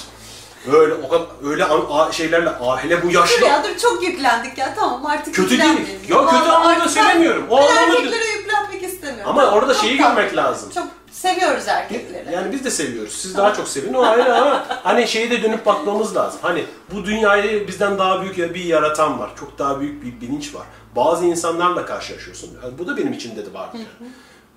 Böyle 0.72 0.94
o 0.94 1.08
kadar 1.08 1.26
öyle 1.44 1.64
a- 1.64 2.12
şeylerle 2.12 2.50
a- 2.50 2.84
hele 2.84 3.02
bu 3.02 3.06
Dur 3.08 3.14
yaşlı 3.14 3.44
ya 3.46 3.64
dur 3.64 3.78
çok 3.78 4.02
yüklendik 4.02 4.58
ya 4.58 4.74
tamam 4.74 5.06
artık 5.06 5.34
Kötü 5.34 5.50
değil. 5.50 5.80
Ya 6.08 6.26
kötü 6.26 6.50
anlamda 6.50 6.88
söylemiyorum. 6.88 7.46
O 7.50 7.56
ben 7.58 7.62
anlamda- 7.62 7.96
erkeklere 7.98 8.24
yüklenmek 8.38 8.82
istemiyorum. 8.82 9.30
ama 9.30 9.50
orada 9.50 9.72
Çok 9.74 9.82
şeyi 9.82 9.98
tatlı. 9.98 10.14
görmek 10.14 10.36
lazım. 10.36 10.70
Çok 10.74 10.86
seviyoruz 11.16 11.68
erkekleri. 11.68 12.32
Yani 12.32 12.52
biz 12.52 12.64
de 12.64 12.70
seviyoruz. 12.70 13.12
Siz 13.12 13.36
daha 13.36 13.54
çok 13.54 13.68
sevin 13.68 13.94
o 13.94 14.02
ayrı 14.02 14.34
ama 14.34 14.66
hani 14.68 15.08
şeyi 15.08 15.30
de 15.30 15.42
dönüp 15.42 15.66
bakmamız 15.66 16.16
lazım. 16.16 16.40
Hani 16.42 16.64
bu 16.92 17.04
dünyayı 17.04 17.68
bizden 17.68 17.98
daha 17.98 18.22
büyük 18.22 18.54
bir 18.54 18.64
yaratan 18.64 19.18
var. 19.18 19.30
Çok 19.40 19.58
daha 19.58 19.80
büyük 19.80 20.04
bir 20.04 20.20
bilinç 20.20 20.54
var. 20.54 20.66
Bazı 20.96 21.24
insanlarla 21.24 21.86
karşılaşıyorsun. 21.86 22.50
Yani 22.62 22.78
bu 22.78 22.86
da 22.86 22.96
benim 22.96 23.12
içimde 23.12 23.46
de 23.46 23.54
var. 23.54 23.68
Yani. 23.74 24.10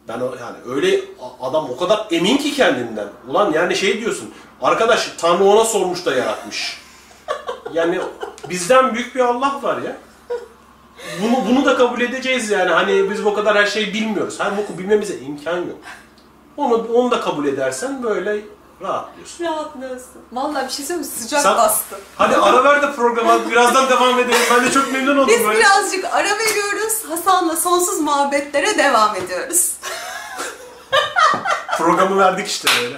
Ben 0.08 0.20
o 0.20 0.26
yani 0.26 0.58
öyle 0.76 1.02
adam 1.42 1.70
o 1.70 1.78
kadar 1.78 2.08
emin 2.12 2.38
ki 2.38 2.54
kendinden. 2.54 3.08
Ulan 3.28 3.52
yani 3.52 3.76
şey 3.76 4.02
diyorsun. 4.02 4.34
Arkadaş 4.62 5.12
Tanrı 5.18 5.44
ona 5.44 5.64
sormuş 5.64 6.06
da 6.06 6.16
yaratmış. 6.16 6.82
Yani 7.74 8.00
bizden 8.50 8.94
büyük 8.94 9.16
bir 9.16 9.20
Allah 9.20 9.60
var 9.64 9.82
ya. 9.82 9.98
Bunu, 11.22 11.48
bunu 11.50 11.66
da 11.66 11.78
kabul 11.78 12.02
edeceğiz 12.02 12.50
yani. 12.50 12.70
Hani 12.70 13.10
biz 13.10 13.26
o 13.26 13.34
kadar 13.34 13.58
her 13.58 13.66
şeyi 13.66 13.94
bilmiyoruz. 13.94 14.40
Her 14.40 14.58
boku 14.58 14.78
bilmemize 14.78 15.18
imkan 15.18 15.58
yok. 15.58 15.78
Onu, 16.60 16.88
onu 16.94 17.12
da 17.12 17.22
kabul 17.22 17.48
edersen 17.48 18.04
böyle 18.04 18.42
rahatlıyorsun. 18.82 19.46
Rahatlıyorsun. 19.46 20.22
Vallahi 20.32 20.66
bir 20.68 20.72
şey 20.72 20.86
söyleyeyim 20.86 21.12
mi? 21.12 21.22
Sıcak 21.22 21.42
Sen- 21.42 21.58
bastı. 21.58 21.96
Hadi 22.16 22.38
ara 22.38 22.64
ver 22.64 22.82
de 22.82 22.94
programa 22.94 23.50
birazdan 23.50 23.90
devam 23.90 24.20
edelim. 24.20 24.40
Ben 24.52 24.66
de 24.66 24.72
çok 24.72 24.92
memnun 24.92 25.18
oldum 25.18 25.28
Biz 25.28 25.48
böyle. 25.48 25.60
birazcık 25.60 26.06
ara 26.06 26.30
veriyoruz. 26.40 26.94
Hasan'la 27.10 27.56
sonsuz 27.56 28.00
muhabbetlere 28.00 28.78
devam 28.78 29.16
ediyoruz. 29.16 29.72
Programı 31.78 32.20
verdik 32.20 32.48
işte 32.48 32.68
böyle. 32.82 32.98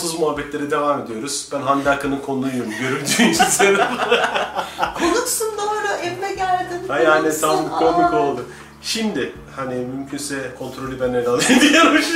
Sonsuz 0.00 0.20
muhabbetlere 0.20 0.70
devam 0.70 1.00
ediyoruz. 1.00 1.48
Ben 1.52 1.60
Hande 1.60 1.90
Akın'ın 1.90 2.18
konuğuyum. 2.20 2.70
Görüldüğü 2.80 3.30
üzere. 3.30 3.88
Konuksun 4.98 5.48
doğru 5.58 5.96
evime 6.02 6.32
geldin. 6.32 6.88
Ha 6.88 6.98
yani 7.00 7.40
tam 7.40 7.68
komik 7.78 8.14
oldu. 8.14 8.46
Şimdi 8.82 9.32
hani 9.56 9.74
mümkünse 9.74 10.54
kontrolü 10.58 11.00
ben 11.00 11.14
ele 11.14 11.28
alayım 11.28 11.60
diyormuş. 11.72 12.06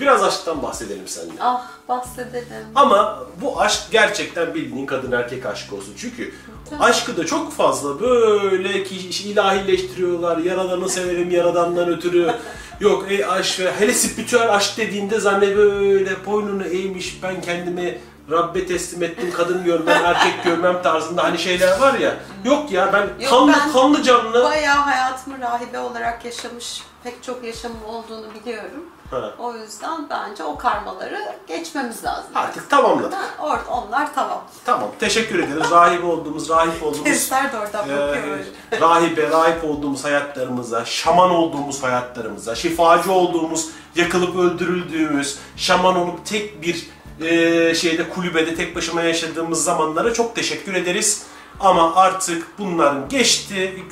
Biraz 0.00 0.22
aşktan 0.22 0.62
bahsedelim 0.62 1.08
seninle. 1.08 1.32
Ah 1.40 1.68
bahsedelim. 1.88 2.66
Ama 2.74 3.24
bu 3.40 3.60
aşk 3.60 3.82
gerçekten 3.90 4.54
bildiğin 4.54 4.86
kadın 4.86 5.12
erkek 5.12 5.46
aşkı 5.46 5.76
olsun. 5.76 5.94
Çünkü 5.96 6.34
aşkı 6.80 7.16
da 7.16 7.26
çok 7.26 7.52
fazla 7.52 8.00
böyle 8.00 8.84
ki 8.84 9.28
ilahileştiriyorlar. 9.28 10.38
Yaradanı 10.38 10.88
severim 10.88 11.30
yaradandan 11.30 11.88
ötürü. 11.88 12.34
Yok 12.80 13.06
ey 13.08 13.24
aşk 13.24 13.60
ve 13.60 13.72
hele 13.72 13.94
spiritüel 13.94 14.54
aşk 14.54 14.78
dediğinde 14.78 15.20
zanne 15.20 15.56
böyle 15.56 16.26
boynunu 16.26 16.64
eğmiş 16.64 17.18
ben 17.22 17.40
kendimi 17.40 17.98
Rabbe 18.30 18.66
teslim 18.66 19.02
ettim 19.02 19.32
kadın 19.36 19.64
görmem 19.64 20.04
erkek 20.04 20.44
görmem 20.44 20.82
tarzında 20.82 21.24
hani 21.24 21.38
şeyler 21.38 21.80
var 21.80 21.94
ya. 21.94 22.16
Yok 22.44 22.72
ya 22.72 22.92
ben 22.92 23.24
Yok, 23.24 23.30
kanlı 23.30 23.52
ben 23.52 23.72
kanlı 23.72 24.02
canlı. 24.02 24.44
Bayağı 24.44 24.78
hayatımı 24.78 25.40
rahibe 25.40 25.78
olarak 25.78 26.24
yaşamış 26.24 26.82
pek 27.04 27.22
çok 27.22 27.44
yaşamım 27.44 27.84
olduğunu 27.84 28.26
biliyorum. 28.34 28.84
Ha. 29.10 29.34
O 29.38 29.54
yüzden 29.54 30.08
bence 30.10 30.44
o 30.44 30.56
karmaları 30.58 31.18
geçmemiz 31.48 32.04
lazım. 32.04 32.30
Artık 32.34 32.70
tamamladık. 32.70 33.14
Ha, 33.14 33.44
or 33.46 33.58
onlar 33.68 34.14
tamam. 34.14 34.44
Tamam 34.64 34.88
teşekkür 35.00 35.38
ederiz. 35.38 35.70
Rahip 35.70 36.04
olduğumuz, 36.04 36.48
rahip 36.48 36.82
olduğumuz 36.82 37.04
Testler 37.04 37.52
de 37.52 37.58
oradan 37.58 37.80
bakıyor 37.80 38.26
böyle. 38.26 38.44
Ee, 38.72 38.80
rahibe, 38.80 39.30
rahip 39.30 39.64
olduğumuz 39.64 40.04
hayatlarımıza, 40.04 40.84
şaman 40.84 41.30
olduğumuz 41.30 41.82
hayatlarımıza, 41.82 42.54
şifacı 42.54 43.12
olduğumuz, 43.12 43.68
yakılıp 43.94 44.36
öldürüldüğümüz, 44.36 45.38
şaman 45.56 45.96
olup 45.96 46.26
tek 46.26 46.62
bir 46.62 46.90
e, 47.20 47.74
şeyde 47.74 48.08
kulübede 48.08 48.54
tek 48.54 48.76
başıma 48.76 49.02
yaşadığımız 49.02 49.64
zamanlara 49.64 50.14
çok 50.14 50.36
teşekkür 50.36 50.74
ederiz. 50.74 51.22
Ama 51.60 51.96
artık 51.96 52.46
bunların 52.58 53.08
geçti. 53.08 53.84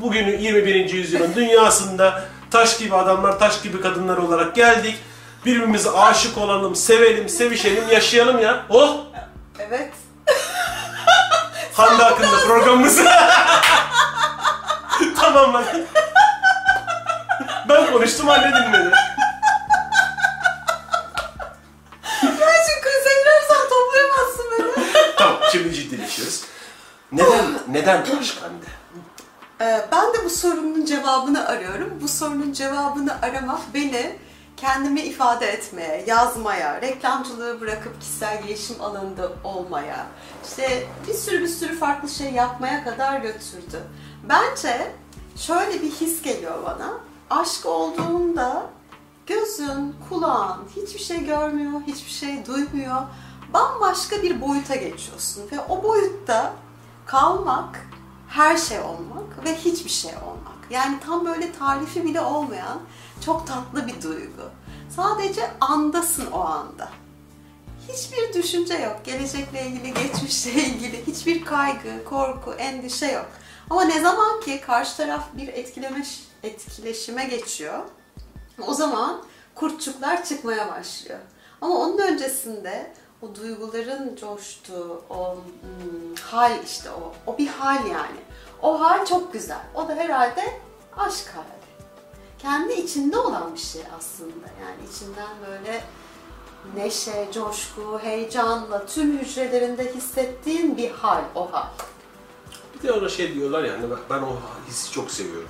Bugün 0.00 0.38
21. 0.38 0.90
yüzyılın 0.90 1.34
dünyasında 1.36 2.24
taş 2.50 2.78
gibi 2.78 2.94
adamlar, 2.94 3.38
taş 3.38 3.62
gibi 3.62 3.80
kadınlar 3.80 4.16
olarak 4.16 4.54
geldik. 4.54 4.94
Birbirimize 5.46 5.90
aşık 5.90 6.38
olalım, 6.38 6.76
sevelim, 6.76 7.28
sevişelim, 7.28 7.84
yaşayalım 7.90 8.38
ya. 8.38 8.66
Oh! 8.68 8.96
Evet. 9.58 9.92
Hande 11.74 12.02
hakkında 12.02 12.36
programımızı 12.46 13.04
tamamladık. 15.20 15.88
ben 17.68 17.92
konuştum, 17.92 18.28
anne 18.28 18.52
dinledi. 18.56 18.92
Ben 22.22 22.58
şimdi 22.66 22.80
krize 22.82 23.10
toplayamazsın 23.68 24.46
beni. 24.52 24.86
Tamam, 25.16 25.41
şimdi 25.52 25.74
ciddileşiyoruz. 25.74 26.44
Neden, 27.12 27.44
neden 27.68 28.02
aşk 28.02 28.42
Hande? 28.42 28.66
Ee, 29.60 29.86
ben 29.92 30.14
de 30.14 30.24
bu 30.24 30.30
sorunun 30.30 30.84
cevabını 30.84 31.48
arıyorum. 31.48 31.98
Bu 32.02 32.08
sorunun 32.08 32.52
cevabını 32.52 33.22
aramak 33.22 33.60
beni 33.74 34.16
kendimi 34.56 35.00
ifade 35.00 35.46
etmeye, 35.46 36.04
yazmaya, 36.06 36.80
reklamcılığı 36.82 37.60
bırakıp 37.60 38.00
kişisel 38.00 38.42
gelişim 38.42 38.80
alanında 38.80 39.32
olmaya, 39.44 40.06
işte 40.44 40.86
bir 41.08 41.14
sürü 41.14 41.42
bir 41.42 41.48
sürü 41.48 41.78
farklı 41.78 42.08
şey 42.08 42.32
yapmaya 42.32 42.84
kadar 42.84 43.20
götürdü. 43.20 43.82
Bence 44.28 44.92
şöyle 45.36 45.82
bir 45.82 45.90
his 45.90 46.22
geliyor 46.22 46.64
bana. 46.64 46.92
Aşk 47.30 47.66
olduğunda 47.66 48.66
gözün, 49.26 49.94
kulağın 50.08 50.64
hiçbir 50.76 51.00
şey 51.00 51.24
görmüyor, 51.24 51.80
hiçbir 51.86 52.10
şey 52.10 52.46
duymuyor. 52.46 53.02
Bambaşka 53.52 54.22
bir 54.22 54.40
boyuta 54.40 54.74
geçiyorsun 54.74 55.42
ve 55.52 55.60
o 55.60 55.82
boyutta 55.82 56.52
kalmak, 57.06 57.86
her 58.28 58.56
şey 58.56 58.80
olmak 58.80 59.44
ve 59.44 59.56
hiçbir 59.56 59.90
şey 59.90 60.10
olmak. 60.10 60.70
Yani 60.70 61.00
tam 61.06 61.26
böyle 61.26 61.52
tarifi 61.52 62.04
bile 62.04 62.20
olmayan 62.20 62.80
çok 63.24 63.46
tatlı 63.46 63.86
bir 63.86 64.02
duygu. 64.02 64.50
Sadece 64.96 65.50
andasın 65.60 66.30
o 66.30 66.40
anda. 66.40 66.88
Hiçbir 67.88 68.42
düşünce 68.42 68.74
yok. 68.74 68.96
Gelecekle 69.04 69.66
ilgili, 69.66 69.94
geçmişle 69.94 70.52
ilgili 70.52 71.06
hiçbir 71.06 71.44
kaygı, 71.44 72.04
korku, 72.04 72.52
endişe 72.52 73.06
yok. 73.06 73.26
Ama 73.70 73.84
ne 73.84 74.00
zaman 74.00 74.40
ki 74.40 74.60
karşı 74.66 74.96
taraf 74.96 75.24
bir 75.32 75.48
etkileme, 75.48 76.06
etkileşime 76.42 77.24
geçiyor, 77.24 77.78
o 78.66 78.74
zaman 78.74 79.22
kurtçuklar 79.54 80.24
çıkmaya 80.24 80.68
başlıyor. 80.68 81.18
Ama 81.60 81.74
onun 81.74 81.98
öncesinde 81.98 82.92
o 83.22 83.34
duyguların 83.34 84.16
coştuğu, 84.16 85.02
o 85.10 85.34
hmm, 85.34 86.14
hal 86.22 86.52
işte 86.64 86.90
o, 86.90 87.12
o 87.32 87.38
bir 87.38 87.46
hal 87.46 87.86
yani. 87.86 88.20
O 88.62 88.80
hal 88.80 89.06
çok 89.06 89.32
güzel. 89.32 89.62
O 89.74 89.88
da 89.88 89.94
herhalde 89.94 90.60
aşk 90.96 91.28
hali. 91.34 91.62
Kendi 92.38 92.72
içinde 92.72 93.18
olan 93.18 93.54
bir 93.54 93.60
şey 93.60 93.82
aslında. 93.98 94.46
Yani 94.62 94.90
içinden 94.90 95.28
böyle 95.46 95.84
neşe, 96.76 97.28
coşku, 97.34 97.98
heyecanla 98.02 98.86
tüm 98.86 99.18
hücrelerinde 99.18 99.94
hissettiğin 99.94 100.76
bir 100.76 100.90
hal 100.90 101.22
o 101.34 101.52
hal. 101.52 101.66
Bir 102.74 102.88
de 102.88 102.92
ona 102.92 103.08
şey 103.08 103.34
diyorlar 103.34 103.64
yani 103.64 103.84
ben, 104.10 104.18
o 104.18 104.36
hissi 104.68 104.92
çok 104.92 105.10
seviyorum. 105.10 105.48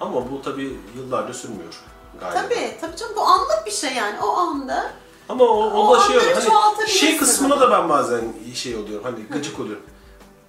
Ama 0.00 0.30
bu 0.30 0.42
tabii 0.42 0.80
yıllarca 0.96 1.34
sürmüyor 1.34 1.82
galiba. 2.20 2.42
Tabii, 2.42 2.76
tabii 2.80 2.96
canım 2.96 3.16
bu 3.16 3.22
anlık 3.22 3.66
bir 3.66 3.70
şey 3.70 3.94
yani 3.94 4.20
o 4.20 4.36
anda. 4.36 4.92
Ama 5.28 5.44
o, 5.44 5.70
o, 5.70 5.88
O 5.88 5.96
da 5.96 6.00
şey 6.00 6.18
oluyor. 6.18 6.36
Hani 6.76 6.88
şey 6.88 7.16
kısmına 7.16 7.60
da 7.60 7.70
ben 7.70 7.88
bazen 7.88 8.24
şey 8.54 8.76
oluyorum. 8.76 9.04
Hani 9.04 9.24
gıcık 9.30 9.60
oluyorum. 9.60 9.82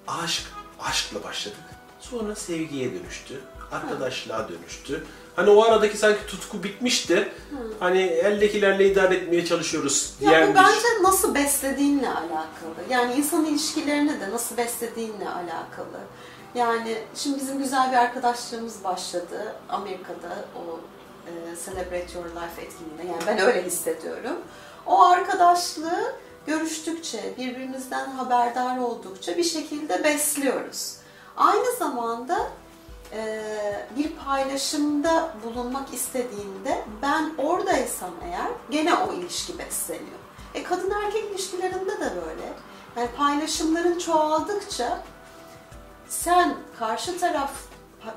Aşk, 0.07 0.43
aşkla 0.80 1.23
başladık. 1.23 1.57
Sonra 1.99 2.36
sevgiye 2.36 2.93
dönüştü. 2.93 3.41
Arkadaşlığa 3.71 4.49
dönüştü. 4.49 5.03
Hani 5.36 5.49
o 5.49 5.63
aradaki 5.63 5.97
sanki 5.97 6.25
tutku 6.28 6.63
bitmişti. 6.63 7.32
Hani 7.80 8.01
eldekilerle 8.01 8.91
idare 8.91 9.15
etmeye 9.15 9.45
çalışıyoruz 9.45 10.13
Ya 10.21 10.30
diyen 10.30 10.51
bu 10.51 10.55
bence 10.55 11.03
nasıl 11.03 11.36
beslediğinle 11.36 12.09
alakalı. 12.09 12.89
Yani 12.89 13.13
insan 13.13 13.45
ilişkilerini 13.45 14.19
de 14.19 14.32
nasıl 14.32 14.57
beslediğinle 14.57 15.30
alakalı. 15.30 15.99
Yani 16.55 16.97
şimdi 17.15 17.39
bizim 17.39 17.57
güzel 17.57 17.91
bir 17.91 17.97
arkadaşlığımız 17.97 18.84
başladı 18.84 19.55
Amerika'da 19.69 20.45
o 20.55 20.80
e, 21.28 21.32
Celebrate 21.65 22.17
Your 22.17 22.25
Life 22.25 22.61
etkinliğinde. 22.61 23.13
Yani 23.13 23.23
ben 23.28 23.39
öyle 23.39 23.63
hissediyorum. 23.65 24.38
O 24.88 25.03
arkadaşlığı 25.03 26.15
görüştükçe, 26.47 27.33
birbirimizden 27.38 28.11
haberdar 28.11 28.77
oldukça 28.77 29.38
bir 29.38 29.43
şekilde 29.43 30.03
besliyoruz. 30.03 30.95
Aynı 31.38 31.75
zamanda 31.79 32.47
e, 33.13 33.41
bir 33.97 34.11
paylaşımda 34.25 35.29
bulunmak 35.43 35.93
istediğinde 35.93 36.83
ben 37.01 37.31
oradaysam 37.38 38.13
eğer 38.23 38.47
gene 38.69 38.93
o 38.93 39.13
ilişki 39.13 39.59
besleniyor. 39.59 40.17
E 40.53 40.63
kadın 40.63 40.91
erkek 40.91 41.23
ilişkilerinde 41.31 41.99
de 41.99 42.11
böyle. 42.15 42.53
Yani 42.95 43.09
paylaşımların 43.17 43.99
çoğaldıkça 43.99 45.03
sen 46.09 46.55
karşı 46.79 47.19
taraf 47.19 47.51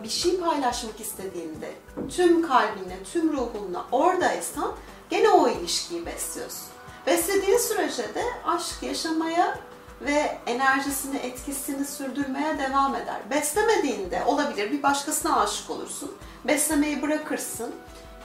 bir 0.02 0.08
şey 0.08 0.40
paylaşmak 0.40 1.00
istediğinde 1.00 1.72
tüm 2.16 2.48
kalbinle, 2.48 3.04
tüm 3.12 3.32
ruhunla 3.32 3.86
oradaysan 3.92 4.72
gene 5.10 5.28
o 5.28 5.48
ilişkiyi 5.48 6.06
besliyorsun. 6.06 6.68
Beslediğin 7.06 7.58
sürece 7.58 8.14
de 8.14 8.24
aşk 8.46 8.82
yaşamaya 8.82 9.58
ve 10.00 10.38
enerjisini, 10.46 11.16
etkisini 11.16 11.84
sürdürmeye 11.84 12.58
devam 12.58 12.94
eder. 12.94 13.20
Beslemediğinde 13.30 14.22
olabilir 14.26 14.70
bir 14.70 14.82
başkasına 14.82 15.40
aşık 15.40 15.70
olursun. 15.70 16.12
Beslemeyi 16.44 17.02
bırakırsın. 17.02 17.74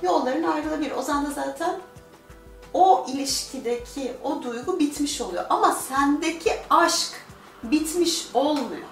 Yolların 0.01 0.43
ayrılabilir. 0.43 0.91
O 0.91 1.01
zaman 1.01 1.25
da 1.25 1.29
zaten 1.29 1.79
o 2.73 3.05
ilişkideki 3.09 4.13
o 4.23 4.43
duygu 4.43 4.79
bitmiş 4.79 5.21
oluyor. 5.21 5.45
Ama 5.49 5.71
sendeki 5.71 6.51
aşk 6.69 7.13
bitmiş 7.63 8.27
olmuyor. 8.33 8.87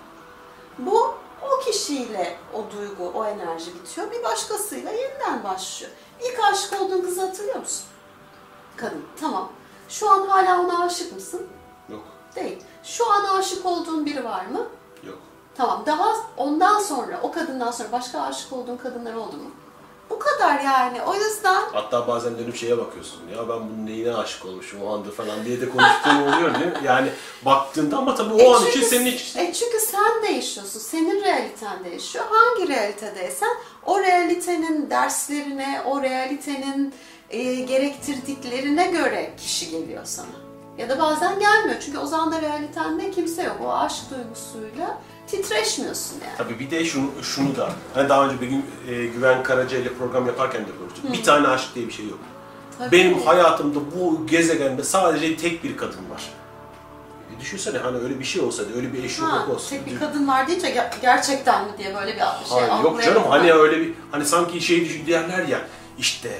Bu 0.79 1.15
o 1.41 1.59
kişiyle 1.65 2.35
o 2.53 2.77
duygu, 2.77 3.11
o 3.15 3.25
enerji 3.25 3.75
bitiyor. 3.75 4.11
Bir 4.11 4.23
başkasıyla 4.23 4.91
yeniden 4.91 5.43
başlıyor. 5.43 5.91
İlk 6.23 6.39
aşık 6.51 6.81
olduğun 6.81 7.01
kızı 7.01 7.21
hatırlıyor 7.21 7.59
musun? 7.59 7.85
Kadın. 8.77 9.05
Tamam. 9.21 9.49
Şu 9.89 10.09
an 10.11 10.27
hala 10.27 10.61
ona 10.61 10.83
aşık 10.83 11.13
mısın? 11.13 11.47
Yok, 11.89 12.03
Değil. 12.35 12.63
Şu 12.83 13.11
an 13.11 13.23
aşık 13.39 13.65
olduğun 13.65 14.05
biri 14.05 14.23
var 14.25 14.45
mı? 14.45 14.67
yok. 15.03 15.17
Tamam. 15.55 15.83
Daha 15.85 16.15
ondan 16.37 16.79
sonra, 16.79 17.19
o 17.23 17.31
kadından 17.31 17.71
sonra 17.71 17.91
başka 17.91 18.21
aşık 18.21 18.53
olduğun 18.53 18.77
kadınlar 18.77 19.13
oldu 19.13 19.37
mu? 19.37 19.51
Bu 20.09 20.19
kadar 20.19 20.59
yani. 20.59 21.01
O 21.01 21.15
yüzden 21.15 21.61
Hatta 21.73 22.07
bazen 22.07 22.37
dönüp 22.37 22.55
şeye 22.55 22.77
bakıyorsun. 22.77 23.19
Ya 23.35 23.49
ben 23.49 23.59
bunun 23.59 23.85
neyine 23.85 24.15
aşık 24.15 24.45
olmuşum 24.45 24.81
o 24.81 24.93
anda 24.93 25.11
falan 25.11 25.45
diye 25.45 25.61
de 25.61 25.69
konuştuğum 25.69 26.21
oluyor 26.23 26.53
değil 26.53 26.65
mi? 26.65 26.79
Yani 26.83 27.09
baktığında 27.45 27.97
ama 27.97 28.15
tabii 28.15 28.33
o 28.33 28.39
E 28.39 28.47
an 28.55 28.65
için 28.67 28.81
senin 28.81 29.05
için 29.05 29.39
E 29.39 29.53
çünkü 29.53 29.79
sen 29.79 30.23
değişiyorsun. 30.23 30.79
Senin 30.79 31.23
realiten 31.23 31.83
değişiyor. 31.83 32.25
Hangi 32.29 32.67
realitedeysen 32.67 33.57
o 33.85 33.99
realitenin 33.99 34.89
derslerine, 34.89 35.81
o 35.85 36.01
realitenin 36.01 36.93
e, 37.29 37.53
gerektirdiklerine 37.53 38.87
göre 38.91 39.33
kişi 39.37 39.69
geliyor 39.69 40.05
sana. 40.05 40.27
Ya 40.77 40.89
da 40.89 40.99
bazen 40.99 41.39
gelmiyor. 41.39 41.79
Çünkü 41.85 41.97
o 41.97 42.05
zaman 42.05 42.31
da 42.31 42.41
realitende 42.41 43.11
kimse 43.11 43.43
yok. 43.43 43.57
O 43.65 43.73
aşk 43.73 44.03
duygusuyla 44.11 44.97
titreşmiyorsun 45.27 46.15
yani. 46.25 46.37
Tabii 46.37 46.59
bir 46.59 46.71
de 46.71 46.85
şunu, 46.85 47.09
şunu 47.21 47.55
da, 47.55 47.69
hani 47.93 48.09
daha 48.09 48.25
önce 48.25 48.41
bir 48.41 48.47
gün 48.47 48.65
e, 48.89 49.05
Güven 49.05 49.43
Karaca 49.43 49.77
ile 49.77 49.93
program 49.93 50.27
yaparken 50.27 50.61
de 50.61 50.69
konuştuk. 50.79 51.13
Bir 51.13 51.23
tane 51.23 51.47
aşk 51.47 51.75
diye 51.75 51.87
bir 51.87 51.93
şey 51.93 52.05
yok. 52.05 52.19
Tabii. 52.79 52.91
Benim 52.91 53.21
hayatımda 53.21 53.79
bu 53.95 54.27
gezegende 54.27 54.83
sadece 54.83 55.37
tek 55.37 55.63
bir 55.63 55.77
kadın 55.77 56.09
var. 56.09 56.29
E, 57.37 57.41
düşünsene 57.41 57.77
hani 57.77 57.97
öyle 57.97 58.19
bir 58.19 58.23
şey 58.23 58.41
olsaydı, 58.41 58.69
öyle 58.75 58.93
bir 58.93 59.03
eş 59.03 59.19
yok 59.19 59.49
olsa. 59.49 59.69
tek 59.69 59.85
bir 59.85 59.99
kadın 59.99 60.27
var 60.27 60.47
deyince 60.47 60.67
ger- 60.67 61.01
gerçekten 61.01 61.65
mi 61.65 61.71
diye 61.77 61.95
böyle 61.95 62.13
bir 62.13 62.19
şey 62.49 62.59
Hayır, 62.59 62.83
yok 62.83 63.03
canım 63.03 63.23
hani 63.29 63.53
öyle 63.53 63.79
bir 63.79 63.93
hani 64.11 64.25
sanki 64.25 64.61
şey 64.61 64.85
düşün 64.85 65.07
derler 65.07 65.47
ya 65.47 65.61
işte 65.97 66.39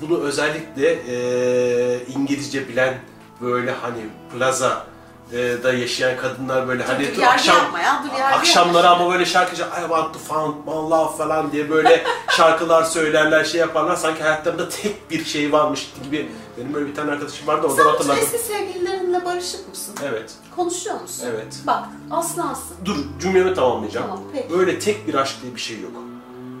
bunu 0.00 0.18
özellikle 0.18 0.98
e, 1.08 2.06
İngilizce 2.06 2.68
bilen 2.68 2.98
böyle 3.40 3.70
hani 3.70 4.00
plaza 4.32 4.86
da 5.32 5.72
yaşayan 5.72 6.16
kadınlar 6.16 6.68
böyle 6.68 6.82
hani 6.82 7.16
dur 7.16 7.20
yerde 7.20 7.46
yapma 7.48 7.80
ya, 7.80 8.04
dur 8.04 8.20
akşamları 8.20 8.86
yapma. 8.86 9.04
ama 9.04 9.12
böyle 9.12 9.24
şarkıcı 9.24 9.62
I 9.62 9.80
want 9.80 10.12
to 10.14 10.18
find 10.18 10.54
my 10.66 10.90
love 10.90 11.16
falan 11.16 11.52
diye 11.52 11.70
böyle 11.70 12.04
şarkılar 12.36 12.82
söylerler 12.84 13.44
şey 13.44 13.60
yaparlar 13.60 13.96
sanki 13.96 14.22
hayatlarında 14.22 14.68
tek 14.68 15.10
bir 15.10 15.24
şey 15.24 15.52
varmış 15.52 15.90
gibi 16.04 16.30
benim 16.58 16.74
böyle 16.74 16.86
bir 16.86 16.94
tane 16.94 17.10
arkadaşım 17.10 17.46
vardı 17.46 17.66
oradan 17.66 17.76
Sen 17.82 17.90
hatırladım. 17.90 18.22
eski 18.22 18.38
sevgililerinle 18.38 19.24
barışık 19.24 19.68
mısın? 19.68 19.94
Evet. 20.04 20.32
Konuşuyor 20.56 21.00
musun? 21.00 21.24
Evet. 21.34 21.58
Bak 21.66 21.84
aslansın. 22.10 22.76
Dur 22.84 22.96
cümlemi 23.20 23.54
tamamlayacağım. 23.54 24.06
Tamam, 24.06 24.24
peki. 24.32 24.50
Böyle 24.50 24.78
tek 24.78 25.08
bir 25.08 25.14
aşk 25.14 25.42
diye 25.42 25.54
bir 25.54 25.60
şey 25.60 25.80
yok. 25.80 25.92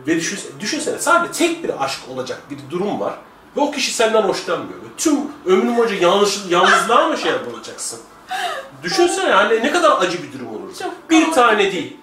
Ve 0.06 0.16
düşün, 0.16 0.38
düşünsene 0.60 0.98
sadece 0.98 1.32
tek 1.32 1.64
bir 1.64 1.84
aşk 1.84 2.00
olacak 2.14 2.42
bir 2.50 2.58
durum 2.70 3.00
var. 3.00 3.14
Ve 3.56 3.60
o 3.60 3.70
kişi 3.70 3.92
senden 3.94 4.22
hoşlanmıyor. 4.22 4.78
Tüm 4.96 5.14
ömrün 5.46 5.76
boyunca 5.76 5.94
yalnız, 5.94 6.50
yalnızlığa 6.50 7.08
mı 7.08 7.18
şey 7.18 7.32
yapacaksın? 7.32 8.00
Düşünsene 8.82 9.30
yani 9.30 9.60
ne 9.60 9.72
kadar 9.72 9.98
acı 10.00 10.18
bir 10.22 10.32
durum 10.32 10.48
olur 10.48 10.74
Çok 10.78 11.10
bir 11.10 11.32
tane 11.32 11.72
değil. 11.72 11.96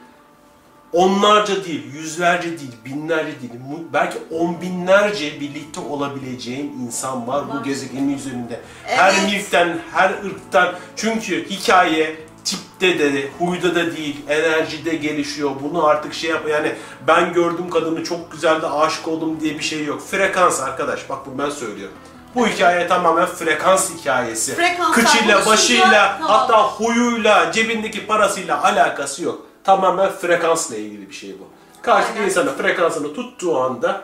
Onlarca 0.93 1.65
değil, 1.65 1.93
yüzlerce 1.93 2.49
değil, 2.59 2.71
binlerce 2.85 3.41
değil, 3.41 3.51
belki 3.93 4.17
on 4.31 4.61
binlerce 4.61 5.41
birlikte 5.41 5.79
olabileceğin 5.79 6.79
insan 6.85 7.27
var 7.27 7.45
bu 7.53 7.63
gezegenin 7.63 8.17
üzerinde. 8.17 8.61
Her 8.83 9.13
Evet. 9.13 9.23
milkten, 9.25 9.79
her 9.93 10.09
ırktan. 10.09 10.73
Çünkü 10.95 11.49
hikaye 11.49 12.15
tipte 12.45 12.99
de, 12.99 13.29
huyda 13.39 13.75
da 13.75 13.95
değil, 13.95 14.15
enerjide 14.27 14.95
gelişiyor. 14.95 15.51
Bunu 15.63 15.85
artık 15.85 16.13
şey 16.13 16.29
yap 16.29 16.49
yani 16.49 16.75
ben 17.07 17.33
gördüm 17.33 17.69
kadını 17.69 18.03
çok 18.03 18.31
güzel 18.31 18.61
de 18.61 18.67
aşık 18.67 19.07
oldum 19.07 19.39
diye 19.41 19.53
bir 19.53 19.63
şey 19.63 19.85
yok. 19.85 20.01
Frekans 20.01 20.61
arkadaş 20.61 21.09
bak 21.09 21.25
bunu 21.25 21.37
ben 21.45 21.49
söylüyorum. 21.49 21.95
Bu 22.35 22.47
hikaye 22.47 22.87
tamamen 22.87 23.25
frekans 23.25 23.91
hikayesi. 23.93 24.55
Frekanslar 24.55 24.93
Kıçıyla, 25.05 25.35
buluşunca 25.35 25.51
başıyla, 25.51 26.17
tamam. 26.19 26.31
hatta 26.39 26.63
huyuyla, 26.63 27.51
cebindeki 27.51 28.07
parasıyla 28.07 28.63
alakası 28.63 29.23
yok. 29.23 29.45
Tamamen 29.63 30.09
frekansla 30.11 30.75
ilgili 30.75 31.09
bir 31.09 31.15
şey 31.15 31.29
bu. 31.39 31.43
Karşıdaki 31.81 32.17
Aynen. 32.19 32.29
insana 32.29 32.51
frekansını 32.51 33.13
tuttuğu 33.13 33.59
anda 33.59 34.01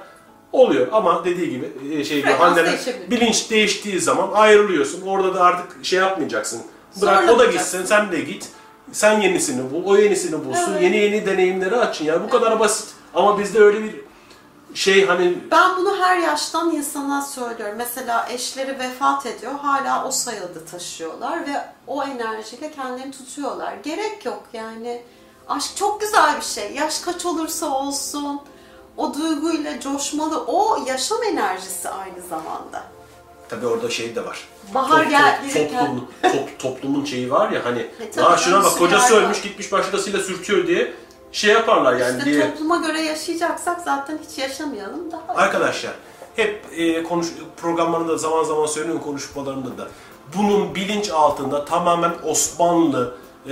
oluyor 0.52 0.88
ama 0.92 1.26
dediği 1.26 1.50
gibi 1.50 1.72
e, 2.00 2.04
şey 2.04 2.22
Frekans 2.22 2.40
Hande'nin 2.42 2.66
değişebilir. 2.72 3.12
bilinç 3.12 3.50
değiştiği 3.52 4.00
zaman 4.00 4.30
ayrılıyorsun. 4.34 5.02
Orada 5.08 5.36
da 5.36 5.44
artık 5.44 5.86
şey 5.86 6.00
yapmayacaksın. 6.00 6.62
Bırak 7.02 7.18
o 7.18 7.22
da 7.22 7.26
Zorlamayacaksın. 7.32 7.80
gitsin, 7.80 7.96
sen 7.96 8.12
de 8.12 8.20
git. 8.20 8.50
Sen 8.92 9.20
yenisini 9.22 9.72
bul, 9.72 9.84
o 9.86 9.98
yenisini 9.98 10.46
bulsun. 10.46 10.72
Evet. 10.72 10.82
Yeni 10.84 10.98
yeni 10.98 11.26
deneyimleri 11.26 11.76
açın. 11.76 12.06
Yani 12.06 12.24
bu 12.24 12.30
kadar 12.30 12.60
basit. 12.60 12.88
Ama 13.16 13.40
bizde 13.40 13.60
öyle 13.60 13.84
bir 13.84 13.96
şey 14.74 15.06
hani 15.06 15.38
Ben 15.52 15.78
bunu 15.78 15.98
her 16.04 16.18
yaştan 16.18 16.72
insana 16.76 17.22
söylüyorum. 17.22 17.76
Mesela 17.78 18.28
eşleri 18.30 18.80
vefat 18.80 19.26
ediyor, 19.26 19.52
hala 19.62 20.08
o 20.08 20.12
soyadı 20.12 20.66
taşıyorlar 20.72 21.48
ve 21.48 21.66
o 21.88 22.04
enerjiyle 22.04 22.72
kendilerini 22.72 23.12
tutuyorlar. 23.12 23.74
Gerek 23.84 24.26
yok 24.26 24.44
yani. 24.54 25.02
Aşk 25.50 25.78
çok 25.78 26.02
güzel 26.02 26.38
bir 26.38 26.46
şey. 26.46 26.72
Yaş 26.74 27.00
kaç 27.00 27.26
olursa 27.26 27.66
olsun, 27.70 28.42
o 28.98 29.14
duyguyla 29.14 29.80
coşmalı, 29.80 30.44
o 30.48 30.86
yaşam 30.88 31.24
enerjisi 31.24 31.90
aynı 31.90 32.22
zamanda. 32.30 32.84
Tabii 33.50 33.68
orada 33.68 33.90
şey 33.90 34.16
de 34.16 34.26
var. 34.26 34.48
Bahar 34.74 35.02
Top- 35.04 35.10
gel- 35.10 35.40
top- 35.44 35.54
gelirken. 35.54 35.86
toplum, 35.86 36.08
top- 36.22 36.60
toplumun 36.60 37.06
şeyi 37.06 37.32
var 37.32 37.52
ya 37.52 37.66
hani 37.66 37.80
E 38.00 38.12
tabii 38.12 38.26
"Aa 38.26 38.38
şuna 38.38 38.64
bak 38.64 38.78
kocası 38.78 39.16
ölmüş 39.16 39.38
var." 39.38 39.44
gitmiş 39.44 39.72
başkasıyla 39.72 40.20
sürtüyor 40.20 40.68
diye 40.68 40.94
şey 41.34 41.54
yaparlar 41.54 41.96
yani 41.96 42.18
İşte 42.18 42.32
diye. 42.32 42.52
topluma 42.52 42.78
göre 42.78 43.02
yaşayacaksak 43.02 43.82
zaten 43.82 44.20
hiç 44.30 44.38
yaşamayalım 44.38 45.12
daha. 45.12 45.38
Arkadaşlar 45.38 45.94
hep 46.36 46.66
e, 46.78 47.04
konuş 47.04 47.28
programlarında 47.58 48.18
zaman 48.18 48.44
zaman 48.44 48.66
söylüyorum 48.66 49.02
konuşmalarımda 49.02 49.78
da 49.78 49.88
bunun 50.38 50.76
bilinç 50.76 51.10
altında 51.10 51.66
tamamen 51.66 52.12
Osmanlı 52.24 53.16
e, 53.46 53.52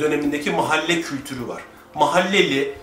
dönemindeki 0.00 0.50
mahalle 0.50 1.00
kültürü 1.00 1.48
var. 1.48 1.62
Mahalleli 1.94 2.74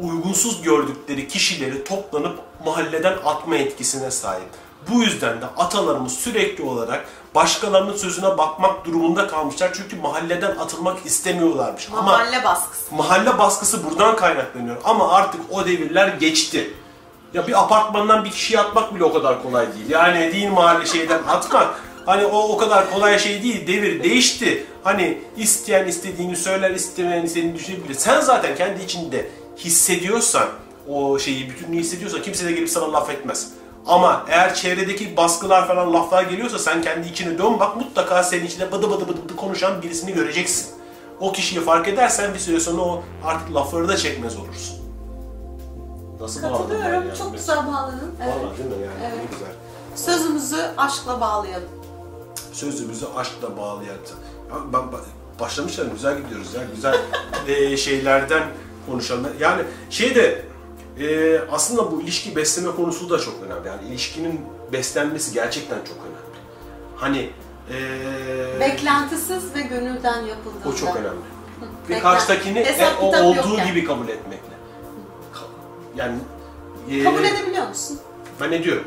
uygunsuz 0.00 0.62
gördükleri 0.62 1.28
kişileri 1.28 1.84
toplanıp 1.84 2.38
mahalleden 2.64 3.14
atma 3.24 3.56
etkisine 3.56 4.10
sahip. 4.10 4.48
Bu 4.90 5.02
yüzden 5.02 5.40
de 5.40 5.46
atalarımız 5.56 6.12
sürekli 6.14 6.64
olarak 6.64 7.04
başkalarının 7.34 7.96
sözüne 7.96 8.38
bakmak 8.38 8.84
durumunda 8.84 9.26
kalmışlar. 9.26 9.70
Çünkü 9.74 9.96
mahalleden 9.96 10.56
atılmak 10.56 11.06
istemiyorlarmış. 11.06 11.88
Ama 11.92 12.02
Mahalle 12.02 12.44
baskısı. 12.44 12.94
mahalle 12.94 13.38
baskısı 13.38 13.84
buradan 13.84 14.16
kaynaklanıyor. 14.16 14.76
Ama 14.84 15.12
artık 15.12 15.40
o 15.50 15.64
devirler 15.66 16.08
geçti. 16.08 16.74
Ya 17.34 17.46
bir 17.46 17.60
apartmandan 17.62 18.24
bir 18.24 18.30
kişiyi 18.30 18.60
atmak 18.60 18.94
bile 18.94 19.04
o 19.04 19.12
kadar 19.12 19.42
kolay 19.42 19.66
değil. 19.74 19.90
Yani 19.90 20.32
değil 20.32 20.48
mahalle 20.50 20.86
şeyden 20.86 21.22
atmak. 21.28 21.80
Hani 22.06 22.26
o 22.26 22.38
o 22.38 22.56
kadar 22.56 22.90
kolay 22.90 23.18
şey 23.18 23.42
değil. 23.42 23.66
Devir 23.66 24.02
değişti. 24.02 24.66
Hani 24.84 25.18
isteyen 25.36 25.86
istediğini 25.86 26.36
söyler, 26.36 26.70
istemeyen 26.70 27.22
istediğini 27.24 27.54
düşünebilir. 27.54 27.94
Sen 27.94 28.20
zaten 28.20 28.54
kendi 28.56 28.82
içinde 28.82 29.30
hissediyorsan, 29.58 30.48
o 30.88 31.18
şeyi 31.18 31.50
bütünlüğü 31.50 31.78
hissediyorsan 31.80 32.22
kimse 32.22 32.46
de 32.46 32.52
gelip 32.52 32.70
sana 32.70 32.92
laf 32.92 33.10
etmez. 33.10 33.48
Ama 33.86 34.24
eğer 34.28 34.54
çevredeki 34.54 35.16
baskılar 35.16 35.68
falan 35.68 35.92
laflar 35.94 36.22
geliyorsa 36.22 36.58
sen 36.58 36.82
kendi 36.82 37.08
içine 37.08 37.38
dön 37.38 37.60
bak 37.60 37.76
mutlaka 37.76 38.22
senin 38.22 38.46
içinde 38.46 38.72
bıdı 38.72 38.90
bıdı 38.90 39.08
bıdı 39.08 39.24
bıdı 39.24 39.36
konuşan 39.36 39.82
birisini 39.82 40.12
göreceksin. 40.12 40.66
O 41.20 41.32
kişiyi 41.32 41.60
fark 41.60 41.88
edersen 41.88 42.34
bir 42.34 42.38
süre 42.38 42.60
sonra 42.60 42.82
o 42.82 43.02
artık 43.24 43.54
lafları 43.54 43.88
da 43.88 43.96
çekmez 43.96 44.36
olursun. 44.36 44.76
Nasıl 46.20 46.40
Katılıyorum. 46.40 47.08
ya? 47.08 47.14
Çok 47.14 47.32
güzel 47.34 47.56
bağladın. 47.56 48.14
Evet. 48.24 48.34
Vallahi 48.34 48.58
değil 48.58 48.70
mi 48.70 48.74
yani? 48.86 49.00
Ne 49.00 49.06
Evet. 49.16 49.28
güzel. 49.32 49.48
Sözümüzü 49.96 50.56
aşkla 50.76 51.20
bağlayalım. 51.20 51.68
Sözümüzü 52.52 53.06
aşkla 53.16 53.56
bağlayan. 53.56 53.94
Ya 54.50 54.56
ben 54.72 54.80
ba- 54.80 55.40
başlamışlar 55.40 55.86
güzel 55.86 56.18
gidiyoruz 56.18 56.54
ya. 56.54 56.60
Güzel 56.74 56.96
e, 57.48 57.76
şeylerden 57.76 58.42
konuşalım. 58.90 59.28
Yani 59.40 59.62
şey 59.90 60.14
de 60.14 60.44
e, 61.02 61.40
aslında 61.50 61.92
bu 61.92 62.02
ilişki 62.02 62.36
besleme 62.36 62.70
konusu 62.76 63.10
da 63.10 63.18
çok 63.18 63.34
önemli. 63.46 63.68
Yani 63.68 63.88
ilişkinin 63.88 64.40
beslenmesi 64.72 65.34
gerçekten 65.34 65.78
çok 65.78 65.96
önemli. 65.96 66.38
Hani 66.96 67.30
e, 67.70 68.60
Beklentisiz 68.60 69.54
ve 69.54 69.60
gönülden 69.60 70.20
yapıldığında. 70.20 70.68
o 70.68 70.74
çok 70.74 70.96
önemli. 70.96 71.20
Ve 71.88 72.00
karşıdakini 72.00 72.58
e, 72.58 72.86
o 73.00 73.06
olduğu 73.06 73.58
yani. 73.58 73.68
gibi 73.70 73.84
kabul 73.84 74.08
etmekle. 74.08 74.52
Yani 75.96 76.18
e, 76.90 77.04
Kabul 77.04 77.24
edebiliyor 77.24 77.68
musun? 77.68 77.98
Ben 78.40 78.52
ediyorum. 78.52 78.84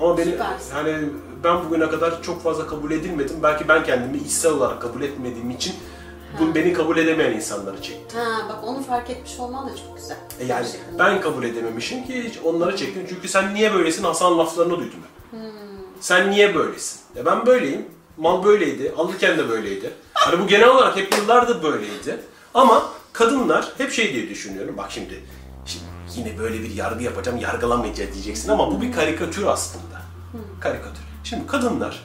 Ama 0.00 0.18
beni 0.18 0.30
Süpersin. 0.30 0.76
yani 0.76 1.08
ben 1.44 1.64
bugüne 1.64 1.88
kadar 1.88 2.22
çok 2.22 2.42
fazla 2.42 2.66
kabul 2.66 2.90
edilmedim. 2.90 3.36
Belki 3.42 3.68
ben 3.68 3.84
kendimi 3.84 4.18
içsel 4.18 4.52
olarak 4.52 4.82
kabul 4.82 5.02
etmediğim 5.02 5.50
için 5.50 5.74
bu 6.40 6.54
beni 6.54 6.72
kabul 6.72 6.96
edemeyen 6.96 7.32
insanları 7.32 7.82
çekti. 7.82 8.18
Ha 8.18 8.46
bak 8.48 8.64
onu 8.64 8.82
fark 8.82 9.10
etmiş 9.10 9.38
olman 9.38 9.66
da 9.68 9.76
çok 9.76 9.96
güzel. 9.96 10.16
E 10.40 10.44
yani 10.44 10.62
Gerçekten. 10.62 10.98
ben 10.98 11.20
kabul 11.20 11.44
edememişim 11.44 12.06
ki 12.06 12.24
hiç 12.24 12.38
onları 12.44 12.76
çektim. 12.76 13.06
Çünkü 13.08 13.28
sen 13.28 13.54
niye 13.54 13.74
böylesin 13.74 14.04
Hasan 14.04 14.38
laflarını 14.38 14.78
duydum 14.78 14.98
ben. 15.02 15.38
Hmm. 15.38 15.48
Sen 16.00 16.30
niye 16.30 16.54
böylesin? 16.54 17.00
Ya 17.16 17.26
ben 17.26 17.46
böyleyim. 17.46 17.86
Mal 18.16 18.44
böyleydi. 18.44 18.92
Alırken 18.98 19.38
de 19.38 19.48
böyleydi. 19.48 19.90
Hani 20.14 20.40
bu 20.42 20.46
genel 20.46 20.68
olarak 20.68 20.96
hep 20.96 21.16
yıllardır 21.18 21.62
böyleydi. 21.62 22.20
Ama 22.54 22.82
kadınlar 23.12 23.72
hep 23.78 23.92
şey 23.92 24.12
diye 24.14 24.28
düşünüyorum. 24.28 24.74
Bak 24.78 24.90
şimdi, 24.90 25.22
şimdi 25.66 25.84
yine 26.16 26.38
böyle 26.38 26.62
bir 26.62 26.74
yargı 26.74 27.04
yapacağım, 27.04 27.38
yargılamayacağız 27.38 28.12
diyeceksin 28.14 28.48
ama 28.48 28.70
bu 28.70 28.80
bir 28.82 28.92
karikatür 28.92 29.46
aslında. 29.46 30.02
Karikatür. 30.60 31.02
Şimdi 31.24 31.46
kadınlar 31.46 32.04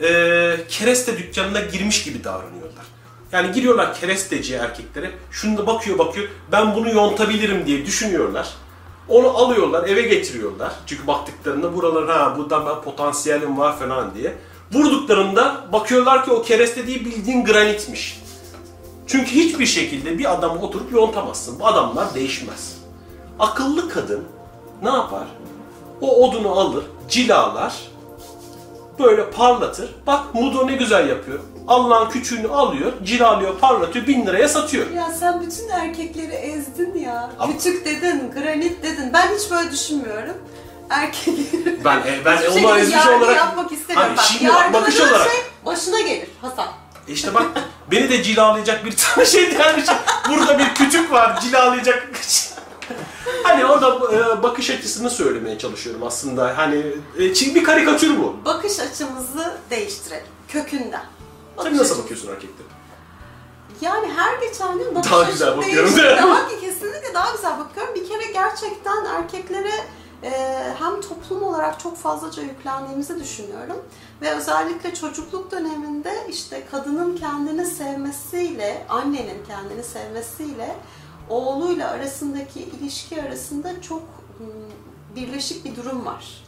eee 0.00 0.60
kereste 0.68 1.18
dükkanına 1.18 1.60
girmiş 1.60 2.04
gibi 2.04 2.24
davranıyorlar. 2.24 2.84
Yani 3.32 3.52
giriyorlar 3.52 3.94
keresteci 3.94 4.54
erkeklere, 4.54 5.10
şunu 5.30 5.58
da 5.58 5.66
bakıyor 5.66 5.98
bakıyor, 5.98 6.28
ben 6.52 6.74
bunu 6.74 6.90
yontabilirim 6.90 7.66
diye 7.66 7.86
düşünüyorlar. 7.86 8.48
Onu 9.08 9.28
alıyorlar, 9.28 9.88
eve 9.88 10.02
getiriyorlar. 10.02 10.72
Çünkü 10.86 11.06
baktıklarında 11.06 11.76
buralar 11.76 12.08
ha 12.08 12.36
buradan 12.38 12.66
ben 12.66 12.82
potansiyelim 12.82 13.58
var 13.58 13.78
falan 13.78 14.14
diye. 14.14 14.34
Vurduklarında 14.72 15.64
bakıyorlar 15.72 16.24
ki 16.24 16.30
o 16.30 16.42
kereste 16.42 16.86
değil 16.86 17.04
bildiğin 17.04 17.44
granitmiş. 17.44 18.22
Çünkü 19.06 19.30
hiçbir 19.30 19.66
şekilde 19.66 20.18
bir 20.18 20.32
adamı 20.32 20.62
oturup 20.62 20.92
yontamazsın. 20.92 21.60
Bu 21.60 21.66
adamlar 21.66 22.14
değişmez. 22.14 22.76
Akıllı 23.38 23.88
kadın 23.88 24.24
ne 24.82 24.90
yapar? 24.90 25.26
O 26.00 26.28
odunu 26.28 26.50
alır, 26.50 26.84
cilalar, 27.08 27.91
böyle 28.98 29.30
parlatır. 29.30 29.90
Bak 30.06 30.34
Mudo 30.34 30.66
ne 30.66 30.72
güzel 30.72 31.08
yapıyor. 31.08 31.38
Allah'ın 31.68 32.10
küçüğünü 32.10 32.48
alıyor, 32.48 32.92
cilalıyor, 33.04 33.58
parlatıyor, 33.58 34.06
bin 34.06 34.26
liraya 34.26 34.48
satıyor. 34.48 34.90
Ya 34.90 35.10
sen 35.20 35.40
bütün 35.40 35.68
erkekleri 35.68 36.32
ezdin 36.32 36.98
ya. 36.98 37.30
Ama- 37.38 37.52
Küçük 37.52 37.84
dedin, 37.84 38.30
granit 38.34 38.82
dedin. 38.82 39.10
Ben 39.14 39.28
hiç 39.36 39.50
böyle 39.50 39.70
düşünmüyorum. 39.70 40.34
Erkekleri 40.90 41.84
Ben 41.84 41.98
e, 41.98 42.24
ben 42.24 42.36
Hiçbir 42.36 42.48
onu 42.48 42.54
şekilde 42.54 42.80
ezmiş 42.80 42.96
yargı 42.96 43.16
olarak 43.24 43.36
yapmak 43.36 43.72
istemiyorum. 43.72 44.14
Bak, 44.16 44.24
şimdi 44.24 44.48
bak, 44.48 44.54
yargıladığın 44.58 44.82
bakış 44.82 45.00
olarak 45.00 45.30
şey 45.30 45.40
başına 45.66 46.00
gelir 46.00 46.28
Hasan. 46.40 46.66
işte 47.08 47.34
bak 47.34 47.46
beni 47.90 48.10
de 48.10 48.22
cilalayacak 48.22 48.84
bir 48.84 48.96
tane 48.96 49.26
şey 49.26 49.50
gelmiş. 49.50 49.84
Burada 50.28 50.58
bir 50.58 50.74
kütük 50.74 51.12
var 51.12 51.40
cilalayacak. 51.40 52.08
hani 53.42 53.64
o 53.66 53.80
da 53.82 54.14
e, 54.16 54.42
bakış 54.42 54.70
açısını 54.70 55.10
söylemeye 55.10 55.58
çalışıyorum 55.58 56.02
aslında. 56.02 56.58
Hani 56.58 56.86
e, 57.18 57.34
çünkü 57.34 57.54
bir 57.54 57.64
karikatür 57.64 58.18
bu. 58.22 58.36
Bakış 58.44 58.80
açımızı 58.80 59.56
değiştirelim. 59.70 60.26
Kökünden. 60.48 60.90
Sen 61.56 61.56
Bakış 61.56 61.78
nasıl 61.78 61.94
açı- 61.94 62.02
bakıyorsun 62.02 62.28
erkeklere? 62.28 62.68
Yani 63.80 64.06
her 64.16 64.38
geçen 64.48 64.78
gün 64.78 64.94
bakış 64.94 65.10
Daha 65.10 65.20
açım 65.20 65.32
güzel 65.32 65.56
bakıyorum. 65.56 65.96
değişti. 65.96 66.16
Daha 66.22 66.48
kesinlikle 66.48 67.14
daha 67.14 67.32
güzel 67.36 67.58
bakıyorum. 67.58 67.94
Bir 67.94 68.08
kere 68.08 68.32
gerçekten 68.32 69.04
erkeklere 69.04 69.72
e, 70.22 70.30
hem 70.78 71.00
toplum 71.00 71.42
olarak 71.42 71.80
çok 71.80 71.98
fazlaca 71.98 72.42
yüklendiğimizi 72.42 73.20
düşünüyorum. 73.20 73.76
Ve 74.22 74.30
özellikle 74.30 74.94
çocukluk 74.94 75.50
döneminde 75.50 76.26
işte 76.28 76.62
kadının 76.70 77.16
kendini 77.16 77.66
sevmesiyle, 77.66 78.86
annenin 78.88 79.44
kendini 79.48 79.82
sevmesiyle 79.82 80.76
oğluyla 81.28 81.90
arasındaki 81.90 82.60
ilişki 82.60 83.22
arasında 83.22 83.82
çok 83.82 84.02
birleşik 85.16 85.64
bir 85.64 85.76
durum 85.76 86.06
var. 86.06 86.44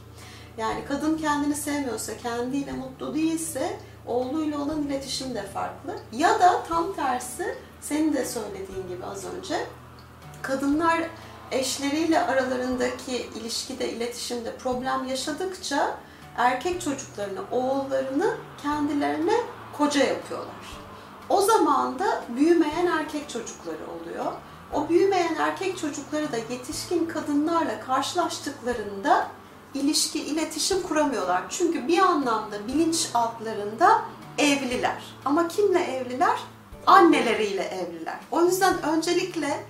Yani 0.59 0.85
kadın 0.89 1.19
kendini 1.19 1.55
sevmiyorsa, 1.55 2.17
kendiyle 2.17 2.73
mutlu 2.73 3.15
değilse 3.15 3.79
oğluyla 4.07 4.59
olan 4.59 4.83
iletişim 4.83 5.35
de 5.35 5.43
farklı. 5.43 5.97
Ya 6.13 6.41
da 6.41 6.63
tam 6.69 6.95
tersi 6.95 7.59
senin 7.81 8.13
de 8.13 8.25
söylediğin 8.25 8.89
gibi 8.89 9.05
az 9.05 9.25
önce 9.25 9.67
kadınlar 10.43 11.01
eşleriyle 11.51 12.21
aralarındaki 12.21 13.17
ilişkide, 13.17 13.93
iletişimde 13.93 14.57
problem 14.57 15.05
yaşadıkça 15.05 15.97
erkek 16.37 16.81
çocuklarını, 16.81 17.41
oğullarını 17.51 18.37
kendilerine 18.63 19.35
koca 19.79 20.05
yapıyorlar. 20.05 20.85
O 21.29 21.41
zaman 21.41 21.99
da 21.99 22.25
büyümeyen 22.29 22.87
erkek 22.87 23.29
çocukları 23.29 23.79
oluyor. 24.01 24.33
O 24.75 24.89
büyümeyen 24.89 25.35
erkek 25.35 25.79
çocukları 25.79 26.33
da 26.33 26.37
yetişkin 26.37 27.07
kadınlarla 27.07 27.81
karşılaştıklarında 27.81 29.29
ilişki, 29.75 30.25
iletişim 30.25 30.83
kuramıyorlar. 30.83 31.43
Çünkü 31.51 31.89
bir 31.89 31.99
anlamda 31.99 32.69
bilinç 32.69 33.09
altlarında 33.15 34.03
evliler. 34.39 35.03
Ama 35.25 35.49
kimle 35.49 35.85
evliler? 35.85 36.39
Anneleriyle 36.87 37.63
evliler. 37.63 38.19
O 38.31 38.45
yüzden 38.45 38.83
öncelikle 38.83 39.65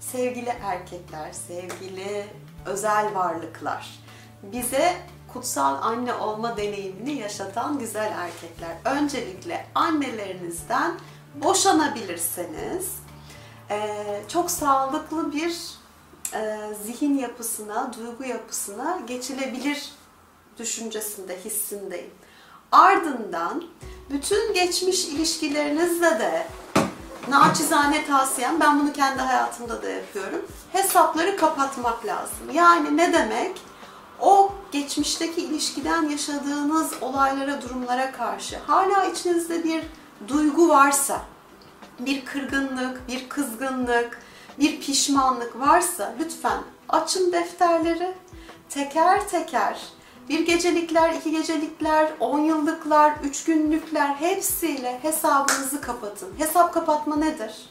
sevgili 0.00 0.52
erkekler, 0.62 1.32
sevgili 1.32 2.26
özel 2.66 3.14
varlıklar, 3.14 3.98
bize 4.42 4.96
kutsal 5.32 5.82
anne 5.82 6.14
olma 6.14 6.56
deneyimini 6.56 7.12
yaşatan 7.12 7.78
güzel 7.78 8.12
erkekler. 8.16 8.76
Öncelikle 8.84 9.66
annelerinizden 9.74 10.92
boşanabilirseniz 11.34 12.92
çok 14.28 14.50
sağlıklı 14.50 15.32
bir 15.32 15.56
eee, 16.34 16.58
zihin 16.86 17.18
yapısına, 17.18 17.92
duygu 17.98 18.24
yapısına 18.24 18.98
geçilebilir 19.06 19.92
düşüncesinde, 20.58 21.44
hissindeyim. 21.44 22.10
Ardından 22.72 23.64
bütün 24.10 24.54
geçmiş 24.54 25.04
ilişkilerinizle 25.04 26.18
de 26.18 26.46
naçizane 27.28 28.06
tavsiyem, 28.06 28.60
ben 28.60 28.80
bunu 28.80 28.92
kendi 28.92 29.22
hayatımda 29.22 29.82
da 29.82 29.88
yapıyorum. 29.88 30.46
Hesapları 30.72 31.36
kapatmak 31.36 32.06
lazım. 32.06 32.38
Yani 32.52 32.96
ne 32.96 33.12
demek? 33.12 33.60
O 34.20 34.52
geçmişteki 34.72 35.40
ilişkiden 35.40 36.02
yaşadığınız 36.02 36.92
olaylara, 37.00 37.62
durumlara 37.62 38.12
karşı 38.12 38.58
hala 38.66 39.04
içinizde 39.04 39.64
bir 39.64 39.82
duygu 40.28 40.68
varsa, 40.68 41.20
bir 42.06 42.24
kırgınlık, 42.24 43.08
bir 43.08 43.28
kızgınlık, 43.28 44.18
bir 44.58 44.80
pişmanlık 44.80 45.60
varsa 45.60 46.14
lütfen 46.20 46.58
açın 46.88 47.32
defterleri, 47.32 48.14
teker 48.68 49.28
teker 49.28 49.80
bir 50.28 50.46
gecelikler, 50.46 51.14
iki 51.14 51.30
gecelikler, 51.30 52.12
on 52.20 52.38
yıllıklar, 52.38 53.12
üç 53.24 53.44
günlükler 53.44 54.08
hepsiyle 54.08 54.98
hesabınızı 55.02 55.80
kapatın. 55.80 56.28
Hesap 56.38 56.74
kapatma 56.74 57.16
nedir? 57.16 57.70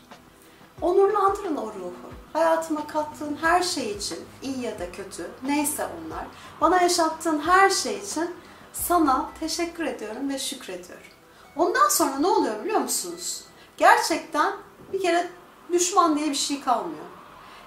Onurlandırın 0.81 1.55
o 1.55 1.65
ruhu. 1.65 1.93
Hayatıma 2.33 2.87
kattığın 2.87 3.37
her 3.41 3.63
şey 3.63 3.91
için, 3.91 4.19
iyi 4.41 4.61
ya 4.61 4.79
da 4.79 4.91
kötü, 4.91 5.31
neyse 5.43 5.85
onlar, 5.85 6.25
bana 6.61 6.81
yaşattığın 6.81 7.39
her 7.39 7.69
şey 7.69 7.97
için 7.97 8.35
sana 8.73 9.29
teşekkür 9.39 9.85
ediyorum 9.85 10.29
ve 10.29 10.39
şükrediyorum. 10.39 11.07
Ondan 11.55 11.89
sonra 11.89 12.19
ne 12.19 12.27
oluyor 12.27 12.63
biliyor 12.63 12.79
musunuz? 12.79 13.43
Gerçekten 13.79 14.53
bir 14.93 15.01
kere 15.01 15.27
düşman 15.71 16.17
diye 16.17 16.29
bir 16.29 16.35
şey 16.35 16.61
kalmıyor. 16.61 17.05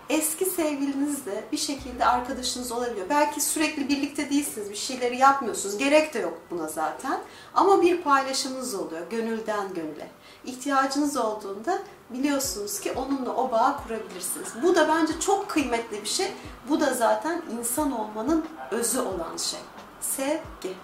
Eski 0.09 0.45
sevgiliniz 0.45 1.27
de 1.27 1.45
bir 1.53 1.57
şekilde 1.57 2.07
arkadaşınız 2.07 2.73
olabiliyor. 2.73 3.07
Belki 3.11 3.41
sürekli 3.41 3.89
birlikte 3.89 4.31
değilsiniz, 4.31 4.71
bir 4.71 4.77
şeyleri 4.77 5.17
yapmıyorsunuz. 5.17 5.79
Gerek 5.79 6.15
de 6.15 6.19
yok 6.19 6.39
buna 6.51 6.69
zaten. 6.69 7.21
Ama 7.55 7.83
bir 7.83 8.03
paylaşımınız 8.03 8.75
oluyor, 8.75 9.11
gönülden 9.11 9.75
gönüle. 9.75 10.11
İhtiyacınız 10.45 11.17
olduğunda 11.17 11.79
biliyorsunuz 12.11 12.81
ki 12.81 12.93
onunla 12.93 13.37
o 13.37 13.51
bağı 13.51 13.77
kurabilirsiniz. 13.83 14.49
Bu 14.63 14.75
da 14.75 14.89
bence 14.89 15.21
çok 15.21 15.49
kıymetli 15.49 16.03
bir 16.03 16.09
şey. 16.09 16.33
Bu 16.69 16.81
da 16.81 16.95
zaten 16.95 17.43
insan 17.59 18.01
olmanın 18.01 18.45
özü 18.71 19.01
olan 19.01 19.37
şey. 19.37 19.61
Sevgi. 20.01 20.77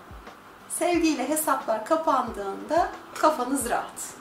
Sevgiyle 0.79 1.29
hesaplar 1.29 1.85
kapandığında 1.85 2.89
kafanız 3.15 3.71
rahat. 3.71 4.18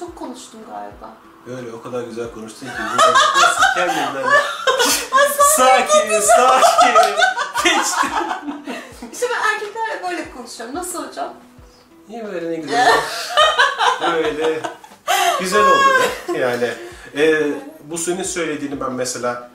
Çok 0.00 0.16
konuştum 0.16 0.60
galiba. 0.70 1.14
Böyle 1.46 1.72
o 1.72 1.82
kadar 1.82 2.02
güzel 2.02 2.30
konuştun 2.30 2.66
ki. 2.66 2.72
Nasıl 2.96 3.74
kendinden. 3.74 4.30
sakin, 5.56 6.20
sakin. 6.20 6.94
Geçti. 7.64 8.06
İşte 9.12 9.26
ben 9.30 9.54
erkeklerle 9.54 10.02
böyle 10.10 10.30
konuşuyorum. 10.30 10.74
Nasıl 10.74 11.08
hocam? 11.08 11.34
Niye 12.08 12.24
böyle 12.24 12.50
ne 12.50 12.56
güzel? 12.56 12.92
Böyle 14.02 14.60
güzel 15.40 15.64
oldu 15.66 15.88
be. 16.28 16.38
Yani 16.38 16.70
e, 17.16 17.52
bu 17.84 17.98
senin 17.98 18.22
söylediğini 18.22 18.80
ben 18.80 18.92
mesela 18.92 19.50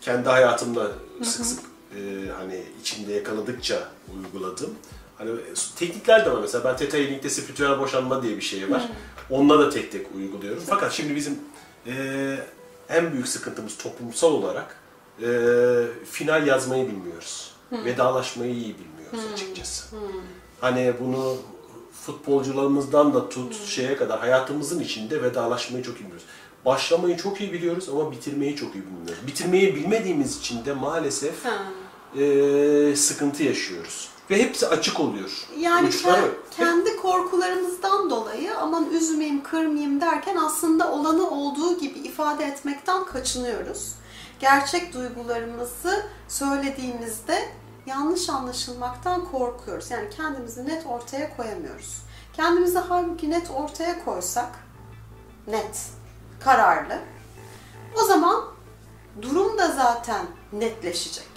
kendi 0.00 0.28
hayatımda 0.28 0.86
sık 1.24 1.46
sık 1.46 1.60
e, 1.96 2.00
hani 2.38 2.62
içinde 2.80 3.12
yakaladıkça 3.12 3.78
uyguladım. 4.16 4.78
Hani 5.22 5.40
teknikler 5.76 6.26
de 6.26 6.32
var 6.32 6.38
mesela 6.40 6.64
ben 6.64 6.76
Theta 6.76 6.96
Healing'de 6.98 7.30
spiritüel 7.30 7.78
boşanma 7.78 8.22
diye 8.22 8.36
bir 8.36 8.42
şey 8.42 8.70
var. 8.70 8.88
Onunla 9.30 9.58
da 9.58 9.70
tek 9.70 9.92
tek 9.92 10.06
uyguluyorum. 10.16 10.62
Fakat 10.66 10.92
şimdi 10.92 11.16
bizim 11.16 11.38
e, 11.86 11.92
en 12.88 13.12
büyük 13.12 13.28
sıkıntımız 13.28 13.76
toplumsal 13.76 14.32
olarak 14.32 14.76
e, 15.22 15.28
final 16.10 16.46
yazmayı 16.46 16.88
bilmiyoruz. 16.88 17.50
Vedalaşmayı 17.72 18.54
iyi 18.54 18.74
bilmiyoruz 18.78 19.32
açıkçası. 19.32 19.96
Hani 20.60 20.94
bunu 21.00 21.36
futbolcularımızdan 22.06 23.14
da 23.14 23.28
tut 23.28 23.56
şeye 23.66 23.96
kadar 23.96 24.20
hayatımızın 24.20 24.80
içinde 24.80 25.22
vedalaşmayı 25.22 25.84
çok 25.84 25.96
iyi 25.96 26.04
biliyoruz. 26.04 26.24
Başlamayı 26.64 27.16
çok 27.16 27.40
iyi 27.40 27.52
biliyoruz 27.52 27.88
ama 27.88 28.12
bitirmeyi 28.12 28.56
çok 28.56 28.74
iyi 28.74 28.84
bilmiyoruz. 28.86 29.26
Bitirmeyi 29.26 29.76
bilmediğimiz 29.76 30.38
için 30.38 30.64
de 30.64 30.72
maalesef 30.72 31.34
e, 32.18 32.96
sıkıntı 32.96 33.42
yaşıyoruz. 33.42 34.08
Ve 34.32 34.42
hepsi 34.42 34.68
açık 34.68 35.00
oluyor. 35.00 35.46
Yani 35.58 35.88
Uçları 35.88 36.34
kendi 36.50 36.96
korkularımızdan 36.96 38.10
dolayı 38.10 38.58
aman 38.58 38.90
üzmeyeyim, 38.90 39.42
kırmayayım 39.42 40.00
derken 40.00 40.36
aslında 40.36 40.92
olanı 40.92 41.30
olduğu 41.30 41.78
gibi 41.78 41.98
ifade 41.98 42.44
etmekten 42.44 43.04
kaçınıyoruz. 43.04 43.94
Gerçek 44.40 44.94
duygularımızı 44.94 46.06
söylediğimizde 46.28 47.48
yanlış 47.86 48.28
anlaşılmaktan 48.28 49.24
korkuyoruz. 49.24 49.90
Yani 49.90 50.10
kendimizi 50.10 50.66
net 50.66 50.86
ortaya 50.86 51.36
koyamıyoruz. 51.36 52.02
Kendimizi 52.32 52.78
halbuki 52.78 53.30
net 53.30 53.50
ortaya 53.50 54.04
koysak, 54.04 54.50
net, 55.46 55.88
kararlı, 56.40 56.98
o 58.02 58.04
zaman 58.04 58.44
durum 59.22 59.58
da 59.58 59.68
zaten 59.68 60.26
netleşecek 60.52 61.31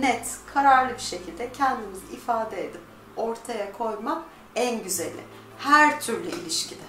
net, 0.00 0.26
kararlı 0.54 0.94
bir 0.94 1.02
şekilde 1.02 1.52
kendimizi 1.52 2.06
ifade 2.12 2.64
edip 2.64 2.80
ortaya 3.16 3.72
koymak 3.72 4.22
en 4.56 4.82
güzeli. 4.82 5.20
Her 5.58 6.00
türlü 6.00 6.28
ilişkide. 6.28 6.82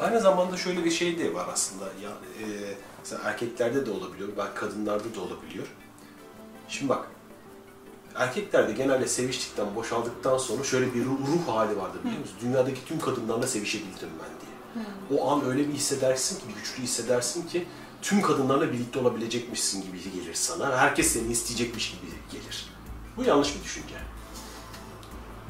Aynı 0.00 0.20
zamanda 0.20 0.56
şöyle 0.56 0.84
bir 0.84 0.90
şey 0.90 1.18
de 1.18 1.34
var 1.34 1.46
aslında. 1.52 1.84
Ya, 1.84 2.10
e, 2.10 2.46
mesela 2.98 3.22
erkeklerde 3.24 3.86
de 3.86 3.90
olabiliyor, 3.90 4.28
belki 4.38 4.54
kadınlarda 4.54 5.14
da 5.14 5.20
olabiliyor. 5.20 5.66
Şimdi 6.68 6.88
bak, 6.88 7.06
erkeklerde 8.14 8.72
genelde 8.72 9.08
seviştikten, 9.08 9.74
boşaldıktan 9.74 10.38
sonra 10.38 10.64
şöyle 10.64 10.94
bir 10.94 11.04
ruh, 11.04 11.18
ruh 11.18 11.54
hali 11.54 11.76
vardır 11.76 12.00
biliyor 12.04 12.20
musun? 12.20 12.36
Dünyadaki 12.42 12.84
tüm 12.84 13.00
kadınlarla 13.00 13.46
sevişebildim 13.46 14.08
ben 14.22 14.30
diye. 14.40 14.50
O 15.20 15.30
an 15.30 15.44
öyle 15.44 15.68
bir 15.68 15.72
hissedersin 15.74 16.36
ki, 16.36 16.44
güçlü 16.56 16.82
hissedersin 16.82 17.48
ki 17.48 17.66
tüm 18.02 18.22
kadınlarla 18.22 18.72
birlikte 18.72 18.98
olabilecekmişsin 18.98 19.82
gibi 19.82 20.02
gelir 20.02 20.34
sana. 20.34 20.78
Herkes 20.78 21.12
seni 21.12 21.32
isteyecekmiş 21.32 21.90
gibi 21.90 22.10
gelir. 22.32 22.68
Bu 23.16 23.24
yanlış 23.24 23.58
bir 23.58 23.64
düşünce. 23.64 23.94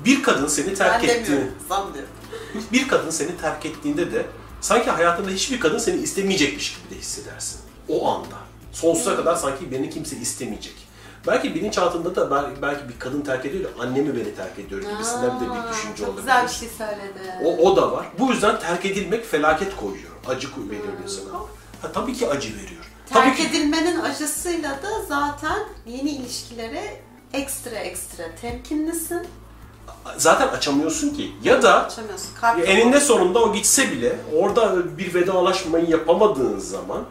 Bir 0.05 0.23
kadın 0.23 0.47
seni 0.47 0.75
terk 0.75 1.05
etti. 1.05 1.53
sanmıyorum. 1.69 2.11
Bir 2.73 2.89
kadın 2.89 3.11
seni 3.11 3.37
terk 3.37 3.67
ettiğinde 3.67 4.13
de 4.13 4.27
sanki 4.61 4.91
hayatında 4.91 5.31
hiçbir 5.31 5.61
kadın 5.61 5.79
seni 5.79 5.97
istemeyecekmiş 6.03 6.77
gibi 6.79 6.95
de 6.95 6.99
hissedersin. 7.01 7.61
O 7.89 8.09
anda. 8.09 8.35
Sonsuza 8.73 9.17
kadar 9.17 9.37
sanki 9.37 9.73
beni 9.73 9.91
kimse 9.91 10.17
istemeyecek. 10.17 10.75
Belki 11.27 11.55
bilinçaltında 11.55 12.17
da 12.17 12.31
bel- 12.31 12.63
belki 12.63 12.89
bir 12.89 12.99
kadın 12.99 13.21
terk 13.21 13.47
ediyor 13.47 13.65
da 13.65 13.83
annemi 13.83 14.17
beni 14.17 14.35
terk 14.35 14.59
ediyor 14.59 14.81
gibisinden 14.83 15.41
de 15.41 15.45
bir 15.45 15.73
düşünce 15.73 15.97
Çok 15.97 16.09
olabilir. 16.09 16.23
güzel 16.23 16.45
bir 16.45 16.53
şey 16.53 16.69
söyledi. 16.69 17.35
O, 17.45 17.57
o 17.71 17.77
da 17.77 17.93
var. 17.93 18.07
Bu 18.19 18.33
yüzden 18.33 18.61
terk 18.61 18.85
edilmek 18.85 19.25
felaket 19.27 19.77
koyuyor. 19.77 20.11
Acı 20.29 20.49
veriyor 20.71 20.93
insana. 21.05 21.41
Ha, 21.83 21.93
tabii 21.93 22.15
ki 22.15 22.29
acı 22.29 22.49
veriyor. 22.49 22.85
Tabii 23.11 23.25
Terk 23.25 23.37
ki 23.37 23.43
edilmenin 23.43 24.01
acısıyla 24.01 24.71
da 24.71 25.03
zaten 25.09 25.59
yeni 25.87 26.11
ilişkilere 26.11 27.01
ekstra 27.33 27.77
ekstra 27.77 28.25
temkinlisin. 28.41 29.27
zaten 30.17 30.49
açamıyorsun 30.49 31.11
ki. 31.11 31.33
Ya 31.45 31.63
da 31.63 31.85
Açamıyorsun. 31.87 32.31
Eninde 32.67 33.01
sonunda 33.01 33.39
o 33.45 33.53
gitse 33.53 33.93
bile 33.93 34.17
orada 34.37 34.99
bir 34.99 35.15
vedalaşmayı 35.15 35.89
yapamadığın 35.91 36.59
zaman 36.59 37.05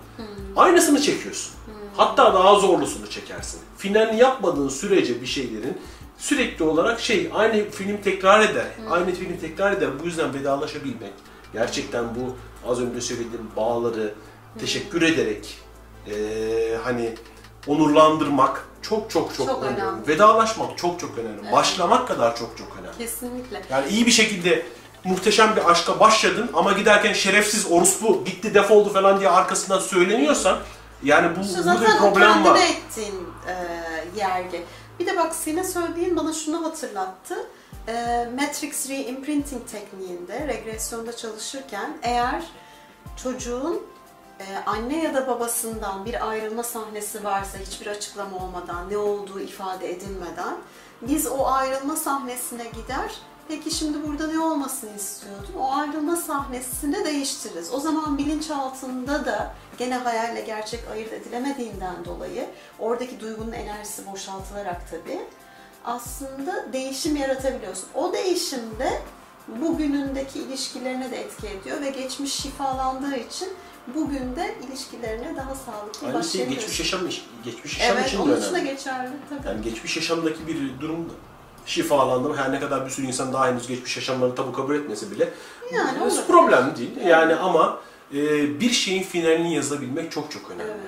aynısını 0.55 1.01
çekiyorsun. 1.01 1.53
Hatta 1.97 2.33
daha 2.33 2.55
zorlusunu 2.59 3.09
çekersin. 3.09 3.59
Finalini 3.77 4.19
yapmadığın 4.19 4.69
sürece 4.69 5.21
bir 5.21 5.25
şeylerin 5.27 5.77
sürekli 6.17 6.63
olarak 6.65 6.99
şey 6.99 7.29
aynı 7.33 7.69
film 7.69 8.01
tekrar 8.01 8.39
eder. 8.49 8.65
Aynı 8.89 9.11
film 9.11 9.37
tekrar 9.41 9.71
eder. 9.71 9.89
Bu 10.01 10.05
yüzden 10.05 10.33
vedalaşabilmek 10.33 11.13
gerçekten 11.53 12.05
bu 12.15 12.35
az 12.71 12.79
önce 12.81 13.01
söylediğim 13.01 13.49
bağları 13.55 14.13
teşekkür 14.59 15.01
ederek 15.01 15.57
e, 16.07 16.13
hani 16.83 17.15
onurlandırmak 17.67 18.67
çok 18.81 19.09
çok 19.11 19.35
çok, 19.35 19.47
Çok 19.47 19.63
önemli. 19.63 19.81
önemli. 19.81 20.07
Vedalaşmak 20.07 20.77
çok 20.77 20.99
çok 20.99 21.17
önemli. 21.17 21.39
Evet. 21.43 21.51
Başlamak 21.53 22.07
kadar 22.07 22.35
çok 22.35 22.57
çok 22.57 22.67
önemli. 22.81 22.97
Kesinlikle. 22.97 23.61
Yani 23.71 23.87
iyi 23.89 24.05
bir 24.05 24.11
şekilde 24.11 24.65
muhteşem 25.03 25.55
bir 25.55 25.71
aşka 25.71 25.99
başladın 25.99 26.49
ama 26.53 26.73
giderken 26.73 27.13
şerefsiz 27.13 27.71
orospu 27.71 28.23
gitti 28.25 28.53
defoldu 28.53 28.93
falan 28.93 29.19
diye 29.19 29.29
arkasından 29.29 29.79
söyleniyorsan 29.79 30.57
yani 31.03 31.37
bu 31.37 31.41
İşte 31.41 31.57
burada 31.57 31.81
bir 31.81 31.85
zaten 31.85 31.97
o 31.97 31.99
problem 32.13 32.33
kendine 32.33 32.49
var. 32.49 32.57
ettiğin 32.59 33.27
e, 33.47 33.53
yergi. 34.19 34.65
Bir 34.99 35.05
de 35.05 35.17
bak 35.17 35.35
senin 35.35 35.63
söylediğin 35.63 36.17
bana 36.17 36.33
şunu 36.33 36.65
hatırlattı. 36.65 37.35
E, 37.87 37.93
Matrix 38.39 38.89
Re-imprinting 38.89 39.65
tekniğinde, 39.71 40.47
regresyonda 40.47 41.15
çalışırken 41.17 41.97
eğer 42.03 42.43
çocuğun 43.23 43.81
anne 44.65 45.03
ya 45.03 45.13
da 45.13 45.27
babasından 45.27 46.05
bir 46.05 46.29
ayrılma 46.29 46.63
sahnesi 46.63 47.23
varsa 47.23 47.57
hiçbir 47.57 47.87
açıklama 47.87 48.37
olmadan, 48.37 48.89
ne 48.89 48.97
olduğu 48.97 49.39
ifade 49.39 49.91
edilmeden 49.91 50.57
biz 51.01 51.27
o 51.27 51.47
ayrılma 51.47 51.95
sahnesine 51.95 52.63
gider 52.63 53.21
Peki 53.49 53.71
şimdi 53.71 54.07
burada 54.07 54.27
ne 54.27 54.39
olmasını 54.39 54.95
istiyordun? 54.95 55.53
O 55.59 55.71
ayrılma 55.71 56.15
sahnesini 56.15 57.05
değiştiririz. 57.05 57.73
O 57.73 57.79
zaman 57.79 58.17
bilinçaltında 58.17 59.25
da 59.25 59.53
gene 59.77 59.97
hayalle 59.97 60.41
gerçek 60.41 60.79
ayırt 60.91 61.13
edilemediğinden 61.13 62.05
dolayı 62.05 62.49
oradaki 62.79 63.19
duygunun 63.19 63.51
enerjisi 63.51 64.11
boşaltılarak 64.11 64.81
tabii 64.91 65.19
aslında 65.85 66.73
değişim 66.73 67.15
yaratabiliyorsun. 67.15 67.89
O 67.95 68.13
değişimde 68.13 69.01
bugünündeki 69.47 70.39
ilişkilerine 70.39 71.11
de 71.11 71.21
etki 71.21 71.47
ediyor 71.47 71.81
ve 71.81 71.89
geçmiş 71.89 72.33
şifalandığı 72.33 73.15
için 73.15 73.49
bugün 73.95 74.35
de 74.35 74.55
ilişkilerine 74.67 75.35
daha 75.37 75.55
sağlıklı 75.55 76.07
Aynı 76.07 76.11
şey 76.11 76.13
başlayabiliyorsun. 76.13 76.69
geçmiş 76.69 76.79
yaşam, 76.79 77.01
geçmiş 77.43 77.79
yaşam 77.79 77.97
Evet, 77.97 78.07
için 78.07 78.17
de 78.17 78.21
onun 78.21 78.37
için 78.41 78.43
de 78.53 78.55
önemli. 78.55 78.69
geçerli 78.69 79.09
tabii. 79.29 79.47
Yani 79.47 79.61
geçmiş 79.61 79.95
yaşamdaki 79.95 80.47
bir 80.47 80.79
durumda 80.81 81.13
şifalandım. 81.65 82.37
Her 82.37 82.51
ne 82.51 82.59
kadar 82.59 82.85
bir 82.85 82.89
sürü 82.91 83.05
insan 83.07 83.33
daha 83.33 83.47
henüz 83.47 83.67
geçmiş 83.67 83.95
yaşamlarını 83.97 84.35
tabu 84.35 84.53
kabul 84.53 84.75
etmese 84.75 85.11
bile 85.11 85.33
Yani 85.73 85.99
bu 85.99 86.03
olabilir. 86.03 86.21
problem 86.27 86.73
değil. 86.77 86.91
Yani 87.05 87.35
ama 87.35 87.79
e, 88.13 88.59
bir 88.59 88.71
şeyin 88.71 89.03
finalini 89.03 89.55
yazabilmek 89.55 90.11
çok 90.11 90.31
çok 90.31 90.51
önemli. 90.51 90.71
Evet. 90.71 90.81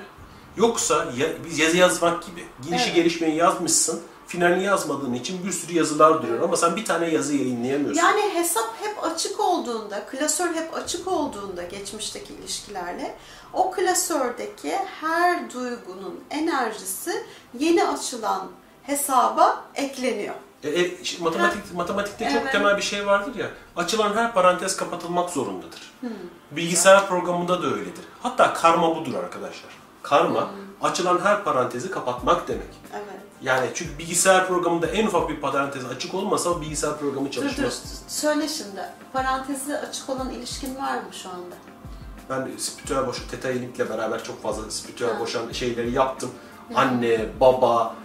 Yoksa 0.58 0.96
ya, 1.18 1.28
biz 1.46 1.60
yazı 1.60 1.78
yazmak 1.78 2.26
gibi. 2.26 2.46
Girişi 2.68 2.84
Evet. 2.86 2.96
gelişmeyi 2.96 3.36
yazmışsın. 3.36 4.02
Finalini 4.32 4.64
yazmadığın 4.64 5.14
için 5.14 5.46
bir 5.46 5.52
sürü 5.52 5.74
yazılar 5.78 6.24
duruyor 6.24 6.42
ama 6.44 6.58
sen 6.58 6.76
bir 6.76 6.86
tane 6.86 7.10
yazı 7.10 7.36
yayınlayamıyorsun. 7.36 8.02
Yani 8.02 8.22
hesap 8.34 8.70
hep 8.82 9.04
açık 9.04 9.40
olduğunda, 9.40 10.06
klasör 10.06 10.54
hep 10.54 10.74
açık 10.74 11.08
olduğunda 11.08 11.64
geçmişteki 11.64 12.34
ilişkilerle 12.34 13.16
o 13.54 13.72
klasördeki 13.72 14.76
her 15.02 15.54
duygunun 15.54 16.24
enerjisi 16.30 17.24
yeni 17.60 17.84
açılan 17.88 18.48
hesaba 18.84 19.66
ekleniyor. 19.76 20.36
E, 20.64 20.70
e, 20.70 20.98
matematik 21.20 21.74
matematikte 21.76 22.26
çok 22.34 22.42
Evet. 22.42 22.52
temel 22.52 22.78
bir 22.78 22.82
şey 22.82 23.08
vardır 23.08 23.36
ya. 23.36 23.48
Açılan 23.76 24.14
her 24.16 24.34
parantez 24.34 24.78
kapatılmak 24.78 25.30
zorundadır. 25.30 25.92
Hmm. 26.00 26.10
Bilgisayar 26.52 27.08
programında 27.08 27.64
da 27.64 27.68
öyledir. 27.68 28.04
Hatta 28.24 28.54
karma 28.54 28.96
budur 28.96 29.14
arkadaşlar. 29.14 29.72
Karma 30.04 30.42
Hmm. 30.42 30.58
açılan 30.82 31.20
her 31.20 31.44
parantezi 31.44 31.92
kapatmak 31.92 32.48
demek. 32.48 32.70
Evet. 32.94 33.11
Yani 33.44 33.68
çünkü 33.74 33.98
bilgisayar 33.98 34.48
programında 34.48 34.88
en 34.88 35.08
ufak 35.08 35.30
bir 35.30 35.42
parantez 35.42 35.86
açık 35.86 36.14
olmasa 36.14 36.62
bilgisayar 36.62 37.00
programı 37.00 37.28
Dur 37.28 37.36
dur, 37.36 37.42
çalışmaz. 37.42 38.02
söyle 38.08 38.48
şimdi. 38.48 38.82
Parantezi 39.14 39.78
açık 39.78 40.10
olan 40.10 40.30
ilişkin 40.30 40.76
var 40.76 40.94
mı 40.94 41.14
şu 41.24 41.30
anda? 41.30 41.56
Ben 42.30 42.58
spiritüel 42.58 43.08
boşan, 43.08 43.26
Teta 43.32 43.50
Healing'le 43.50 43.90
beraber 43.90 44.24
çok 44.24 44.44
fazla 44.44 44.72
spiritüel 44.72 45.20
boşan 45.20 45.52
şeyleri 45.52 45.92
yaptım. 45.92 46.30
Anne, 46.76 47.26
baba, 47.40 47.96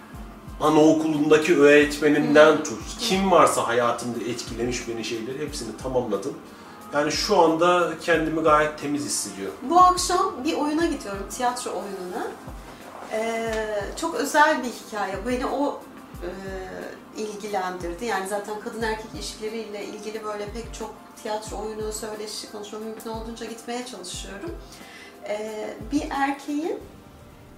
anaokulundaki 0.61 1.57
öğretmeninden 1.59 2.63
tut. 2.63 2.79
Kim 2.99 3.31
varsa 3.31 3.67
hayatımda 3.67 4.19
etkilemiş 4.19 4.87
beni 4.87 5.03
şeyleri 5.05 5.39
hepsini 5.39 5.77
tamamladım. 5.83 6.33
Yani 6.93 7.11
şu 7.11 7.41
anda 7.41 7.93
kendimi 8.01 8.41
gayet 8.41 8.79
temiz 8.79 9.05
hissediyorum. 9.05 9.55
Bu 9.61 9.79
akşam 9.79 10.33
bir 10.43 10.53
oyuna 10.57 10.85
gidiyorum, 10.85 11.25
tiyatro 11.29 11.71
oyununa. 11.71 12.27
Ee, 13.11 13.53
çok 13.95 14.15
özel 14.15 14.63
bir 14.63 14.69
hikaye. 14.69 15.13
Beni 15.27 15.45
o 15.45 15.81
e, 16.23 16.29
ilgilendirdi. 17.21 18.05
Yani 18.05 18.27
zaten 18.27 18.59
kadın 18.59 18.81
erkek 18.81 19.05
ilişkileriyle 19.15 19.85
ilgili 19.85 20.23
böyle 20.23 20.45
pek 20.45 20.73
çok 20.73 20.95
tiyatro 21.23 21.57
oyunu, 21.57 21.93
söyleşi, 21.93 22.51
konuşma 22.51 22.79
mümkün 22.79 23.09
olduğunca 23.09 23.45
gitmeye 23.45 23.85
çalışıyorum. 23.85 24.57
Ee, 25.27 25.73
bir 25.91 26.03
erkeğin 26.09 26.79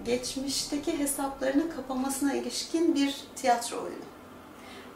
geçmişteki 0.06 1.00
hesaplarını 1.00 1.76
kapamasına 1.76 2.34
ilişkin 2.34 2.96
bir 2.96 3.24
tiyatro 3.36 3.78
oyunu. 3.78 4.10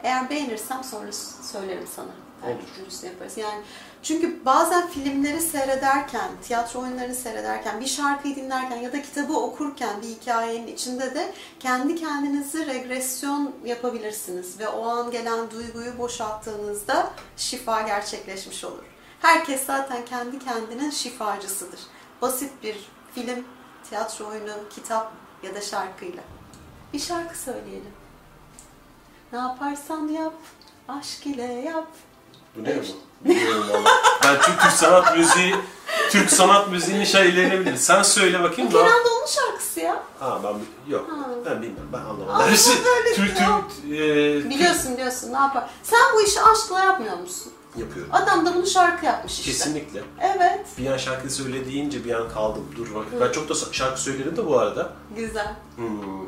Eğer 0.02 0.30
beğenirsem 0.30 0.84
sonra 0.84 1.12
söylerim 1.42 1.86
sana. 1.96 2.10
Olur. 2.44 3.04
yaparız. 3.04 3.36
Yani 3.36 3.62
çünkü 4.04 4.44
bazen 4.44 4.88
filmleri 4.88 5.40
seyrederken, 5.40 6.30
tiyatro 6.42 6.80
oyunlarını 6.80 7.14
seyrederken, 7.14 7.80
bir 7.80 7.86
şarkıyı 7.86 8.36
dinlerken 8.36 8.76
ya 8.76 8.92
da 8.92 9.02
kitabı 9.02 9.32
okurken 9.32 10.02
bir 10.02 10.08
hikayenin 10.08 10.66
içinde 10.66 11.14
de 11.14 11.32
kendi 11.60 11.96
kendinizi 11.96 12.66
regresyon 12.66 13.54
yapabilirsiniz 13.64 14.58
ve 14.58 14.68
o 14.68 14.88
an 14.88 15.10
gelen 15.10 15.50
duyguyu 15.50 15.98
boşalttığınızda 15.98 17.10
şifa 17.36 17.82
gerçekleşmiş 17.82 18.64
olur. 18.64 18.84
Herkes 19.20 19.66
zaten 19.66 20.04
kendi 20.04 20.38
kendinin 20.38 20.90
şifacısıdır. 20.90 21.80
Basit 22.22 22.52
bir 22.62 22.90
film, 23.14 23.44
tiyatro 23.88 24.26
oyunu, 24.26 24.68
kitap 24.70 25.12
ya 25.42 25.54
da 25.54 25.60
şarkıyla. 25.60 26.22
Bir 26.92 26.98
şarkı 26.98 27.38
söyleyelim. 27.38 27.92
Ne 29.32 29.38
yaparsan 29.38 30.08
yap, 30.08 30.34
aşk 30.88 31.26
ile 31.26 31.42
yap. 31.42 31.88
Bu 32.56 32.64
ne 32.64 32.78
bu? 32.78 32.82
Bilmiyorum 33.24 33.64
valla. 33.70 33.90
Ben 34.24 34.40
Türk, 34.40 34.60
Türk 34.60 34.72
sanat 34.72 35.16
müziği, 35.16 35.54
Türk 36.10 36.30
sanat 36.30 36.70
müziğinin 36.70 37.04
şeylerini 37.04 37.60
bilirim. 37.60 37.76
Sen 37.76 38.02
söyle 38.02 38.42
bakayım 38.42 38.72
da. 38.72 38.78
Kenan 38.78 39.04
Doğulu 39.04 39.28
şarkısı 39.28 39.80
ya. 39.80 40.02
Ha 40.20 40.40
ben 40.44 40.92
yok. 40.92 41.10
Ha. 41.10 41.28
Ben 41.46 41.62
bilmiyorum. 41.62 41.88
Ben 41.92 41.98
anlamadım. 41.98 42.40
Böyle 42.84 43.14
Türk. 43.14 43.36
Türk 43.36 43.84
e, 43.86 44.50
Biliyorsun 44.50 44.92
biliyorsun 44.92 45.32
ne 45.32 45.36
yapar. 45.36 45.70
Sen 45.82 46.00
bu 46.14 46.22
işi 46.22 46.40
aşkla 46.42 46.80
yapmıyor 46.84 47.16
musun? 47.18 47.52
Türk 47.72 47.80
yapıyorum. 47.86 48.12
Adam 48.14 48.46
da 48.46 48.54
bunu 48.54 48.66
şarkı 48.66 49.06
yapmış 49.06 49.32
işte. 49.32 49.44
Kesinlikle. 49.50 50.02
Evet. 50.20 50.66
Bir 50.78 50.86
an 50.90 50.96
şarkı 50.96 51.30
söyle 51.30 51.66
deyince 51.66 52.04
bir 52.04 52.14
an 52.14 52.28
kaldım. 52.28 52.64
Dur 52.76 52.94
bak. 52.94 53.04
Ben 53.20 53.32
çok 53.32 53.48
da 53.48 53.54
şarkı 53.72 54.00
söyledim 54.00 54.36
de 54.36 54.46
bu 54.46 54.58
arada. 54.58 54.92
Güzel. 55.16 55.54
Hmm. 55.76 56.24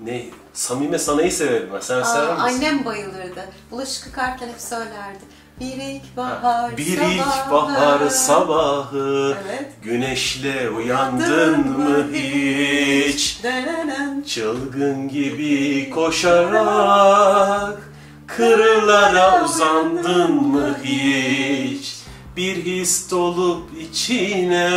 Ne? 0.00 0.26
Samime 0.54 0.98
Sana'yı 0.98 1.32
severim 1.32 1.70
ben. 1.74 1.80
Sen 1.80 2.00
Aa, 2.00 2.04
sever 2.04 2.32
misin? 2.34 2.40
annem 2.42 2.84
bayılırdı. 2.84 3.48
Bulaşık 3.70 4.06
yıkarken 4.06 4.48
hep 4.48 4.60
söylerdi. 4.60 5.24
Bir 5.60 5.76
ilkbahar 5.76 6.76
Bir 6.76 6.96
sabahı. 6.96 7.12
ilkbahar 7.14 8.08
sabahı 8.08 9.36
Evet. 9.46 9.70
Güneşle 9.82 10.70
uyandın 10.70 11.68
mı 11.68 12.06
hiç? 12.12 13.40
Denenen. 13.42 14.22
Çılgın 14.26 15.08
gibi 15.08 15.90
koşarak 15.90 17.90
Kırlara 18.26 19.44
uzandın 19.44 20.32
mı 20.32 20.76
hiç? 20.84 21.94
Bir 22.36 22.56
his 22.64 23.10
dolup 23.10 23.62
içine 23.80 24.70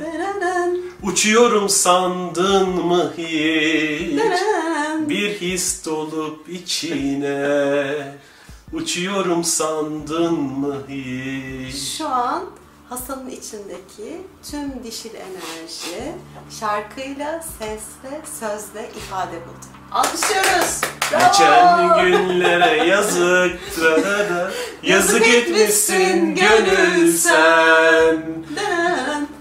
Denenen. 0.00 0.76
Uçuyorum 1.02 1.68
sandın 1.68 2.68
mı 2.68 3.12
hiç? 3.18 4.18
Denenen. 4.18 5.08
Bir 5.08 5.40
his 5.40 5.86
dolup 5.86 6.48
içine 6.48 7.46
Uçuyorum 8.72 9.44
sandın 9.44 10.34
mı 10.34 10.76
hiç? 10.88 11.76
Şu 11.98 12.08
an 12.08 12.44
Hasan'ın 12.88 13.30
içindeki 13.30 14.20
tüm 14.50 14.84
dişil 14.84 15.10
enerji 15.14 16.12
şarkıyla, 16.60 17.44
sesle, 17.58 18.20
sözle 18.40 18.90
ifade 18.96 19.32
buldu. 19.32 19.66
Alkışlıyoruz. 19.92 20.80
Bravo. 21.12 21.22
Geçen 21.32 22.10
günlere 22.10 22.86
yazık 22.86 23.74
trarara, 23.76 24.50
Yazık 24.82 25.28
etmişsin 25.28 26.34
gönül 26.34 27.12
sen. 27.12 28.26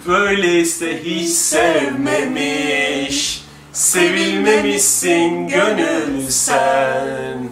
Böyleyse 0.07 1.03
hiç 1.03 1.29
sevmemiş 1.29 3.45
Sevilmemişsin 3.73 5.47
gönül 5.47 6.29
sen 6.29 7.49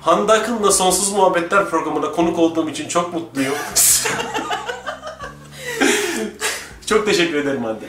Hande 0.00 0.32
Akın'la 0.32 0.72
Sonsuz 0.72 1.12
Muhabbetler 1.12 1.70
programına 1.70 2.12
konuk 2.12 2.38
olduğum 2.38 2.68
için 2.68 2.88
çok 2.88 3.14
mutluyum. 3.14 3.54
çok 6.86 7.06
teşekkür 7.06 7.34
ederim 7.36 7.64
Hande. 7.64 7.84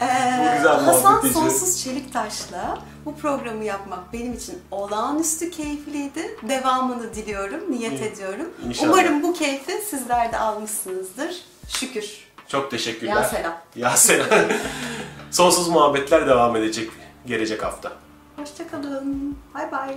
Ee, 0.00 0.06
Bu 0.40 0.56
güzel 0.56 0.80
Hasan 0.84 1.18
için. 1.20 1.32
Sonsuz 1.32 1.84
Çeliktaş'la 1.84 2.78
bu 3.04 3.16
programı 3.16 3.64
yapmak 3.64 4.12
benim 4.12 4.32
için 4.34 4.58
olağanüstü 4.70 5.50
keyifliydi. 5.50 6.36
Devamını 6.48 7.14
diliyorum, 7.14 7.60
niyet 7.70 7.92
İyi. 8.00 8.04
ediyorum. 8.04 8.46
İnşallah. 8.68 8.88
Umarım 8.92 9.22
bu 9.22 9.32
keyfi 9.32 9.72
sizler 9.90 10.32
de 10.32 10.38
almışsınızdır. 10.38 11.34
Şükür. 11.68 12.04
Çok 12.48 12.70
teşekkürler. 12.70 13.12
Ya 13.16 13.24
selam. 13.24 13.52
Ya 13.76 13.96
selam. 13.96 14.26
Sonsuz 15.30 15.68
muhabbetler 15.68 16.26
devam 16.28 16.56
edecek 16.56 16.90
gelecek 17.26 17.64
hafta. 17.64 17.92
Hoşçakalın. 18.36 19.36
Bay 19.54 19.72
bay. 19.72 19.96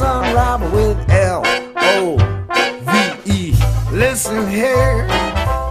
unravel 0.00 0.70
with 0.70 1.10
L 1.10 1.42
O 1.76 2.16
V 2.82 3.32
E. 3.32 3.54
Listen 3.92 4.48
here, 4.48 5.06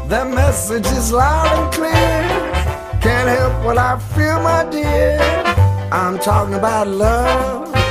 the 0.07 0.25
message 0.25 0.85
is 0.87 1.11
loud 1.11 1.47
and 1.59 1.73
clear. 1.73 3.01
Can't 3.01 3.29
help 3.29 3.65
what 3.65 3.77
I 3.77 3.99
feel, 4.15 4.41
my 4.41 4.63
dear. 4.69 5.19
I'm 5.91 6.17
talking 6.19 6.55
about 6.55 6.87
love. 6.87 7.82